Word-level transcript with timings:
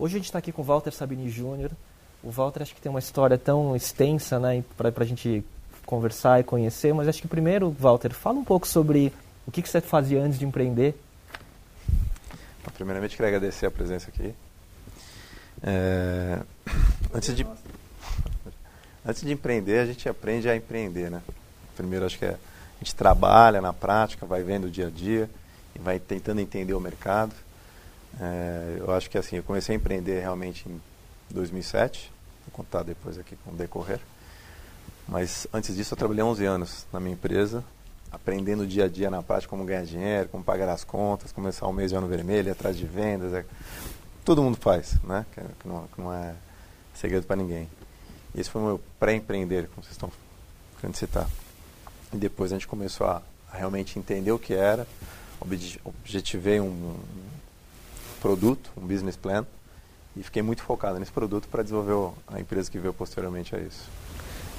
Hoje 0.00 0.14
a 0.14 0.18
gente 0.18 0.28
está 0.28 0.38
aqui 0.38 0.50
com 0.50 0.62
o 0.62 0.64
Walter 0.64 0.92
Sabini 0.92 1.28
Júnior. 1.28 1.70
O 2.22 2.30
Walter 2.30 2.62
acho 2.62 2.74
que 2.74 2.80
tem 2.80 2.88
uma 2.88 3.00
história 3.00 3.36
tão 3.36 3.76
extensa 3.76 4.40
né, 4.40 4.64
para 4.74 4.90
a 4.96 5.04
gente 5.04 5.44
conversar 5.84 6.40
e 6.40 6.42
conhecer, 6.42 6.94
mas 6.94 7.06
acho 7.06 7.20
que 7.20 7.28
primeiro, 7.28 7.70
Walter, 7.78 8.14
fala 8.14 8.38
um 8.38 8.44
pouco 8.44 8.66
sobre 8.66 9.12
o 9.46 9.50
que, 9.50 9.60
que 9.60 9.68
você 9.68 9.78
fazia 9.78 10.22
antes 10.22 10.38
de 10.38 10.46
empreender. 10.46 10.98
Primeiramente, 12.72 13.14
queria 13.14 13.28
agradecer 13.28 13.66
a 13.66 13.70
presença 13.70 14.08
aqui. 14.08 14.32
É, 15.62 16.38
antes, 17.12 17.36
de, 17.36 17.46
antes 19.04 19.20
de 19.20 19.32
empreender, 19.32 19.80
a 19.80 19.84
gente 19.84 20.08
aprende 20.08 20.48
a 20.48 20.56
empreender, 20.56 21.10
né? 21.10 21.20
Primeiro, 21.76 22.06
acho 22.06 22.18
que 22.18 22.24
é, 22.24 22.30
a 22.30 22.78
gente 22.82 22.94
trabalha 22.94 23.60
na 23.60 23.74
prática, 23.74 24.24
vai 24.24 24.42
vendo 24.42 24.64
o 24.64 24.70
dia 24.70 24.86
a 24.86 24.90
dia 24.90 25.28
e 25.76 25.78
vai 25.78 25.98
tentando 25.98 26.40
entender 26.40 26.72
o 26.72 26.80
mercado. 26.80 27.34
É, 28.18 28.76
eu 28.78 28.90
acho 28.92 29.08
que 29.10 29.18
assim, 29.18 29.36
eu 29.36 29.42
comecei 29.42 29.74
a 29.74 29.78
empreender 29.78 30.20
realmente 30.20 30.68
em 30.68 30.80
2007, 31.30 32.10
vou 32.46 32.52
contar 32.52 32.82
depois 32.82 33.18
aqui 33.18 33.36
com 33.44 33.52
o 33.52 33.54
decorrer. 33.54 34.00
Mas 35.06 35.46
antes 35.52 35.74
disso, 35.74 35.94
eu 35.94 35.98
trabalhei 35.98 36.22
11 36.22 36.44
anos 36.44 36.86
na 36.92 37.00
minha 37.00 37.14
empresa, 37.14 37.64
aprendendo 38.12 38.66
dia 38.66 38.84
a 38.84 38.88
dia 38.88 39.10
na 39.10 39.22
prática 39.22 39.50
como 39.50 39.64
ganhar 39.64 39.84
dinheiro, 39.84 40.28
como 40.28 40.42
pagar 40.42 40.68
as 40.68 40.84
contas, 40.84 41.32
começar 41.32 41.66
o 41.66 41.72
mês 41.72 41.90
de 41.90 41.96
ano 41.96 42.06
vermelho, 42.06 42.50
atrás 42.52 42.76
de 42.76 42.86
vendas. 42.86 43.32
É, 43.32 43.44
todo 44.24 44.42
mundo 44.42 44.56
faz, 44.56 44.94
né? 45.02 45.26
Que, 45.32 45.68
não, 45.68 45.86
que 45.88 46.00
não, 46.00 46.12
é 46.12 46.34
segredo 46.94 47.26
para 47.26 47.36
ninguém. 47.36 47.68
Esse 48.34 48.48
foi 48.48 48.60
o 48.62 48.64
meu 48.64 48.80
pré-empreender, 48.98 49.68
como 49.68 49.82
vocês 49.82 49.92
estão 49.92 50.10
querendo 50.80 50.96
citar. 50.96 51.28
E 52.12 52.16
depois 52.16 52.52
a 52.52 52.56
gente 52.56 52.68
começou 52.68 53.06
a, 53.06 53.22
a 53.52 53.56
realmente 53.56 53.98
entender 53.98 54.32
o 54.32 54.38
que 54.38 54.54
era, 54.54 54.86
objetivei 55.84 56.60
um, 56.60 56.96
produto, 58.20 58.70
um 58.76 58.86
business 58.86 59.16
plan, 59.16 59.46
e 60.16 60.22
fiquei 60.22 60.42
muito 60.42 60.62
focado 60.62 60.98
nesse 60.98 61.12
produto 61.12 61.48
para 61.48 61.62
desenvolver 61.62 62.16
a 62.28 62.40
empresa 62.40 62.70
que 62.70 62.78
veio 62.78 62.92
posteriormente 62.92 63.54
a 63.54 63.58
isso. 63.58 63.88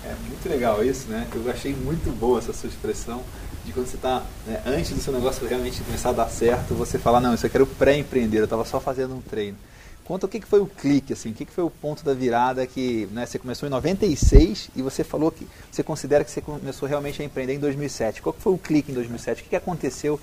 É 0.04 0.16
muito 0.28 0.50
legal 0.50 0.84
isso, 0.84 1.08
né? 1.10 1.28
Eu 1.34 1.50
achei 1.52 1.76
muito 1.76 2.12
boa 2.18 2.40
essa 2.40 2.52
sua 2.54 2.68
expressão 2.68 3.24
de 3.64 3.72
quando 3.72 3.86
você 3.86 3.96
está, 3.96 4.24
né, 4.48 4.62
antes 4.66 4.92
do 4.92 5.00
seu 5.00 5.14
negócio 5.14 5.48
realmente 5.48 5.84
começar 5.84 6.10
a 6.10 6.14
dar 6.14 6.30
certo, 6.30 6.74
você 6.74 6.98
falar, 6.98 7.20
não, 7.20 7.36
isso 7.36 7.46
aqui 7.46 7.56
era 7.56 7.64
o 7.64 7.68
pré-empreender, 7.68 8.40
eu 8.40 8.46
estava 8.46 8.66
só 8.66 8.80
fazendo 8.80 9.16
um 9.16 9.22
treino. 9.22 9.58
Conta 10.04 10.26
o 10.26 10.30
que, 10.30 10.40
que 10.40 10.48
foi 10.48 10.60
o 10.60 10.66
clique, 10.66 11.14
assim, 11.14 11.30
o 11.30 11.34
que, 11.34 11.46
que 11.46 11.52
foi 11.52 11.64
o 11.64 11.70
ponto 11.70 12.04
da 12.04 12.14
virada 12.14 12.66
que 12.66 13.08
né, 13.12 13.26
você 13.26 13.38
começou 13.38 13.68
em 13.68 13.70
96 13.70 14.72
e 14.76 14.82
você 14.82 15.04
falou 15.04 15.32
que 15.32 15.48
você 15.72 15.84
considera 15.84 16.24
que 16.24 16.32
você 16.32 16.42
começou 16.42 16.90
realmente 16.90 17.22
a 17.22 17.26
empreender 17.26 17.54
em 17.54 17.60
2007. 17.60 18.22
Qual 18.22 18.34
que 18.34 18.42
foi 18.42 18.54
o 18.54 18.58
clique 18.58 18.92
em 18.92 18.96
2007? 18.96 19.42
O 19.42 19.44
que, 19.44 19.50
que 19.52 19.56
aconteceu 19.56 20.20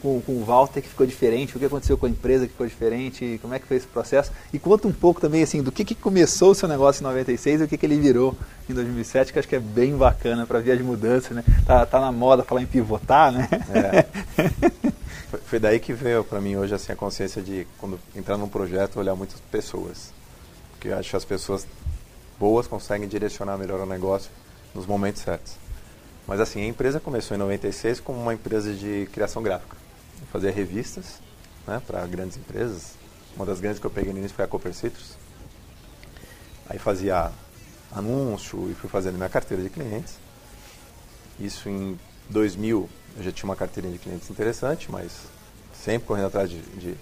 com, 0.00 0.20
com 0.20 0.32
o 0.32 0.44
Walter 0.44 0.80
que 0.80 0.88
ficou 0.88 1.06
diferente? 1.06 1.56
O 1.56 1.58
que 1.58 1.64
aconteceu 1.64 1.96
com 1.96 2.06
a 2.06 2.08
empresa 2.08 2.46
que 2.46 2.52
ficou 2.52 2.66
diferente? 2.66 3.38
Como 3.40 3.54
é 3.54 3.58
que 3.58 3.66
foi 3.66 3.76
esse 3.76 3.86
processo? 3.86 4.32
E 4.52 4.58
conta 4.58 4.88
um 4.88 4.92
pouco 4.92 5.20
também 5.20 5.42
assim 5.42 5.62
do 5.62 5.70
que, 5.70 5.84
que 5.84 5.94
começou 5.94 6.50
o 6.50 6.54
seu 6.54 6.68
negócio 6.68 7.02
em 7.02 7.04
96 7.04 7.60
e 7.60 7.64
o 7.64 7.68
que, 7.68 7.76
que 7.76 7.86
ele 7.86 7.98
virou 7.98 8.36
em 8.68 8.74
2007, 8.74 9.32
que 9.32 9.38
acho 9.38 9.48
que 9.48 9.56
é 9.56 9.60
bem 9.60 9.96
bacana 9.96 10.46
para 10.46 10.60
ver 10.60 10.72
as 10.72 10.80
mudanças, 10.80 11.30
né? 11.32 11.44
Tá, 11.66 11.84
tá 11.84 12.00
na 12.00 12.12
moda 12.12 12.42
falar 12.42 12.62
em 12.62 12.66
pivotar, 12.66 13.32
né? 13.32 13.48
É. 13.74 14.06
foi, 15.44 15.58
daí 15.58 15.78
que 15.78 15.92
veio 15.92 16.24
para 16.24 16.40
mim 16.40 16.56
hoje 16.56 16.74
assim 16.74 16.92
a 16.92 16.96
consciência 16.96 17.42
de 17.42 17.66
quando 17.78 17.98
entrar 18.14 18.36
num 18.36 18.48
projeto 18.48 18.98
olhar 18.98 19.14
muitas 19.14 19.40
pessoas, 19.50 20.12
porque 20.72 20.88
eu 20.88 20.98
acho 20.98 21.10
que 21.10 21.16
as 21.16 21.24
pessoas 21.24 21.66
boas 22.38 22.66
conseguem 22.66 23.08
direcionar 23.08 23.58
melhor 23.58 23.80
o 23.80 23.86
negócio 23.86 24.30
nos 24.74 24.86
momentos 24.86 25.22
certos. 25.22 25.54
Mas 26.26 26.38
assim, 26.38 26.62
a 26.62 26.66
empresa 26.66 27.00
começou 27.00 27.34
em 27.36 27.40
96 27.40 27.98
como 28.00 28.20
uma 28.20 28.32
empresa 28.32 28.72
de 28.72 29.08
criação 29.12 29.42
gráfica 29.42 29.79
fazia 30.26 30.50
revistas 30.50 31.20
né, 31.66 31.80
para 31.86 32.06
grandes 32.06 32.36
empresas. 32.36 32.94
Uma 33.36 33.46
das 33.46 33.60
grandes 33.60 33.78
que 33.78 33.86
eu 33.86 33.90
peguei 33.90 34.12
no 34.12 34.18
início 34.18 34.34
foi 34.34 34.44
a 34.44 34.48
Cooper 34.48 34.74
Citrus. 34.74 35.16
Aí 36.68 36.78
fazia 36.78 37.30
anúncio 37.92 38.70
e 38.70 38.74
fui 38.74 38.88
fazendo 38.88 39.16
minha 39.16 39.28
carteira 39.28 39.62
de 39.62 39.70
clientes. 39.70 40.14
Isso 41.38 41.68
em 41.68 41.98
2000 42.28 42.88
eu 43.16 43.22
já 43.24 43.32
tinha 43.32 43.48
uma 43.48 43.56
carteira 43.56 43.88
de 43.88 43.98
clientes 43.98 44.30
interessante, 44.30 44.90
mas 44.90 45.12
sempre 45.74 46.06
correndo 46.06 46.26
atrás 46.26 46.48
de, 46.48 46.60
de, 46.60 46.94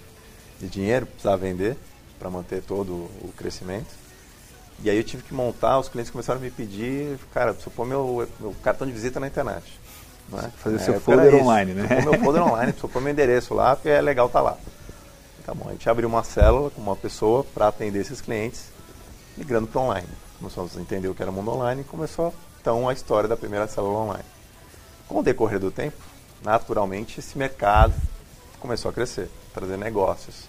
de 0.61 0.69
dinheiro, 0.69 1.07
precisava 1.07 1.37
vender 1.37 1.77
para 2.19 2.31
manter 2.31 2.63
todo 2.63 2.93
o 2.93 3.33
crescimento. 3.37 3.89
E 4.83 4.89
aí 4.89 4.97
eu 4.97 5.05
tive 5.05 5.23
que 5.23 5.35
montar, 5.35 5.79
os 5.79 5.89
clientes 5.89 6.11
começaram 6.11 6.41
a 6.41 6.43
me 6.43 6.51
pedir, 6.51 7.19
cara, 7.33 7.53
preciso 7.53 7.75
pôr 7.75 7.85
meu, 7.85 8.29
meu 8.39 8.55
cartão 8.63 8.87
de 8.87 8.93
visita 8.93 9.19
na 9.19 9.27
internet. 9.27 9.79
Né? 10.31 10.53
Fazer 10.59 10.77
é, 10.77 10.79
seu 10.79 11.01
folder 11.01 11.35
online, 11.35 11.73
né? 11.73 12.03
Pôr 12.03 12.11
meu 12.11 12.21
folder 12.21 12.43
online, 12.43 12.73
preciso 12.73 12.89
pôr 12.89 13.03
meu 13.03 13.13
endereço 13.13 13.55
lá, 13.55 13.75
porque 13.75 13.89
é 13.89 14.01
legal 14.01 14.27
estar 14.27 14.41
tá 14.41 14.45
lá. 14.45 14.59
Tá 15.45 15.55
bom, 15.55 15.69
a 15.69 15.73
gente 15.73 15.89
abriu 15.89 16.09
uma 16.09 16.23
célula 16.23 16.71
com 16.71 16.81
uma 16.81 16.95
pessoa 16.95 17.43
para 17.43 17.69
atender 17.69 18.01
esses 18.01 18.21
clientes, 18.21 18.67
migrando 19.37 19.67
para 19.67 19.81
online. 19.81 20.09
Começamos 20.39 20.77
a 20.77 20.81
entender 20.81 21.09
o 21.09 21.15
que 21.15 21.23
era 21.23 21.31
o 21.31 21.35
mundo 21.35 21.51
online 21.51 21.81
e 21.81 21.85
começou 21.85 22.35
então 22.61 22.89
a 22.89 22.93
história 22.93 23.29
da 23.29 23.37
primeira 23.37 23.67
célula 23.67 23.99
online. 23.99 24.25
Com 25.09 25.21
o 25.21 25.23
decorrer 25.23 25.59
do 25.59 25.71
tempo, 25.71 25.97
naturalmente 26.43 27.19
esse 27.19 27.39
mercado 27.39 27.95
começou 28.61 28.91
a 28.91 28.95
crescer, 28.95 29.31
trazer 29.55 29.79
negócios. 29.79 30.45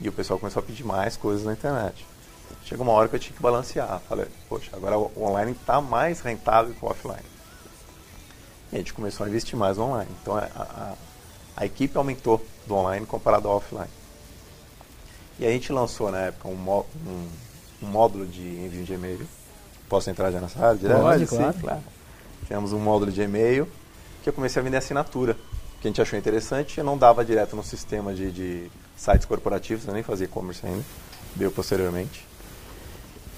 E 0.00 0.08
o 0.08 0.12
pessoal 0.12 0.38
começou 0.38 0.60
a 0.60 0.64
pedir 0.64 0.84
mais 0.84 1.16
coisas 1.16 1.44
na 1.44 1.52
internet. 1.52 2.06
Chegou 2.64 2.86
uma 2.86 2.92
hora 2.92 3.08
que 3.08 3.16
eu 3.16 3.20
tinha 3.20 3.34
que 3.34 3.42
balancear. 3.42 4.00
Falei, 4.08 4.26
poxa, 4.48 4.70
agora 4.72 4.96
o 4.98 5.10
online 5.20 5.52
está 5.52 5.80
mais 5.80 6.20
rentável 6.20 6.74
que 6.74 6.84
o 6.84 6.88
offline. 6.88 7.33
E 8.74 8.76
a 8.76 8.78
gente 8.80 8.92
começou 8.92 9.24
a 9.24 9.28
investir 9.28 9.56
mais 9.56 9.78
online. 9.78 10.10
Então 10.20 10.36
a, 10.36 10.48
a, 10.56 10.94
a 11.56 11.64
equipe 11.64 11.96
aumentou 11.96 12.44
do 12.66 12.74
online 12.74 13.06
comparado 13.06 13.46
ao 13.46 13.58
offline. 13.58 13.88
E 15.38 15.46
a 15.46 15.50
gente 15.50 15.72
lançou 15.72 16.10
na 16.10 16.18
época 16.22 16.48
um, 16.48 16.54
um, 16.54 17.28
um 17.84 17.86
módulo 17.86 18.26
de 18.26 18.42
envio 18.42 18.82
de 18.82 18.94
e-mail. 18.94 19.28
Posso 19.88 20.10
entrar 20.10 20.32
já 20.32 20.40
nessa 20.40 20.58
área? 20.58 20.76
Direto? 20.76 21.00
Pode, 21.00 21.26
Sim, 21.26 21.36
claro. 21.36 21.58
claro. 21.60 21.80
Temos 22.48 22.72
um 22.72 22.80
módulo 22.80 23.12
de 23.12 23.22
e-mail 23.22 23.68
que 24.24 24.28
eu 24.28 24.32
comecei 24.32 24.60
a 24.60 24.64
vender 24.64 24.78
assinatura, 24.78 25.34
que 25.80 25.86
a 25.86 25.88
gente 25.88 26.02
achou 26.02 26.18
interessante. 26.18 26.78
Eu 26.78 26.84
não 26.84 26.98
dava 26.98 27.24
direto 27.24 27.54
no 27.54 27.62
sistema 27.62 28.12
de, 28.12 28.32
de 28.32 28.70
sites 28.96 29.24
corporativos, 29.24 29.86
eu 29.86 29.94
nem 29.94 30.02
fazia 30.02 30.24
e-commerce 30.24 30.66
ainda, 30.66 30.84
veio 31.36 31.52
posteriormente. 31.52 32.26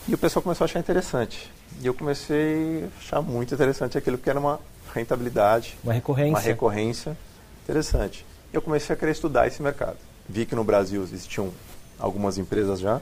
E 0.08 0.14
o 0.14 0.18
pessoal 0.18 0.42
começou 0.42 0.64
a 0.64 0.66
achar 0.66 0.78
interessante. 0.78 1.52
E 1.82 1.86
eu 1.86 1.92
comecei 1.92 2.84
a 2.84 2.98
achar 2.98 3.20
muito 3.20 3.52
interessante 3.52 3.98
aquilo 3.98 4.16
que 4.16 4.30
era 4.30 4.40
uma 4.40 4.58
rentabilidade. 4.96 5.78
Uma 5.82 5.92
recorrência. 5.92 6.30
Uma 6.30 6.40
recorrência 6.40 7.16
interessante. 7.64 8.24
Eu 8.52 8.62
comecei 8.62 8.94
a 8.94 8.98
querer 8.98 9.12
estudar 9.12 9.46
esse 9.46 9.62
mercado. 9.62 9.96
Vi 10.28 10.46
que 10.46 10.54
no 10.54 10.64
Brasil 10.64 11.02
existiam 11.02 11.52
algumas 11.98 12.38
empresas 12.38 12.80
já, 12.80 13.00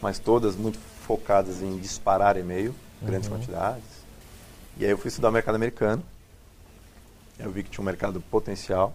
mas 0.00 0.18
todas 0.18 0.56
muito 0.56 0.78
focadas 1.06 1.62
em 1.62 1.76
disparar 1.78 2.36
e-mail, 2.36 2.74
grandes 3.00 3.28
uhum. 3.28 3.36
quantidades. 3.36 3.84
E 4.76 4.84
aí 4.84 4.90
eu 4.90 4.98
fui 4.98 5.08
estudar 5.08 5.28
o 5.28 5.32
mercado 5.32 5.54
americano. 5.54 6.02
Eu 7.38 7.50
vi 7.50 7.62
que 7.62 7.70
tinha 7.70 7.82
um 7.82 7.84
mercado 7.84 8.20
potencial. 8.20 8.94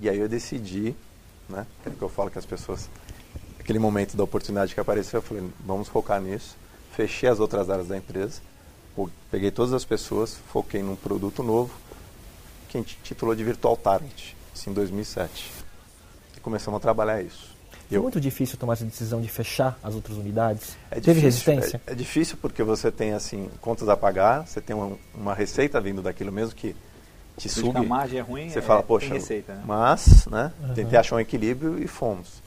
E 0.00 0.08
aí 0.08 0.18
eu 0.18 0.28
decidi, 0.28 0.94
né, 1.48 1.66
aquilo 1.80 1.96
que 1.96 2.02
eu 2.02 2.08
falo 2.08 2.30
que 2.30 2.38
as 2.38 2.46
pessoas, 2.46 2.88
aquele 3.60 3.78
momento 3.78 4.16
da 4.16 4.24
oportunidade 4.24 4.74
que 4.74 4.80
apareceu, 4.80 5.18
eu 5.18 5.22
falei, 5.22 5.48
vamos 5.64 5.88
focar 5.88 6.20
nisso. 6.20 6.56
Fechei 6.92 7.28
as 7.28 7.38
outras 7.38 7.70
áreas 7.70 7.88
da 7.88 7.96
empresa 7.96 8.40
peguei 9.30 9.50
todas 9.50 9.72
as 9.72 9.84
pessoas, 9.84 10.36
foquei 10.52 10.82
num 10.82 10.96
produto 10.96 11.42
novo, 11.42 11.72
que 12.68 12.78
a 12.78 12.80
gente 12.80 12.98
titulou 13.02 13.34
de 13.34 13.42
Virtual 13.42 13.76
Target, 13.76 14.36
assim, 14.54 14.70
em 14.70 14.74
2007. 14.74 15.50
E 16.36 16.40
começamos 16.40 16.78
a 16.78 16.80
trabalhar 16.80 17.22
isso. 17.22 17.54
É 17.92 17.98
muito 17.98 18.20
difícil 18.20 18.58
tomar 18.58 18.72
essa 18.74 18.84
decisão 18.84 19.20
de 19.20 19.28
fechar 19.28 19.78
as 19.82 19.94
outras 19.94 20.16
unidades? 20.16 20.76
É 20.90 20.96
Teve 21.00 21.20
difícil, 21.20 21.52
resistência? 21.52 21.80
É, 21.86 21.92
é, 21.92 21.94
difícil 21.94 22.36
porque 22.40 22.62
você 22.62 22.90
tem 22.90 23.12
assim 23.12 23.48
contas 23.60 23.88
a 23.88 23.96
pagar, 23.96 24.46
você 24.46 24.60
tem 24.60 24.74
uma, 24.74 24.96
uma 25.14 25.34
receita 25.34 25.80
vindo 25.80 26.02
daquilo 26.02 26.32
mesmo 26.32 26.54
que 26.54 26.74
te 27.36 27.48
sube. 27.48 27.76
a 27.76 27.82
margem 27.82 28.18
é 28.18 28.22
ruim, 28.22 28.48
você 28.48 28.58
é, 28.58 28.62
fala, 28.62 28.82
poxa, 28.82 29.12
receita, 29.12 29.54
né? 29.54 29.62
mas 29.66 30.26
né, 30.26 30.52
uhum. 30.62 30.74
tentei 30.74 30.98
achar 30.98 31.16
um 31.16 31.20
equilíbrio 31.20 31.82
e 31.82 31.86
fomos. 31.86 32.42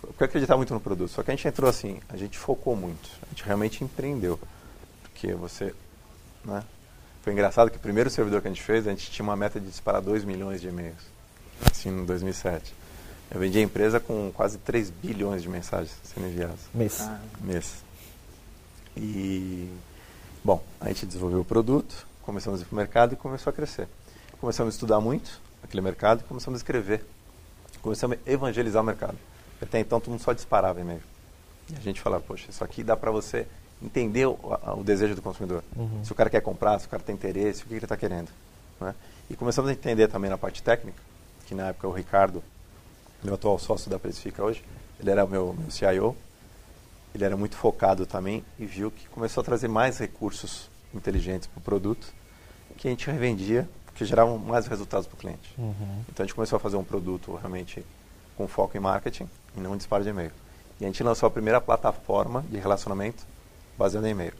Porque 0.00 0.22
eu 0.22 0.26
acreditava 0.26 0.56
muito 0.56 0.74
no 0.74 0.80
produto, 0.80 1.10
só 1.10 1.22
que 1.22 1.30
a 1.30 1.34
gente 1.34 1.46
entrou 1.46 1.68
assim, 1.68 2.00
a 2.08 2.16
gente 2.16 2.38
focou 2.38 2.74
muito, 2.74 3.08
a 3.22 3.28
gente 3.30 3.44
realmente 3.44 3.84
empreendeu 3.84 4.38
porque 5.18 5.34
você, 5.34 5.74
né? 6.44 6.62
Foi 7.22 7.32
engraçado 7.32 7.70
que 7.70 7.76
o 7.76 7.80
primeiro 7.80 8.08
servidor 8.08 8.40
que 8.40 8.46
a 8.46 8.50
gente 8.50 8.62
fez, 8.62 8.86
a 8.86 8.90
gente 8.90 9.10
tinha 9.10 9.24
uma 9.24 9.36
meta 9.36 9.58
de 9.58 9.66
disparar 9.66 10.00
2 10.00 10.24
milhões 10.24 10.60
de 10.60 10.68
e-mails, 10.68 11.02
assim, 11.68 11.88
em 11.88 12.04
2007. 12.04 12.72
Eu 13.32 13.40
vendi 13.40 13.58
a 13.58 13.62
empresa 13.62 13.98
com 13.98 14.30
quase 14.32 14.58
3 14.58 14.90
bilhões 14.90 15.42
de 15.42 15.48
mensagens 15.48 15.94
sendo 16.04 16.28
enviadas. 16.28 16.60
Mês. 16.72 17.00
Ah. 17.00 17.20
Mês. 17.40 17.84
E, 18.96 19.68
bom, 20.44 20.62
a 20.80 20.88
gente 20.88 21.04
desenvolveu 21.04 21.40
o 21.40 21.44
produto, 21.44 22.06
começamos 22.22 22.60
a 22.60 22.62
ir 22.62 22.66
para 22.66 22.74
o 22.74 22.76
mercado 22.76 23.12
e 23.14 23.16
começou 23.16 23.50
a 23.50 23.52
crescer. 23.52 23.88
Começamos 24.40 24.72
a 24.72 24.76
estudar 24.76 25.00
muito 25.00 25.40
aquele 25.64 25.80
mercado 25.80 26.20
e 26.20 26.24
começamos 26.24 26.58
a 26.58 26.60
escrever. 26.60 27.04
Começamos 27.82 28.16
a 28.24 28.30
evangelizar 28.30 28.82
o 28.82 28.86
mercado. 28.86 29.18
Até 29.60 29.80
então, 29.80 29.98
todo 29.98 30.12
mundo 30.12 30.22
só 30.22 30.32
disparava 30.32 30.80
e-mail. 30.80 31.02
E 31.70 31.74
a 31.76 31.80
gente 31.80 32.00
falava, 32.00 32.22
poxa, 32.22 32.46
isso 32.48 32.62
aqui 32.62 32.84
dá 32.84 32.96
para 32.96 33.10
você 33.10 33.46
entender 33.82 34.26
o, 34.26 34.38
o 34.76 34.82
desejo 34.82 35.14
do 35.14 35.22
consumidor. 35.22 35.62
Uhum. 35.76 36.04
Se 36.04 36.12
o 36.12 36.14
cara 36.14 36.28
quer 36.28 36.40
comprar, 36.40 36.78
se 36.78 36.86
o 36.86 36.88
cara 36.88 37.02
tem 37.02 37.14
interesse, 37.14 37.62
o 37.62 37.66
que 37.66 37.74
ele 37.74 37.84
está 37.84 37.96
querendo. 37.96 38.28
Né? 38.80 38.94
E 39.30 39.36
começamos 39.36 39.70
a 39.70 39.72
entender 39.72 40.08
também 40.08 40.30
na 40.30 40.38
parte 40.38 40.62
técnica, 40.62 41.00
que 41.46 41.54
na 41.54 41.68
época 41.68 41.88
o 41.88 41.92
Ricardo, 41.92 42.42
meu 43.22 43.34
atual 43.34 43.58
sócio 43.58 43.90
da 43.90 43.98
Precifica 43.98 44.42
hoje, 44.42 44.64
ele 45.00 45.10
era 45.10 45.26
meu, 45.26 45.54
meu 45.58 45.70
CIO, 45.70 46.16
ele 47.14 47.24
era 47.24 47.36
muito 47.36 47.56
focado 47.56 48.06
também 48.06 48.44
e 48.58 48.66
viu 48.66 48.90
que 48.90 49.08
começou 49.08 49.40
a 49.40 49.44
trazer 49.44 49.68
mais 49.68 49.98
recursos 49.98 50.70
inteligentes 50.94 51.46
para 51.46 51.58
o 51.58 51.62
produto 51.62 52.12
que 52.76 52.86
a 52.86 52.90
gente 52.90 53.10
revendia, 53.10 53.68
que 53.94 54.04
geravam 54.04 54.38
mais 54.38 54.66
resultados 54.66 55.06
para 55.06 55.16
o 55.16 55.18
cliente. 55.18 55.52
Uhum. 55.58 56.02
Então 56.08 56.22
a 56.22 56.26
gente 56.26 56.34
começou 56.34 56.56
a 56.56 56.60
fazer 56.60 56.76
um 56.76 56.84
produto 56.84 57.34
realmente 57.34 57.84
com 58.36 58.46
foco 58.46 58.76
em 58.76 58.80
marketing 58.80 59.28
e 59.56 59.60
não 59.60 59.74
em 59.74 59.76
disparo 59.76 60.04
de 60.04 60.10
e-mail. 60.10 60.30
E 60.80 60.84
a 60.84 60.86
gente 60.86 61.02
lançou 61.02 61.26
a 61.26 61.30
primeira 61.30 61.60
plataforma 61.60 62.44
de 62.48 62.58
relacionamento 62.58 63.26
baseada 63.78 64.08
em 64.08 64.10
e-mail, 64.10 64.34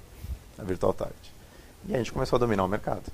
a 0.58 0.64
Virtual 0.64 0.93
Target. 0.93 1.32
E 1.87 1.94
a 1.94 1.99
gente 1.99 2.12
começou 2.12 2.37
a 2.37 2.40
dominar 2.40 2.64
o 2.64 2.69
mercado. 2.69 3.05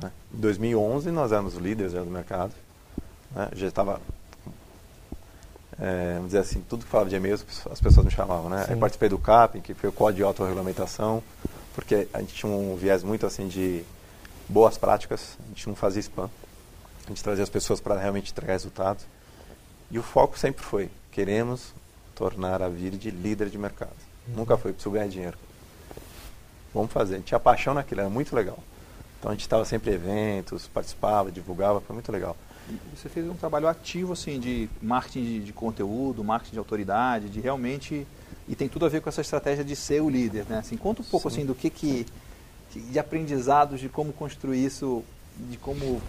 Né? 0.00 0.12
Em 0.32 0.38
2011 0.38 1.10
nós 1.10 1.32
éramos 1.32 1.54
líderes 1.54 1.92
do 1.92 2.04
mercado. 2.04 2.52
Né? 3.34 3.48
Já 3.54 3.66
estava, 3.66 4.00
é, 5.80 6.14
vamos 6.14 6.26
dizer 6.26 6.38
assim, 6.40 6.62
tudo 6.68 6.84
que 6.84 6.90
falava 6.90 7.08
de 7.08 7.16
e-mail 7.16 7.34
as 7.70 7.80
pessoas 7.80 8.04
me 8.04 8.10
chamavam. 8.10 8.50
Né? 8.50 8.66
Eu 8.68 8.76
participei 8.76 9.08
do 9.08 9.18
CAP, 9.18 9.60
que 9.62 9.72
foi 9.72 9.88
o 9.88 9.92
Código 9.92 10.18
de 10.18 10.22
Autorregulamentação, 10.22 11.22
porque 11.74 12.06
a 12.12 12.20
gente 12.20 12.34
tinha 12.34 12.52
um 12.52 12.76
viés 12.76 13.02
muito 13.02 13.26
assim 13.26 13.48
de 13.48 13.82
boas 14.48 14.76
práticas, 14.78 15.36
a 15.44 15.48
gente 15.48 15.66
não 15.66 15.74
fazia 15.74 16.00
spam. 16.00 16.30
A 17.06 17.08
gente 17.08 17.22
trazia 17.22 17.44
as 17.44 17.50
pessoas 17.50 17.80
para 17.80 17.98
realmente 17.98 18.32
entregar 18.32 18.52
resultados. 18.52 19.04
E 19.90 19.98
o 19.98 20.02
foco 20.02 20.36
sempre 20.36 20.64
foi, 20.64 20.90
queremos 21.12 21.72
tornar 22.14 22.60
a 22.60 22.68
Viride 22.68 23.10
líder 23.10 23.48
de 23.48 23.56
mercado. 23.56 24.05
Nunca 24.28 24.56
foi, 24.56 24.72
preciso 24.72 24.92
ganhar 24.92 25.08
dinheiro. 25.08 25.38
Vamos 26.74 26.92
fazer. 26.92 27.14
A 27.14 27.16
gente 27.18 27.28
tinha 27.28 27.40
paixão 27.40 27.74
naquilo, 27.74 28.00
era 28.02 28.10
muito 28.10 28.34
legal. 28.34 28.58
Então 29.18 29.30
a 29.30 29.34
gente 29.34 29.42
estava 29.42 29.64
sempre 29.64 29.90
em 29.90 29.94
eventos, 29.94 30.66
participava, 30.68 31.30
divulgava, 31.30 31.80
foi 31.80 31.94
muito 31.94 32.12
legal. 32.12 32.36
Você 32.94 33.08
fez 33.08 33.28
um 33.28 33.34
trabalho 33.34 33.68
ativo 33.68 34.12
assim 34.12 34.40
de 34.40 34.68
marketing 34.82 35.24
de, 35.24 35.40
de, 35.40 35.52
conteúdo, 35.52 36.24
marketing 36.24 36.52
de 36.52 36.58
autoridade, 36.58 37.28
de 37.28 37.40
realmente 37.40 38.06
e 38.48 38.54
tem 38.54 38.68
tudo 38.68 38.86
a 38.86 38.88
ver 38.88 39.00
com 39.00 39.08
essa 39.08 39.20
estratégia 39.20 39.64
de 39.64 39.74
ser 39.76 40.02
o 40.02 40.10
líder, 40.10 40.44
né? 40.48 40.58
Assim, 40.58 40.76
conta 40.76 41.02
um 41.02 41.04
pouco 41.04 41.30
Sim. 41.30 41.36
assim 41.36 41.46
do 41.46 41.54
que 41.54 41.70
que 41.70 42.06
de 42.74 42.98
aprendizados 42.98 43.80
de 43.80 43.88
como 43.88 44.12
construir 44.12 44.64
isso, 44.64 45.02
de 45.38 45.56
como 45.56 46.02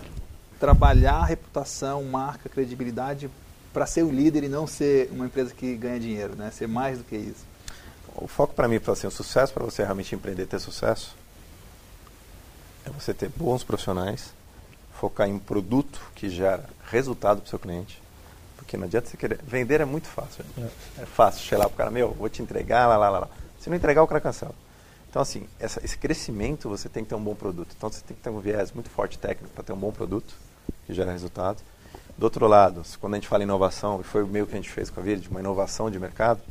trabalhar 0.60 1.18
a 1.18 1.25
reputação, 1.25 2.04
marca, 2.04 2.50
credibilidade 2.50 3.30
para 3.72 3.86
ser 3.86 4.04
o 4.04 4.12
líder 4.12 4.44
e 4.44 4.50
não 4.50 4.66
ser 4.66 5.10
uma 5.12 5.28
empresa 5.28 5.54
que 5.54 5.75
ganha 5.75 6.00
dinheiro, 6.00 6.36
né? 6.36 6.50
Ser 6.52 6.68
mais 6.68 6.98
do 6.98 7.04
que 7.04 7.16
isso. 7.16 7.46
O 8.18 8.28
foco 8.28 8.54
para 8.54 8.68
mim, 8.68 8.80
para 8.80 8.94
assim, 8.94 9.08
o 9.08 9.12
sucesso, 9.12 9.54
para 9.54 9.64
você 9.64 9.84
realmente 9.84 10.16
empreender, 10.16 10.48
ter 10.48 10.60
sucesso, 10.60 11.16
é 12.86 12.90
você 12.90 13.14
ter 13.14 13.30
bons 13.30 13.64
profissionais, 13.64 14.34
focar 14.94 15.28
em 15.28 15.34
um 15.34 15.40
produto 15.40 16.02
que 16.16 16.30
gera 16.30 16.66
resultado 16.90 17.42
para 17.42 17.48
o 17.48 17.50
seu 17.50 17.60
cliente. 17.60 18.02
Porque 18.56 18.75
não 18.75 18.86
adianta 18.86 19.08
você 19.08 19.16
querer. 19.16 19.40
Vender 19.44 19.81
é 19.81 19.86
muito 19.86 20.08
fácil. 20.08 20.44
É, 20.58 21.04
é 21.04 21.06
fácil 21.06 21.44
chegar 21.44 21.60
lá 21.60 21.66
para 21.66 21.74
o 21.74 21.78
cara, 21.78 21.92
meu, 21.92 22.12
vou 22.12 22.28
te 22.28 22.42
entregar, 22.42 22.88
lá, 22.88 22.98
lá, 22.98 23.10
lá. 23.10 23.30
Se 23.60 23.69
não 23.69 23.78
entregar, 23.78 24.02
o 24.04 24.08
cara 24.08 24.20
cancela. 24.20 24.56
Então, 25.10 25.22
assim, 25.22 25.48
essa, 25.60 25.84
esse 25.86 25.98
crescimento 25.98 26.68
você 26.68 26.90
tem 26.90 27.04
que 27.04 27.10
ter 27.10 27.16
um 27.16 27.24
bom 27.24 27.36
produto. 27.36 27.74
Então, 27.78 27.90
você 27.90 28.02
tem 28.02 28.18
que 28.18 28.24
ter 28.24 28.30
um 28.30 28.40
viés 28.40 28.72
muito 28.72 28.90
forte 28.90 29.18
técnico 29.20 29.54
para 29.54 29.63
ter 29.63 29.74
um 29.74 29.78
bom 29.78 29.92
produto 29.92 30.34
que 30.86 30.94
gera 30.94 31.12
resultado. 31.12 31.62
Do 32.18 32.24
outro 32.24 32.48
lado, 32.48 32.84
quando 33.00 33.13
a 33.13 33.18
gente 33.18 33.28
fala 33.28 33.44
em 33.44 33.46
inovação, 33.46 34.02
e 34.02 34.04
foi 34.04 34.24
o 34.24 34.28
meio 34.28 34.48
que 34.48 34.54
a 34.54 34.56
gente 34.56 34.70
fez 34.70 34.90
com 34.90 35.00
a 35.00 35.04
Verde, 35.04 35.30
uma 35.30 35.40
inovação 35.40 35.90
de 35.92 36.00
mercado, 36.00 36.42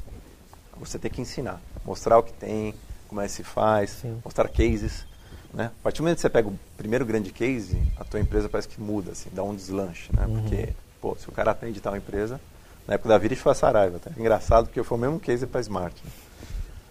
você 0.79 0.99
tem 0.99 1.11
que 1.11 1.21
ensinar, 1.21 1.61
mostrar 1.85 2.19
o 2.19 2.23
que 2.23 2.33
tem, 2.33 2.75
como 3.09 3.21
é 3.21 3.27
que 3.27 3.33
se 3.33 3.43
faz, 3.43 3.91
Sim. 3.91 4.21
mostrar 4.25 4.49
cases. 4.49 5.07
Né? 5.53 5.67
A 5.81 5.83
partir 5.83 5.99
do 5.99 6.03
momento 6.03 6.17
que 6.17 6.23
você 6.23 6.31
pega 6.31 6.49
o 6.49 6.59
primeiro 6.77 7.07
grande 7.07 7.31
case, 7.33 7.81
a 7.97 8.05
tua 8.05 8.21
empresa 8.21 8.49
parece 8.49 8.69
que 8.69 8.81
muda, 8.81 9.13
assim, 9.13 9.31
dá 9.33 9.43
um 9.43 9.55
deslanche. 9.55 10.11
Né? 10.15 10.27
Uhum. 10.27 10.41
Porque, 10.41 10.69
pô, 11.01 11.17
se 11.17 11.29
o 11.29 11.33
cara 11.33 11.51
aprende 11.51 11.81
tal 11.81 11.97
empresa, 11.97 12.41
na 12.87 12.95
época 12.95 13.09
da 13.09 13.19
Verde 13.19 13.37
foi 13.37 13.53
a 13.53 13.55
Saraiva. 13.55 13.99
Tá? 13.99 14.11
Engraçado 14.17 14.67
porque 14.67 14.83
foi 14.83 14.99
o 14.99 15.01
mesmo 15.01 15.19
case 15.19 15.47
para 15.47 15.61
a 15.61 15.63
Smart. 15.63 16.01
Né? 16.05 16.11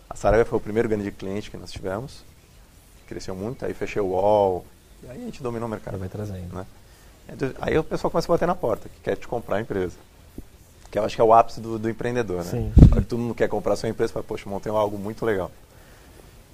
A 0.10 0.16
Saraiva 0.16 0.46
foi 0.46 0.58
o 0.58 0.62
primeiro 0.62 0.90
grande 0.90 1.12
cliente 1.12 1.52
que 1.52 1.58
nós 1.58 1.72
tivemos, 1.72 2.24
cresceu 3.08 3.36
muito, 3.36 3.66
aí 3.66 3.74
fechei 3.74 4.02
o 4.02 4.08
UOL, 4.08 4.66
e 5.04 5.10
aí 5.10 5.22
a 5.22 5.26
gente 5.26 5.44
dominou 5.44 5.68
o 5.68 5.72
mercado. 5.72 5.98
Vai 5.98 6.10
trazendo. 6.10 6.56
Né? 6.56 6.66
Aí 7.60 7.78
o 7.78 7.84
pessoal 7.84 8.10
começa 8.10 8.32
a 8.32 8.34
bater 8.34 8.48
na 8.48 8.56
porta, 8.56 8.90
que 8.90 9.00
quer 9.02 9.16
te 9.16 9.28
comprar 9.28 9.58
a 9.58 9.62
empresa. 9.62 9.98
Que 10.96 11.00
eu 11.00 11.04
acho 11.04 11.14
que 11.14 11.22
é 11.22 11.26
o 11.26 11.34
ápice 11.34 11.60
do, 11.60 11.78
do 11.78 11.90
empreendedor, 11.90 12.38
né? 12.38 12.52
Sim. 12.52 12.72
todo 13.02 13.20
mundo 13.20 13.36
quer 13.36 13.50
comprar 13.50 13.74
a 13.74 13.76
sua 13.76 13.90
empresa, 13.90 14.14
fala, 14.14 14.24
poxa, 14.26 14.50
montei 14.50 14.72
algo 14.72 14.98
muito 14.98 15.26
legal. 15.26 15.52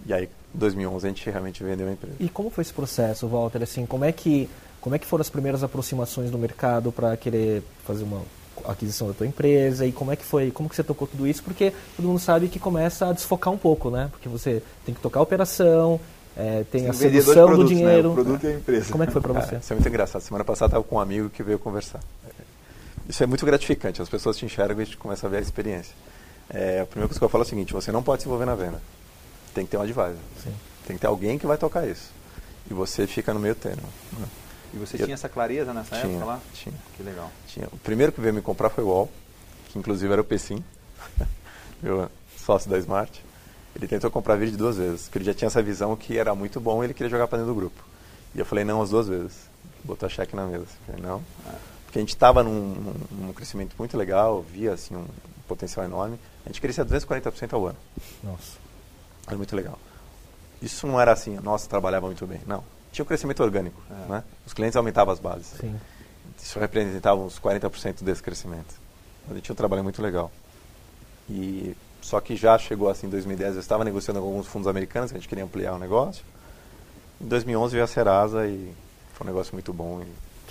E 0.04 0.12
aí, 0.12 0.24
em 0.24 0.58
2011, 0.58 1.06
a 1.06 1.10
gente 1.10 1.30
realmente 1.30 1.64
vendeu 1.64 1.88
a 1.88 1.92
empresa. 1.92 2.16
E 2.20 2.28
como 2.28 2.50
foi 2.50 2.64
esse 2.64 2.74
processo, 2.74 3.28
Walter? 3.28 3.62
Assim, 3.62 3.86
como 3.86 4.04
é 4.04 4.12
que, 4.12 4.50
como 4.82 4.96
é 4.96 4.98
que 4.98 5.06
foram 5.06 5.22
as 5.22 5.30
primeiras 5.30 5.64
aproximações 5.64 6.32
do 6.32 6.40
mercado 6.40 6.92
para 6.92 7.16
querer 7.18 7.62
fazer 7.86 8.04
uma 8.04 8.20
aquisição 8.66 9.10
da 9.10 9.14
tua 9.14 9.28
empresa 9.28 9.86
e 9.86 9.92
como 9.92 10.12
é 10.12 10.16
que 10.16 10.26
foi, 10.26 10.50
como 10.50 10.68
que 10.68 10.76
você 10.76 10.84
tocou 10.84 11.08
tudo 11.08 11.28
isso? 11.28 11.44
Porque 11.44 11.72
todo 11.96 12.08
mundo 12.08 12.20
sabe 12.20 12.48
que 12.48 12.58
começa 12.58 13.10
a 13.10 13.14
desfocar 13.14 13.54
um 13.54 13.60
pouco, 13.60 13.92
né? 13.92 14.10
Porque 14.10 14.28
você 14.28 14.64
tem 14.84 14.96
que 14.96 15.02
tocar 15.02 15.20
a 15.20 15.24
operação, 15.24 16.00
é, 16.36 16.64
tem 16.72 16.82
Sim, 16.82 16.90
a 16.90 16.94
sedução 16.94 17.46
produtos, 17.46 17.70
do 17.70 17.76
dinheiro. 17.76 18.08
Né? 18.08 18.10
O 18.10 18.14
produto 18.16 18.44
e 18.44 18.48
a 18.48 18.54
empresa. 18.54 18.92
Como 18.92 19.04
é 19.04 19.06
que 19.06 19.14
foi 19.14 19.22
para 19.22 19.34
você? 19.40 19.58
isso 19.58 19.72
é 19.72 19.76
muito 19.76 19.88
engraçado. 19.88 20.24
Semana 20.24 20.44
passada 20.44 20.70
estava 20.70 20.84
com 20.84 20.96
um 20.96 21.00
amigo 21.00 21.30
que 21.30 21.44
veio 21.44 21.60
conversar. 21.60 22.00
Isso 23.08 23.24
é 23.24 23.26
muito 23.26 23.46
gratificante. 23.46 24.02
As 24.02 24.10
pessoas 24.10 24.38
te 24.38 24.46
enxergam 24.46 24.80
e 24.80 24.82
a 24.82 24.86
gente 24.86 24.98
começa 24.98 25.28
a 25.28 25.30
ver 25.30 25.38
a 25.38 25.42
experiência. 25.42 25.94
É, 26.50 26.82
a 26.82 26.86
primeira 26.86 27.08
coisa 27.08 27.20
que 27.20 27.24
eu 27.24 27.30
falo 27.30 27.44
é 27.44 27.46
o 27.46 27.50
seguinte: 27.50 27.74
você 27.74 27.92
não 27.92 28.04
pode 28.04 28.22
se 28.22 28.28
envolver 28.28 28.46
na 28.46 28.56
venda. 28.56 28.82
Tem 29.54 29.66
que 29.66 29.72
ter 29.72 29.78
um 29.78 29.82
advisor. 29.82 30.16
Sim. 30.44 30.54
Tem 30.86 30.96
que 30.96 31.02
ter 31.02 31.08
alguém 31.08 31.38
que 31.38 31.46
vai 31.46 31.58
tocar 31.58 31.88
isso. 31.88 32.12
E 32.70 32.74
você 32.74 33.08
fica 33.08 33.34
no 33.34 33.40
meio 33.40 33.56
termo. 33.56 33.88
Né? 34.18 34.28
E 34.74 34.78
você 34.78 34.98
tinha 34.98 35.14
essa 35.14 35.28
clareza 35.28 35.74
nessa 35.74 35.98
tinha, 35.98 36.14
época 36.14 36.26
lá? 36.26 36.40
Tinha. 36.54 36.76
Que 36.96 37.04
legal. 37.04 37.30
Tinha. 37.48 37.68
O 37.72 37.78
primeiro 37.78 38.12
que 38.12 38.22
veio 38.22 38.34
me 38.34 38.42
comprar 38.42 38.70
foi 38.70 38.84
o 38.84 38.88
UOL, 38.88 39.10
que 39.70 39.80
inclusive 39.80 40.12
era 40.12 40.22
o 40.22 40.24
Pecim, 40.24 40.64
meu 41.84 42.10
sócio 42.38 42.70
da 42.70 42.78
Smart. 42.78 43.24
Ele 43.76 43.88
tentou 43.88 44.12
comprar 44.12 44.36
vídeo 44.36 44.58
duas 44.58 44.78
vezes, 44.78 45.04
porque 45.04 45.20
ele 45.20 45.26
já 45.26 45.34
tinha 45.34 45.48
essa 45.48 45.62
visão 45.62 45.96
que 45.96 46.18
era 46.18 46.36
muito 46.36 46.60
bom 46.60 46.84
e 46.84 46.88
ele 46.88 46.94
queria 46.94 47.10
jogar 47.10 47.28
para 47.28 47.40
dentro 47.40 47.54
do 47.54 47.60
grupo. 47.60 47.84
E 48.36 48.40
eu 48.40 48.46
falei 48.46 48.64
não 48.64 48.82
as 48.82 48.90
duas 48.90 49.08
vezes. 49.08 49.50
Botou 49.84 50.08
a 50.08 50.10
cheque 50.10 50.36
na 50.36 50.46
mesa. 50.46 50.64
Eu 50.64 50.94
falei, 50.94 51.02
não. 51.02 51.24
Porque 51.92 52.00
a 52.00 52.02
gente 52.04 52.14
estava 52.14 52.42
num, 52.42 52.96
num, 53.12 53.34
crescimento 53.34 53.76
muito 53.78 53.98
legal, 53.98 54.42
via 54.42 54.72
assim, 54.72 54.96
um 54.96 55.06
potencial 55.46 55.86
enorme. 55.86 56.18
A 56.46 56.48
gente 56.48 56.62
crescia 56.62 56.86
240% 56.86 57.52
ao 57.52 57.68
ano. 57.68 57.78
Nossa. 58.24 58.58
Era 59.28 59.36
muito 59.36 59.54
legal. 59.54 59.78
Isso 60.62 60.88
não 60.88 61.02
era 61.02 61.12
assim, 61.12 61.38
nossa, 61.42 61.68
trabalhava 61.68 62.06
muito 62.06 62.26
bem. 62.26 62.40
Não. 62.48 62.64
Tinha 62.94 63.04
um 63.04 63.06
crescimento 63.06 63.44
orgânico. 63.44 63.82
É. 63.92 64.10
Né? 64.10 64.24
Os 64.48 64.54
clientes 64.54 64.78
aumentavam 64.78 65.14
as 65.14 65.20
bases. 65.20 65.48
Sim. 65.60 65.76
Isso 66.42 66.58
representava 66.60 67.20
uns 67.20 67.38
40% 67.38 68.04
desse 68.04 68.24
crescimento. 68.24 68.74
A 69.30 69.34
gente 69.34 69.44
tinha 69.44 69.54
um 69.54 69.58
trabalho 69.58 69.84
muito 69.84 70.02
legal. 70.02 70.32
E 71.30 71.76
só 72.02 72.22
que 72.22 72.38
já 72.38 72.58
chegou 72.58 72.88
assim 72.88 73.08
em 73.08 73.10
2010, 73.10 73.56
eu 73.56 73.60
estava 73.60 73.84
negociando 73.84 74.22
com 74.22 74.28
alguns 74.28 74.48
fundos 74.48 74.70
americanos, 74.70 75.12
que 75.12 75.18
a 75.18 75.20
gente 75.20 75.28
queria 75.28 75.44
ampliar 75.44 75.74
o 75.74 75.78
negócio. 75.78 76.24
Em 77.20 77.28
2011 77.28 77.74
veio 77.74 77.84
a 77.84 77.88
Serasa 77.88 78.48
e 78.48 78.74
foi 79.14 79.28
um 79.28 79.30
negócio 79.30 79.54
muito 79.54 79.74
bom. 79.74 80.02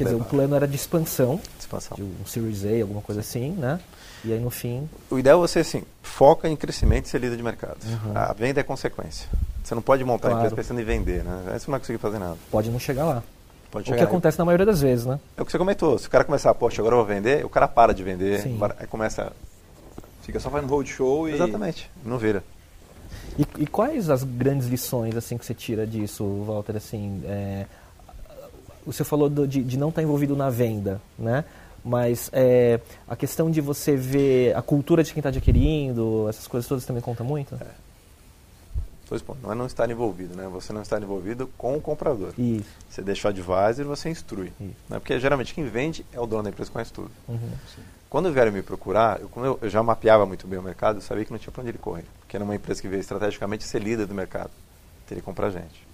Quer 0.05 0.11
dizer, 0.11 0.21
o 0.21 0.25
plano 0.25 0.55
era 0.55 0.67
de 0.67 0.77
expansão, 0.77 1.41
expansão. 1.59 1.97
De 1.97 2.03
um 2.03 2.27
Series 2.27 2.65
A, 2.65 2.83
alguma 2.83 3.03
coisa 3.03 3.21
assim, 3.21 3.51
né? 3.51 3.81
E 4.25 4.33
aí 4.33 4.41
no 4.41 4.51
fim... 4.51 4.89
O 5.11 5.19
ideal 5.19 5.39
é 5.39 5.49
você, 5.49 5.61
assim, 5.61 5.83
foca 6.03 6.49
em 6.49 6.57
crescimento 6.57 7.07
e 7.07 7.09
ser 7.09 7.21
líder 7.21 7.37
de 7.37 7.43
mercado. 7.43 7.79
Uhum. 7.85 8.13
A 8.15 8.33
venda 8.33 8.61
é 8.61 8.63
consequência. 8.63 9.29
Você 9.63 9.75
não 9.75 9.83
pode 9.83 10.05
montar 10.05 10.29
claro. 10.29 10.37
a 10.37 10.39
empresa 10.41 10.57
pensando 10.57 10.81
em 10.81 10.85
vender, 10.85 11.25
né? 11.25 11.45
Aí 11.49 11.59
você 11.59 11.67
não 11.67 11.73
vai 11.73 11.81
conseguir 11.81 11.99
fazer 11.99 12.19
nada. 12.19 12.37
Pode 12.51 12.71
não 12.71 12.79
chegar 12.79 13.05
lá. 13.05 13.23
Pode 13.71 13.85
o 13.85 13.87
chegar 13.87 13.99
que 13.99 14.05
acontece 14.05 14.39
na 14.39 14.45
maioria 14.45 14.67
das 14.67 14.81
vezes, 14.81 15.07
né? 15.07 15.19
É 15.37 15.43
o 15.43 15.45
que 15.45 15.53
você 15.53 15.59
comentou. 15.59 15.99
Se 15.99 16.09
o 16.09 16.11
cara 16.11 16.25
começar, 16.25 16.53
poxa, 16.55 16.83
agora 16.83 16.95
eu 16.95 16.99
vou 16.99 17.07
vender, 17.07 17.45
o 17.45 17.49
cara 17.49 17.69
para 17.69 17.95
de 17.95 18.03
vender, 18.03 18.43
aí 18.79 18.87
começa 18.87 19.33
Fica 20.23 20.39
só 20.39 20.51
fazendo 20.51 20.71
roadshow 20.71 21.29
e. 21.29 21.33
Exatamente, 21.33 21.91
não 22.05 22.19
vira. 22.19 22.45
E, 23.39 23.47
e, 23.59 23.67
quais 23.67 24.11
as 24.11 24.23
grandes 24.23 24.69
lições 24.69 25.17
assim 25.17 25.37
que 25.37 25.45
você 25.45 25.55
tira 25.55 25.87
disso, 25.87 26.25
Walter? 26.47 26.77
Assim, 26.77 27.23
é, 27.25 27.67
você 28.85 29.05
falou 29.05 29.29
do, 29.29 29.47
de, 29.47 29.63
de, 29.63 29.79
não 29.79 29.91
estar 29.91 30.03
envolvido 30.03 30.35
na 30.35 30.51
venda, 30.51 31.01
né? 31.19 31.45
Mas 31.85 32.31
é, 32.33 32.81
a 33.09 33.17
questão 33.17 33.51
de 33.51 33.61
você 33.61 33.97
ver 33.97 34.55
a 34.55 34.63
cultura 34.63 35.03
de 35.03 35.13
quem 35.13 35.21
está 35.21 35.31
adquirindo, 35.31 36.27
essas 36.29 36.47
coisas 36.47 36.69
todas 36.69 36.85
também 36.85 37.03
conta 37.03 37.25
muito? 37.25 37.55
É. 37.55 37.67
Dois 39.09 39.23
pontos. 39.23 39.43
Não 39.43 39.51
é 39.51 39.55
não 39.55 39.67
estar 39.67 39.91
envolvido, 39.91 40.37
né? 40.37 40.47
Você 40.53 40.73
não 40.73 40.83
está 40.83 40.99
envolvido 40.99 41.49
com 41.59 41.77
o 41.77 41.81
comprador. 41.81 42.33
Isso. 42.39 42.69
Você 42.89 43.03
deixa 43.03 43.27
o 43.27 43.31
advisor 43.31 43.81
e 43.81 43.85
você 43.85 44.09
instrui. 44.09 44.53
Isso. 44.61 44.75
Né? 44.89 44.99
Porque 45.01 45.19
geralmente 45.19 45.53
quem 45.53 45.65
vende 45.65 46.07
é 46.13 46.21
o 46.21 46.27
dono 46.27 46.45
da 46.45 46.51
empresa 46.51 46.71
que 46.71 46.73
conhece 46.73 46.93
tudo. 46.93 47.11
Uhum. 47.27 47.51
Quando 48.09 48.33
vieram 48.33 48.53
me 48.53 48.63
procurar, 48.63 49.21
eu, 49.21 49.29
como 49.29 49.47
eu, 49.47 49.59
eu, 49.63 49.71
já 49.71 49.83
mapeava 49.83 50.27
muito 50.27 50.47
bem 50.47 50.59
o 50.59 50.63
mercado, 50.63 50.99
eu 50.99 51.01
sabia 51.01 51.25
que 51.25 51.33
não 51.33 51.39
tinha 51.39 51.51
para 51.51 51.61
onde 51.61 51.71
ele 51.71 51.79
correr. 51.79 52.05
Porque 52.21 52.37
era 52.37 52.45
uma 52.45 52.55
empresa 52.55 52.81
que 52.81 52.89
veio 52.89 53.01
estrategicamente 53.01 53.65
ser 53.65 53.81
líder 53.81 54.07
do 54.07 54.15
mercado. 54.15 54.51
Teria 55.09 55.21
que 55.21 55.27
comprar 55.27 55.51
gente. 55.51 55.87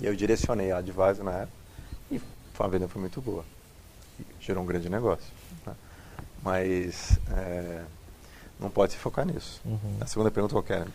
E 0.00 0.06
eu 0.06 0.16
direcionei 0.16 0.72
a 0.72 0.78
Advisor 0.78 1.22
na 1.22 1.32
época 1.32 1.63
e 2.10 2.20
a 2.58 2.66
venda 2.68 2.88
foi 2.88 3.00
muito 3.00 3.20
boa. 3.20 3.44
Gerou 4.40 4.62
um 4.62 4.66
grande 4.66 4.88
negócio. 4.88 5.26
Né? 5.66 5.74
Mas 6.42 7.18
é, 7.30 7.82
não 8.60 8.70
pode 8.70 8.92
se 8.92 8.98
focar 8.98 9.26
nisso. 9.26 9.60
Uhum. 9.64 9.96
A 10.00 10.06
segunda 10.06 10.30
pergunta 10.30 10.54
qual 10.54 10.64
era? 10.68 10.86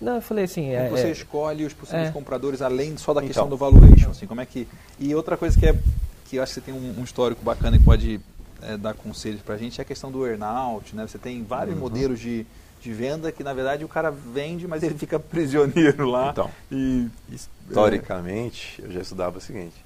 Não, 0.00 0.16
eu 0.16 0.22
falei 0.22 0.44
assim... 0.44 0.70
É, 0.70 0.84
como 0.84 0.98
você 0.98 1.08
é, 1.08 1.10
escolhe 1.10 1.64
os 1.64 1.72
possíveis 1.72 2.08
é. 2.08 2.12
compradores 2.12 2.60
além 2.60 2.96
só 2.96 3.12
da 3.14 3.20
então, 3.20 3.28
questão 3.28 3.48
do 3.48 3.56
valuation? 3.56 4.10
Assim, 4.10 4.26
como 4.26 4.40
é 4.40 4.46
que... 4.46 4.68
E 4.98 5.14
outra 5.14 5.36
coisa 5.36 5.58
que 5.58 5.66
é 5.66 5.78
que 6.24 6.36
eu 6.36 6.42
acho 6.42 6.54
que 6.54 6.60
você 6.60 6.72
tem 6.72 6.74
um, 6.74 7.00
um 7.00 7.04
histórico 7.04 7.44
bacana 7.44 7.78
que 7.78 7.84
pode 7.84 8.20
é, 8.62 8.76
dar 8.76 8.94
conselhos 8.94 9.40
para 9.42 9.54
a 9.54 9.58
gente 9.58 9.80
é 9.80 9.82
a 9.82 9.84
questão 9.84 10.10
do 10.10 10.26
earnout, 10.26 10.94
né? 10.96 11.06
Você 11.06 11.18
tem 11.18 11.42
vários 11.42 11.74
uhum. 11.74 11.82
modelos 11.82 12.18
de, 12.18 12.46
de 12.80 12.92
venda 12.92 13.30
que, 13.30 13.44
na 13.44 13.52
verdade, 13.52 13.84
o 13.84 13.88
cara 13.88 14.10
vende, 14.10 14.66
mas 14.66 14.82
ele 14.82 14.94
fica 14.94 15.18
prisioneiro 15.20 16.08
lá. 16.08 16.30
Então, 16.30 16.50
e, 16.72 17.08
historicamente, 17.30 18.82
eu 18.82 18.90
já 18.90 19.00
estudava 19.00 19.38
o 19.38 19.40
seguinte. 19.40 19.83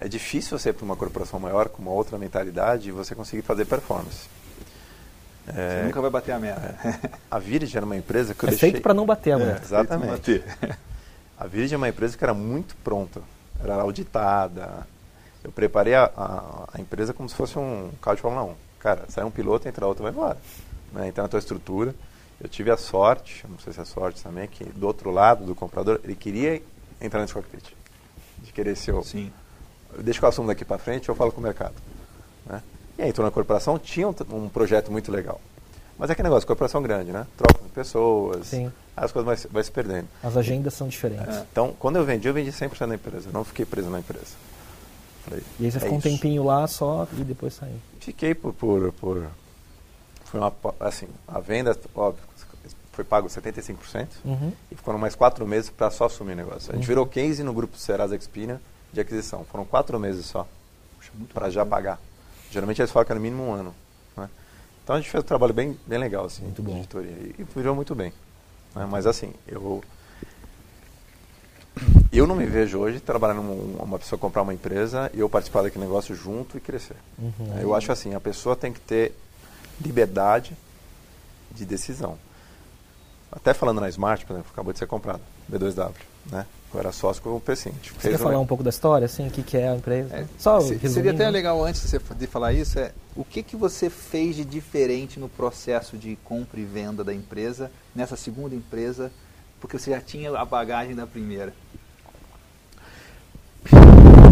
É 0.00 0.06
difícil 0.08 0.58
você 0.58 0.70
ir 0.70 0.72
para 0.72 0.84
uma 0.84 0.96
corporação 0.96 1.40
maior 1.40 1.68
com 1.68 1.82
uma 1.82 1.90
outra 1.90 2.16
mentalidade 2.18 2.88
e 2.88 2.92
você 2.92 3.14
conseguir 3.14 3.42
fazer 3.42 3.64
performance. 3.64 4.28
Você 5.46 5.82
nunca 5.84 6.00
vai 6.00 6.10
bater 6.10 6.32
a 6.32 6.38
meta. 6.38 6.74
A 7.30 7.38
Virgin 7.38 7.76
era 7.78 7.86
uma 7.86 7.96
empresa 7.96 8.34
que 8.34 8.44
eu 8.44 8.48
É 8.48 8.50
deixei... 8.50 8.70
feito 8.70 8.82
para 8.82 8.92
não 8.94 9.06
bater 9.06 9.32
a 9.32 9.36
É, 9.36 9.38
meta. 9.44 9.54
pra 9.60 9.64
Exatamente. 9.64 10.10
bater. 10.10 10.44
A 11.40 11.46
Virgin 11.46 11.74
é 11.74 11.76
uma 11.76 11.88
empresa 11.88 12.18
que 12.18 12.24
era 12.24 12.34
muito 12.34 12.74
pronta, 12.82 13.22
era 13.62 13.74
auditada. 13.76 14.84
Eu 15.44 15.52
preparei 15.52 15.94
a, 15.94 16.10
a- 16.16 16.64
a 16.74 16.80
empresa 16.80 17.14
como 17.14 17.28
se 17.28 17.34
fosse 17.36 17.56
um 17.56 17.90
carro 18.02 18.16
de 18.16 18.22
Fórmula 18.22 18.44
1. 18.44 18.54
Cara, 18.80 19.04
sai 19.08 19.22
um 19.24 19.30
piloto, 19.30 19.68
entra 19.68 19.86
outro, 19.86 20.02
vai 20.02 20.10
embora. 20.12 20.36
Né? 20.92 21.06
Entra 21.06 21.22
na 21.22 21.28
tua 21.28 21.38
estrutura. 21.38 21.94
Eu 22.40 22.48
tive 22.48 22.72
a 22.72 22.76
sorte, 22.76 23.44
não 23.48 23.56
sei 23.60 23.72
se 23.72 23.80
é 23.80 23.84
sorte 23.84 24.20
também, 24.20 24.48
que 24.48 24.64
do 24.64 24.84
outro 24.86 25.12
lado 25.12 25.44
do 25.44 25.54
comprador, 25.54 26.00
ele 26.02 26.16
queria 26.16 26.60
entrar 27.00 27.20
nesse 27.20 27.32
cockpit. 27.34 27.72
De 28.38 28.52
querer 28.52 28.76
ser 28.76 28.92
o... 28.92 29.02
Sim. 29.04 29.32
Deixa 29.98 30.18
que 30.18 30.24
eu 30.24 30.28
assumo 30.28 30.48
daqui 30.48 30.64
para 30.64 30.78
frente, 30.78 31.08
eu 31.08 31.14
falo 31.14 31.32
com 31.32 31.40
o 31.40 31.42
mercado. 31.44 31.74
Né? 32.46 32.62
E 32.98 33.02
aí 33.02 33.08
entrou 33.10 33.24
na 33.24 33.30
corporação, 33.30 33.78
tinha 33.78 34.08
um, 34.08 34.14
um 34.32 34.48
projeto 34.48 34.90
muito 34.92 35.10
legal. 35.10 35.40
Mas 35.98 36.10
é 36.10 36.14
que 36.14 36.22
negócio, 36.22 36.46
corporação 36.46 36.80
grande, 36.82 37.10
né? 37.10 37.26
Troca 37.36 37.60
de 37.62 37.68
pessoas, 37.70 38.46
Sim. 38.46 38.70
as 38.96 39.10
coisas 39.10 39.26
vai, 39.26 39.36
se- 39.36 39.48
vai 39.48 39.64
se 39.64 39.70
perdendo. 39.72 40.06
As 40.22 40.36
agendas 40.36 40.74
são 40.74 40.86
diferentes. 40.86 41.36
É. 41.36 41.44
Então, 41.50 41.74
quando 41.78 41.96
eu 41.96 42.04
vendi, 42.04 42.28
eu 42.28 42.34
vendi 42.34 42.52
100% 42.52 42.86
da 42.88 42.94
empresa. 42.94 43.30
Não 43.32 43.42
fiquei 43.44 43.64
preso 43.64 43.90
na 43.90 43.98
empresa. 43.98 44.36
Falei, 45.24 45.42
E 45.58 45.64
aí 45.64 45.70
você 45.72 45.78
é 45.78 45.80
ficou 45.80 45.96
um 45.96 45.98
isso. 45.98 46.08
tempinho 46.08 46.44
lá 46.44 46.66
só 46.68 47.06
e 47.18 47.24
depois 47.24 47.54
saiu. 47.54 47.74
Fiquei 48.00 48.32
por, 48.34 48.52
por, 48.52 48.92
por... 48.92 49.26
Foi 50.26 50.38
uma... 50.38 50.52
Assim, 50.78 51.08
a 51.26 51.40
venda, 51.40 51.76
óbvio, 51.94 52.22
foi 52.92 53.02
pago 53.04 53.26
75%. 53.28 54.06
Uhum. 54.24 54.52
E 54.70 54.76
foram 54.76 54.98
mais 55.00 55.16
quatro 55.16 55.44
meses 55.48 55.68
para 55.68 55.90
só 55.90 56.04
assumir 56.06 56.32
o 56.34 56.36
negócio. 56.36 56.70
A 56.70 56.74
gente 56.76 56.84
Uhum. 56.84 56.88
virou 56.88 57.06
case 57.06 57.42
no 57.42 57.52
grupo 57.52 57.76
Serasa 57.76 58.14
Experian 58.14 58.60
de 58.92 59.00
aquisição. 59.00 59.44
Foram 59.44 59.64
quatro 59.64 59.98
meses 59.98 60.26
só 60.26 60.46
para 61.32 61.50
já 61.50 61.64
pagar. 61.64 61.98
Geralmente 62.50 62.80
eles 62.80 62.90
falam 62.90 63.04
que 63.06 63.12
era 63.12 63.18
no 63.18 63.22
mínimo 63.22 63.42
um 63.44 63.52
ano. 63.52 63.74
Né? 64.16 64.28
Então 64.84 64.96
a 64.96 65.00
gente 65.00 65.10
fez 65.10 65.22
um 65.22 65.26
trabalho 65.26 65.52
bem, 65.54 65.78
bem 65.86 65.98
legal 65.98 66.24
assim, 66.26 66.42
Muito 66.42 66.62
de 66.62 66.68
bom. 66.70 66.78
editoria. 66.78 67.10
E, 67.10 67.34
e 67.38 67.44
virou 67.44 67.74
muito 67.74 67.94
bem. 67.94 68.12
né? 68.74 68.86
Mas 68.90 69.06
assim, 69.06 69.32
eu 69.46 69.82
eu 72.10 72.26
não 72.26 72.34
me 72.34 72.46
vejo 72.46 72.78
hoje 72.78 72.98
trabalhando 72.98 73.42
num- 73.42 73.76
uma 73.82 73.98
pessoa 73.98 74.18
comprar 74.18 74.42
uma 74.42 74.52
empresa 74.54 75.10
e 75.14 75.20
eu 75.20 75.28
participar 75.28 75.62
daquele 75.62 75.84
negócio 75.84 76.14
junto 76.14 76.56
e 76.56 76.60
crescer. 76.60 76.96
Uhum. 77.18 77.58
Eu 77.60 77.74
acho 77.74 77.92
assim, 77.92 78.14
a 78.14 78.20
pessoa 78.20 78.56
tem 78.56 78.72
que 78.72 78.80
ter 78.80 79.14
liberdade 79.80 80.56
de 81.52 81.64
decisão. 81.64 82.18
Até 83.30 83.52
falando 83.54 83.80
na 83.80 83.88
Smart, 83.90 84.24
por 84.26 84.32
exemplo, 84.32 84.50
acabou 84.52 84.72
de 84.72 84.78
ser 84.78 84.86
comprado, 84.86 85.20
B2W, 85.52 85.92
né? 86.32 86.46
Eu 86.72 86.80
era 86.80 86.92
sócio 86.92 87.22
com 87.22 87.34
o 87.34 87.40
Pecim. 87.40 87.72
Você 87.98 88.10
quer 88.10 88.18
falar 88.18 88.38
um 88.38 88.46
pouco 88.46 88.62
da 88.62 88.68
história, 88.68 89.06
assim, 89.06 89.26
o 89.26 89.30
que, 89.30 89.42
que 89.42 89.56
é 89.56 89.70
a 89.70 89.74
empresa? 89.74 90.14
É, 90.14 90.26
Só 90.38 90.60
se- 90.60 90.78
seria 90.88 91.12
até 91.12 91.28
legal 91.30 91.64
antes 91.64 91.80
de 91.80 91.88
você 91.88 91.98
de 92.14 92.26
falar 92.26 92.52
isso 92.52 92.78
é 92.78 92.92
o 93.16 93.24
que 93.24 93.42
que 93.42 93.56
você 93.56 93.88
fez 93.88 94.36
de 94.36 94.44
diferente 94.44 95.18
no 95.18 95.28
processo 95.30 95.96
de 95.96 96.16
compra 96.24 96.60
e 96.60 96.64
venda 96.64 97.02
da 97.02 97.14
empresa 97.14 97.70
nessa 97.94 98.16
segunda 98.16 98.54
empresa 98.54 99.10
porque 99.60 99.78
você 99.78 99.90
já 99.92 100.00
tinha 100.00 100.30
a 100.38 100.44
bagagem 100.44 100.94
da 100.94 101.06
primeira 101.06 101.54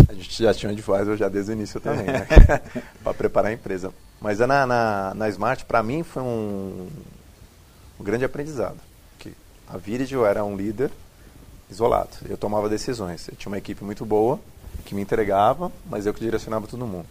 A 0.09 0.12
gente 0.14 0.43
já 0.43 0.55
tinha 0.55 0.71
um 0.71 0.73
advisor 0.73 1.16
já 1.16 1.28
desde 1.28 1.50
o 1.50 1.55
início 1.55 1.81
também, 1.81 2.05
né? 2.07 2.26
para 3.02 3.14
preparar 3.14 3.50
a 3.50 3.55
empresa. 3.55 3.93
Mas 4.21 4.40
é 4.40 4.47
na, 4.47 4.66
na, 4.66 5.14
na 5.14 5.28
Smart, 5.28 5.64
para 5.64 5.83
mim, 5.83 6.02
foi 6.02 6.23
um, 6.23 6.88
um 7.99 8.05
grande 8.05 8.25
aprendizado. 8.25 8.76
Que 9.19 9.35
a 9.69 9.76
Virgil 9.76 10.25
era 10.25 10.45
um 10.45 10.57
líder 10.57 10.90
isolado. 11.70 12.11
Eu 12.28 12.37
tomava 12.37 12.68
decisões. 12.68 13.28
Eu 13.28 13.37
tinha 13.37 13.50
uma 13.50 13.58
equipe 13.58 13.82
muito 13.85 14.04
boa, 14.04 14.40
que 14.85 14.94
me 14.94 15.02
entregava, 15.02 15.70
mas 15.87 16.06
eu 16.06 16.14
que 16.14 16.20
direcionava 16.20 16.66
todo 16.66 16.87
mundo. 16.87 17.08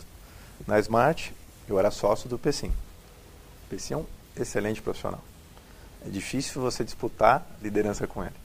Na 0.65 0.79
Smart, 0.79 1.33
eu 1.67 1.77
era 1.77 1.91
sócio 1.91 2.29
do 2.29 2.37
Pecim. 2.37 2.69
O 2.69 3.69
Pecim 3.69 3.93
é 3.95 3.97
um 3.97 4.05
excelente 4.35 4.81
profissional. 4.81 5.21
É 6.05 6.09
difícil 6.09 6.61
você 6.61 6.83
disputar 6.83 7.45
liderança 7.61 8.05
com 8.07 8.23
ele. 8.23 8.35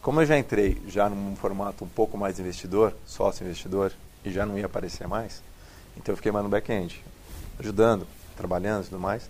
Como 0.00 0.20
eu 0.20 0.26
já 0.26 0.38
entrei 0.38 0.80
já 0.86 1.08
num 1.08 1.36
formato 1.36 1.84
um 1.84 1.88
pouco 1.88 2.16
mais 2.16 2.38
investidor, 2.38 2.94
sócio 3.04 3.44
investidor, 3.44 3.92
e 4.24 4.30
já 4.30 4.46
não 4.46 4.58
ia 4.58 4.66
aparecer 4.66 5.06
mais, 5.06 5.42
então 5.96 6.12
eu 6.12 6.16
fiquei 6.16 6.32
mais 6.32 6.44
no 6.44 6.50
back-end, 6.50 7.04
ajudando, 7.58 8.06
trabalhando 8.36 8.84
e 8.84 8.88
tudo 8.88 9.00
mais. 9.00 9.28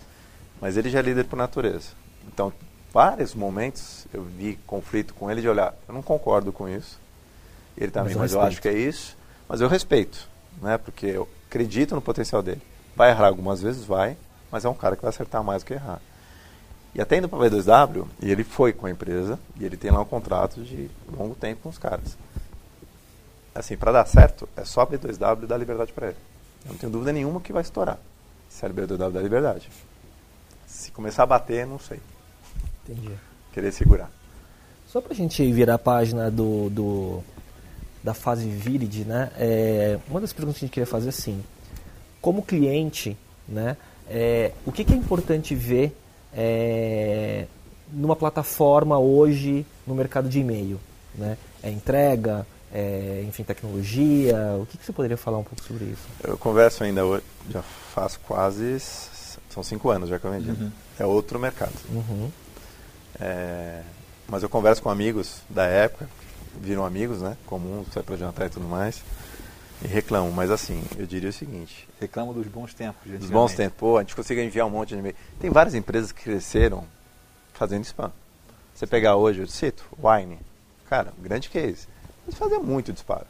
Mas 0.61 0.77
ele 0.77 0.91
já 0.91 0.99
é 0.99 1.03
líder 1.03 1.25
por 1.25 1.37
natureza. 1.37 1.89
Então, 2.27 2.53
vários 2.93 3.35
momentos 3.35 4.07
eu 4.13 4.23
vi 4.23 4.59
conflito 4.67 5.15
com 5.15 5.31
ele 5.31 5.41
de 5.41 5.49
olhar, 5.49 5.75
eu 5.87 5.95
não 5.95 6.03
concordo 6.03 6.53
com 6.53 6.69
isso. 6.69 6.99
Ele 7.77 7.91
também, 7.91 8.15
Mas 8.15 8.21
mas, 8.21 8.33
eu 8.33 8.41
acho 8.41 8.61
que 8.61 8.69
é 8.69 8.73
isso. 8.73 9.17
Mas 9.49 9.61
eu 9.61 9.69
respeito, 9.69 10.29
né? 10.61 10.77
Porque 10.79 11.07
eu 11.07 11.29
acredito 11.47 11.95
no 11.95 12.03
potencial 12.03 12.43
dele. 12.43 12.61
Vai 12.97 13.11
errar 13.11 13.29
algumas 13.29 13.63
vezes, 13.63 13.85
vai, 13.85 14.17
mas 14.51 14.65
é 14.65 14.69
um 14.69 14.75
cara 14.75 14.97
que 14.97 15.03
vai 15.03 15.11
acertar 15.11 15.43
mais 15.45 15.63
do 15.63 15.67
que 15.67 15.75
errar. 15.75 16.01
E 16.95 17.01
até 17.01 17.17
indo 17.17 17.29
para 17.29 17.47
a 17.47 17.51
V2W, 17.51 18.07
e 18.21 18.31
ele 18.31 18.43
foi 18.43 18.73
com 18.73 18.87
a 18.87 18.91
empresa, 18.91 19.39
e 19.59 19.65
ele 19.65 19.77
tem 19.77 19.91
lá 19.91 20.01
um 20.01 20.05
contrato 20.05 20.63
de 20.63 20.91
longo 21.17 21.35
tempo 21.35 21.63
com 21.63 21.69
os 21.69 21.79
caras. 21.79 22.19
Assim, 23.55 23.77
para 23.77 23.93
dar 23.93 24.07
certo, 24.07 24.49
é 24.57 24.65
só 24.65 24.81
a 24.83 24.87
B2W 24.87 25.47
dar 25.47 25.57
liberdade 25.57 25.93
para 25.93 26.09
ele. 26.09 26.17
Eu 26.65 26.73
não 26.73 26.79
tenho 26.79 26.93
dúvida 26.93 27.13
nenhuma 27.13 27.41
que 27.41 27.53
vai 27.53 27.63
estourar. 27.63 27.99
Se 28.49 28.65
a 28.67 28.69
B2W 28.69 29.11
dá 29.11 29.21
liberdade. 29.21 29.71
Se 30.67 30.91
começar 30.91 31.23
a 31.23 31.27
bater, 31.27 31.67
não 31.67 31.79
sei. 31.79 32.01
Entendi. 32.89 33.11
Querer 33.53 33.73
segurar. 33.73 34.11
Só 34.87 35.01
pra 35.01 35.15
gente 35.15 35.51
virar 35.53 35.75
a 35.75 35.79
página 35.79 36.31
do, 36.31 36.71
do- 36.71 37.23
da 38.03 38.15
fase 38.15 38.49
Virid, 38.49 39.05
né? 39.05 39.31
é, 39.37 39.99
uma 40.09 40.21
das 40.21 40.33
perguntas 40.33 40.59
que 40.59 40.65
a 40.65 40.67
gente 40.67 40.75
queria 40.75 40.87
fazer 40.87 41.07
é 41.07 41.11
assim, 41.11 41.43
como 42.23 42.43
cliente, 42.43 43.17
né? 43.47 43.77
é, 44.09 44.53
o 44.65 44.73
que, 44.73 44.85
que 44.85 44.93
é 44.95 44.97
importante 44.97 45.55
ver 45.55 45.95
é, 46.33 47.47
numa 47.93 48.17
plataforma 48.17 48.99
hoje 48.99 49.67
no 49.87 49.95
mercado 49.95 50.29
de 50.29 50.39
e-mail? 50.41 50.79
Né? 51.15 51.37
É 51.63 51.71
entrega, 51.71 52.47
é, 52.73 53.25
enfim, 53.29 53.43
tecnologia? 53.43 54.37
O 54.61 54.65
que, 54.67 54.79
que 54.79 54.85
você 54.87 54.93
poderia 54.93 55.17
falar 55.17 55.39
um 55.39 55.45
pouco 55.45 55.63
sobre 55.65 55.85
isso? 55.87 56.07
Eu 56.23 56.39
converso 56.39 56.85
ainda 56.85 57.05
hoje, 57.05 57.25
já 57.51 57.61
faço 57.63 58.21
quase. 58.21 58.79
São 59.51 59.63
cinco 59.63 59.91
anos 59.91 60.09
já 60.09 60.19
que 60.19 60.25
eu 60.25 60.31
vendi. 60.31 60.51
Uhum. 60.51 60.71
É 60.99 61.05
outro 61.05 61.39
mercado. 61.39 61.73
Uhum. 61.91 62.31
É, 63.21 63.83
mas 64.29 64.43
eu 64.43 64.49
converso 64.49 64.83
com 64.83 64.91
amigos 64.91 65.41
da 65.49 65.65
época, 65.65 66.09
viram 66.61 66.85
amigos, 66.85 67.21
né? 67.21 67.37
Comuns, 67.47 67.89
sai 67.93 68.03
pra 68.03 68.17
jantar 68.17 68.47
e 68.47 68.51
tudo 68.51 68.67
mais. 68.67 69.03
E 69.83 69.87
reclamam, 69.87 70.31
mas 70.33 70.51
assim, 70.51 70.83
eu 70.97 71.07
diria 71.07 71.31
o 71.31 71.33
seguinte: 71.33 71.89
reclamo 72.01 72.35
dos 72.35 72.47
bons 72.47 72.75
tempos 72.75 73.11
Dos 73.11 73.31
bons 73.31 73.55
tempos, 73.55 73.79
pô, 73.79 73.97
a 73.97 74.01
gente 74.03 74.17
conseguiu 74.17 74.45
enviar 74.45 74.67
um 74.67 74.71
monte 74.71 74.91
de 74.91 74.97
e-mail. 74.97 75.15
Tem 75.39 75.51
várias 75.51 75.75
empresas 75.75 76.11
que 76.11 76.23
cresceram 76.23 76.85
fazendo 77.55 77.85
spam. 77.85 78.13
Você 78.75 78.87
pegar 78.87 79.17
hoje, 79.17 79.41
eu 79.41 79.47
cito, 79.47 79.85
Wine, 80.03 80.39
cara, 80.89 81.13
grande 81.19 81.49
case. 81.49 81.87
Eles 82.27 82.39
faziam 82.39 82.63
muito 82.63 82.93
disparo. 82.93 83.27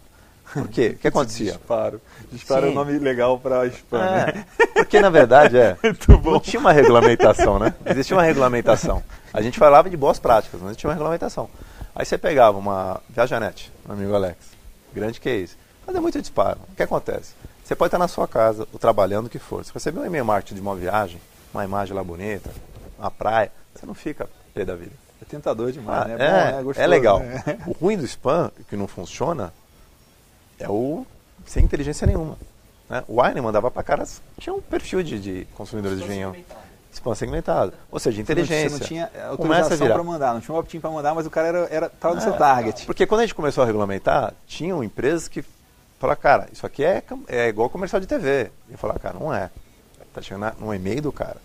Por 0.52 0.68
quê? 0.68 0.94
O 0.96 0.98
que 0.98 1.08
acontecia? 1.08 1.52
Disparo. 1.52 2.00
Disparo 2.32 2.64
é 2.64 2.68
Sim. 2.68 2.72
um 2.72 2.74
nome 2.74 2.98
legal 2.98 3.38
para 3.38 3.66
spam, 3.66 3.98
né? 3.98 4.44
É, 4.58 4.64
porque 4.82 5.00
na 5.00 5.10
verdade 5.10 5.56
é. 5.58 5.76
Não 6.24 6.40
tinha 6.40 6.58
uma 6.60 6.72
regulamentação, 6.72 7.58
né? 7.58 7.74
Existia 7.86 8.16
uma 8.16 8.22
regulamentação. 8.22 9.02
A 9.32 9.42
gente 9.42 9.58
falava 9.58 9.90
de 9.90 9.96
boas 9.96 10.18
práticas, 10.18 10.60
mas 10.62 10.76
tinha 10.76 10.88
uma 10.88 10.94
regulamentação. 10.94 11.48
Aí 11.94 12.04
você 12.06 12.16
pegava 12.16 12.56
uma 12.56 13.00
Viajanet, 13.10 13.70
meu 13.84 13.94
amigo 13.96 14.14
Alex, 14.14 14.36
grande 14.94 15.20
case, 15.20 15.56
fazia 15.84 16.00
muito 16.00 16.20
disparo. 16.20 16.58
O 16.72 16.74
que 16.76 16.82
acontece? 16.82 17.32
Você 17.64 17.74
pode 17.74 17.88
estar 17.88 17.98
na 17.98 18.08
sua 18.08 18.26
casa, 18.26 18.66
ou 18.72 18.78
trabalhando, 18.78 19.26
o 19.26 19.30
que 19.30 19.38
for. 19.38 19.64
Se 19.64 19.72
você 19.74 19.90
vê 19.90 19.98
um 20.00 20.06
e-mail 20.06 20.24
marketing 20.24 20.54
de 20.54 20.60
uma 20.60 20.74
viagem, 20.74 21.20
uma 21.52 21.64
imagem 21.64 21.94
lá 21.94 22.02
bonita, 22.02 22.48
uma 22.98 23.10
praia, 23.10 23.52
você 23.74 23.84
não 23.84 23.94
fica 23.94 24.28
pé 24.54 24.64
da 24.64 24.74
vida. 24.74 24.92
É 25.20 25.24
tentador 25.24 25.70
demais, 25.72 26.02
Ah, 26.02 26.04
né? 26.08 26.14
é, 26.14 26.16
bom, 26.16 26.56
né? 26.56 26.62
Gostoso, 26.62 26.80
é 26.80 26.86
legal. 26.86 27.18
né? 27.20 27.42
O 27.66 27.72
ruim 27.72 27.98
do 27.98 28.04
spam, 28.06 28.50
que 28.70 28.76
não 28.76 28.86
funciona, 28.86 29.52
é 30.58 30.68
o 30.68 31.06
sem 31.46 31.64
inteligência 31.64 32.06
nenhuma. 32.06 32.36
Né? 32.88 33.04
O 33.06 33.22
Wine 33.22 33.40
mandava 33.40 33.70
para 33.70 33.82
caras 33.82 34.20
tinha 34.38 34.54
um 34.54 34.60
perfil 34.60 35.02
de, 35.02 35.18
de 35.18 35.46
consumidores 35.54 36.00
de 36.00 36.06
vinho. 36.06 36.34
Spam 36.92 37.14
segmentado. 37.14 37.74
Ou 37.90 37.98
seja, 37.98 38.20
inteligência. 38.20 38.70
Você 38.70 38.78
não 38.78 38.86
tinha 38.86 39.10
autorização 39.28 39.88
para 39.88 40.02
mandar, 40.02 40.34
não 40.34 40.40
tinha 40.40 40.54
um 40.54 40.58
opt-in 40.58 40.80
para 40.80 40.90
mandar, 40.90 41.14
mas 41.14 41.26
o 41.26 41.30
cara 41.30 41.48
era, 41.48 41.58
era 41.70 41.88
tava 41.88 42.14
no 42.14 42.20
É, 42.20 42.24
seu 42.24 42.32
target. 42.32 42.86
Porque 42.86 43.06
quando 43.06 43.20
a 43.20 43.24
gente 43.24 43.34
começou 43.34 43.62
a 43.62 43.66
regulamentar, 43.66 44.32
tinham 44.46 44.82
empresas 44.82 45.28
que 45.28 45.44
falaram, 46.00 46.20
cara, 46.20 46.48
isso 46.50 46.66
aqui 46.66 46.82
é, 46.82 47.02
é 47.28 47.48
igual 47.48 47.68
comercial 47.68 48.00
de 48.00 48.06
TV. 48.06 48.50
E 48.68 48.72
eu 48.72 48.78
falava, 48.78 48.98
cara, 48.98 49.18
não 49.18 49.32
é. 49.32 49.50
Tá 50.14 50.22
chegando 50.22 50.52
no 50.58 50.74
e-mail 50.74 51.02
do 51.02 51.12
cara. 51.12 51.36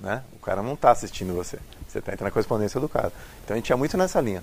Né? 0.00 0.22
O 0.32 0.38
cara 0.44 0.62
não 0.62 0.74
está 0.74 0.90
assistindo 0.90 1.32
você. 1.32 1.58
Você 1.88 2.00
está 2.00 2.12
entrando 2.12 2.26
na 2.28 2.32
correspondência 2.32 2.80
do 2.80 2.88
cara. 2.88 3.12
Então 3.44 3.54
a 3.54 3.56
gente 3.56 3.66
tinha 3.66 3.76
muito 3.76 3.96
nessa 3.96 4.20
linha. 4.20 4.42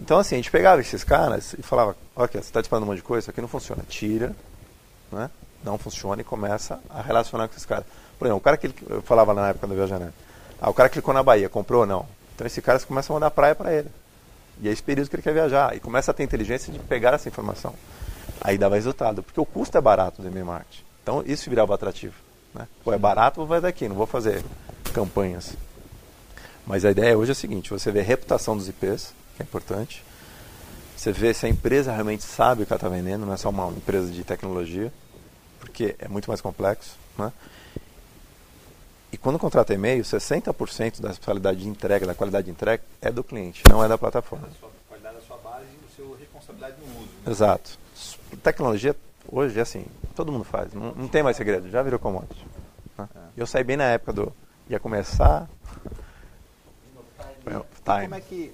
Então 0.00 0.18
assim, 0.18 0.34
a 0.34 0.38
gente 0.38 0.50
pegava 0.50 0.80
esses 0.80 1.04
caras 1.04 1.54
e 1.58 1.62
falava, 1.62 1.96
ok, 2.16 2.40
você 2.40 2.48
está 2.48 2.60
disparando 2.60 2.84
um 2.86 2.88
monte 2.90 2.98
de 2.98 3.02
coisa, 3.04 3.24
isso 3.24 3.30
aqui 3.30 3.40
não 3.40 3.48
funciona. 3.48 3.82
Tira, 3.88 4.34
né? 5.10 5.30
não 5.64 5.78
funciona 5.78 6.20
e 6.20 6.24
começa 6.24 6.80
a 6.90 7.00
relacionar 7.02 7.46
com 7.48 7.54
esses 7.54 7.66
caras. 7.66 7.84
Por 8.18 8.26
exemplo, 8.26 8.38
o 8.38 8.40
cara 8.40 8.56
que 8.56 8.66
ele- 8.66 8.74
eu 8.88 9.02
falava 9.02 9.32
na 9.34 9.48
época 9.50 9.66
da 9.66 9.74
Viajanet, 9.74 10.12
Ah, 10.64 10.70
o 10.70 10.74
cara 10.74 10.88
clicou 10.88 11.12
na 11.12 11.24
Bahia, 11.24 11.48
comprou 11.48 11.80
ou 11.80 11.86
não? 11.86 12.06
Então 12.36 12.46
esse 12.46 12.62
cara 12.62 12.78
começa 12.80 13.12
a 13.12 13.14
mandar 13.14 13.32
praia 13.32 13.52
para 13.52 13.72
ele. 13.74 13.88
E 14.60 14.68
é 14.68 14.70
esse 14.72 14.80
período 14.82 15.08
que 15.10 15.16
ele 15.16 15.22
quer 15.22 15.32
viajar. 15.34 15.74
E 15.76 15.80
começa 15.80 16.12
a 16.12 16.14
ter 16.14 16.22
inteligência 16.22 16.72
de 16.72 16.78
pegar 16.78 17.14
essa 17.14 17.28
informação. 17.28 17.74
Aí 18.40 18.56
dá 18.56 18.68
resultado, 18.68 19.24
porque 19.24 19.40
o 19.40 19.44
custo 19.44 19.76
é 19.76 19.80
barato 19.80 20.22
do 20.22 20.28
e-mail 20.28 20.46
marketing. 20.46 20.84
Então 21.02 21.20
isso 21.26 21.50
virava 21.50 21.74
atrativo. 21.74 22.14
Né? 22.54 22.68
Pô, 22.84 22.92
é 22.92 22.98
barato, 22.98 23.40
vou 23.40 23.48
fazer 23.48 23.60
daqui, 23.62 23.88
não 23.88 23.96
vou 23.96 24.06
fazer 24.06 24.44
campanhas. 24.94 25.54
Mas 26.64 26.84
a 26.84 26.92
ideia 26.92 27.18
hoje 27.18 27.30
é 27.30 27.32
a 27.32 27.34
seguinte: 27.34 27.70
você 27.70 27.90
vê 27.90 27.98
a 28.00 28.04
reputação 28.04 28.56
dos 28.56 28.68
IPs, 28.68 29.12
que 29.36 29.42
é 29.42 29.44
importante. 29.44 30.04
Você 30.96 31.10
vê 31.10 31.34
se 31.34 31.46
a 31.46 31.48
empresa 31.48 31.92
realmente 31.92 32.22
sabe 32.22 32.62
o 32.62 32.66
que 32.66 32.72
ela 32.72 32.78
está 32.78 32.88
vendendo, 32.88 33.26
não 33.26 33.32
é 33.32 33.36
só 33.36 33.48
uma 33.50 33.68
empresa 33.70 34.10
de 34.12 34.22
tecnologia, 34.22 34.92
porque 35.58 35.96
é 35.98 36.06
muito 36.06 36.28
mais 36.28 36.40
complexo. 36.40 36.96
Né? 37.18 37.32
E 39.10 39.16
quando 39.16 39.38
contrata 39.38 39.74
e-mail, 39.74 40.02
60% 40.04 41.00
da 41.00 41.12
qualidade 41.14 41.60
de 41.60 41.68
entrega, 41.68 42.06
da 42.06 42.14
qualidade 42.14 42.44
de 42.46 42.52
entrega, 42.52 42.82
é 43.00 43.10
do 43.10 43.24
cliente, 43.24 43.64
não 43.68 43.84
é 43.84 43.88
da 43.88 43.98
plataforma. 43.98 44.46
A 44.46 44.60
sua 44.60 44.70
qualidade 44.88 45.16
da 45.16 45.22
sua 45.22 45.36
base 45.38 45.64
e 45.64 45.86
a 45.86 45.96
sua 45.96 46.16
responsabilidade 46.16 46.76
no 46.78 46.86
uso. 46.86 47.08
Né? 47.24 47.32
Exato. 47.32 47.78
Tecnologia, 48.42 48.96
hoje, 49.28 49.58
é 49.58 49.62
assim, 49.62 49.84
todo 50.14 50.30
mundo 50.30 50.44
faz. 50.44 50.72
Não, 50.72 50.94
não 50.94 51.08
tem 51.08 51.22
mais 51.22 51.36
segredo, 51.36 51.68
já 51.68 51.82
virou 51.82 51.98
commodity. 51.98 52.46
Né? 52.96 53.08
É. 53.14 53.18
Eu 53.36 53.46
saí 53.46 53.64
bem 53.64 53.76
na 53.76 53.84
época 53.84 54.12
do... 54.12 54.32
Ia 54.68 54.78
começar... 54.78 55.48
Time. 57.84 58.02
Como 58.02 58.14
é 58.14 58.20
que 58.20 58.52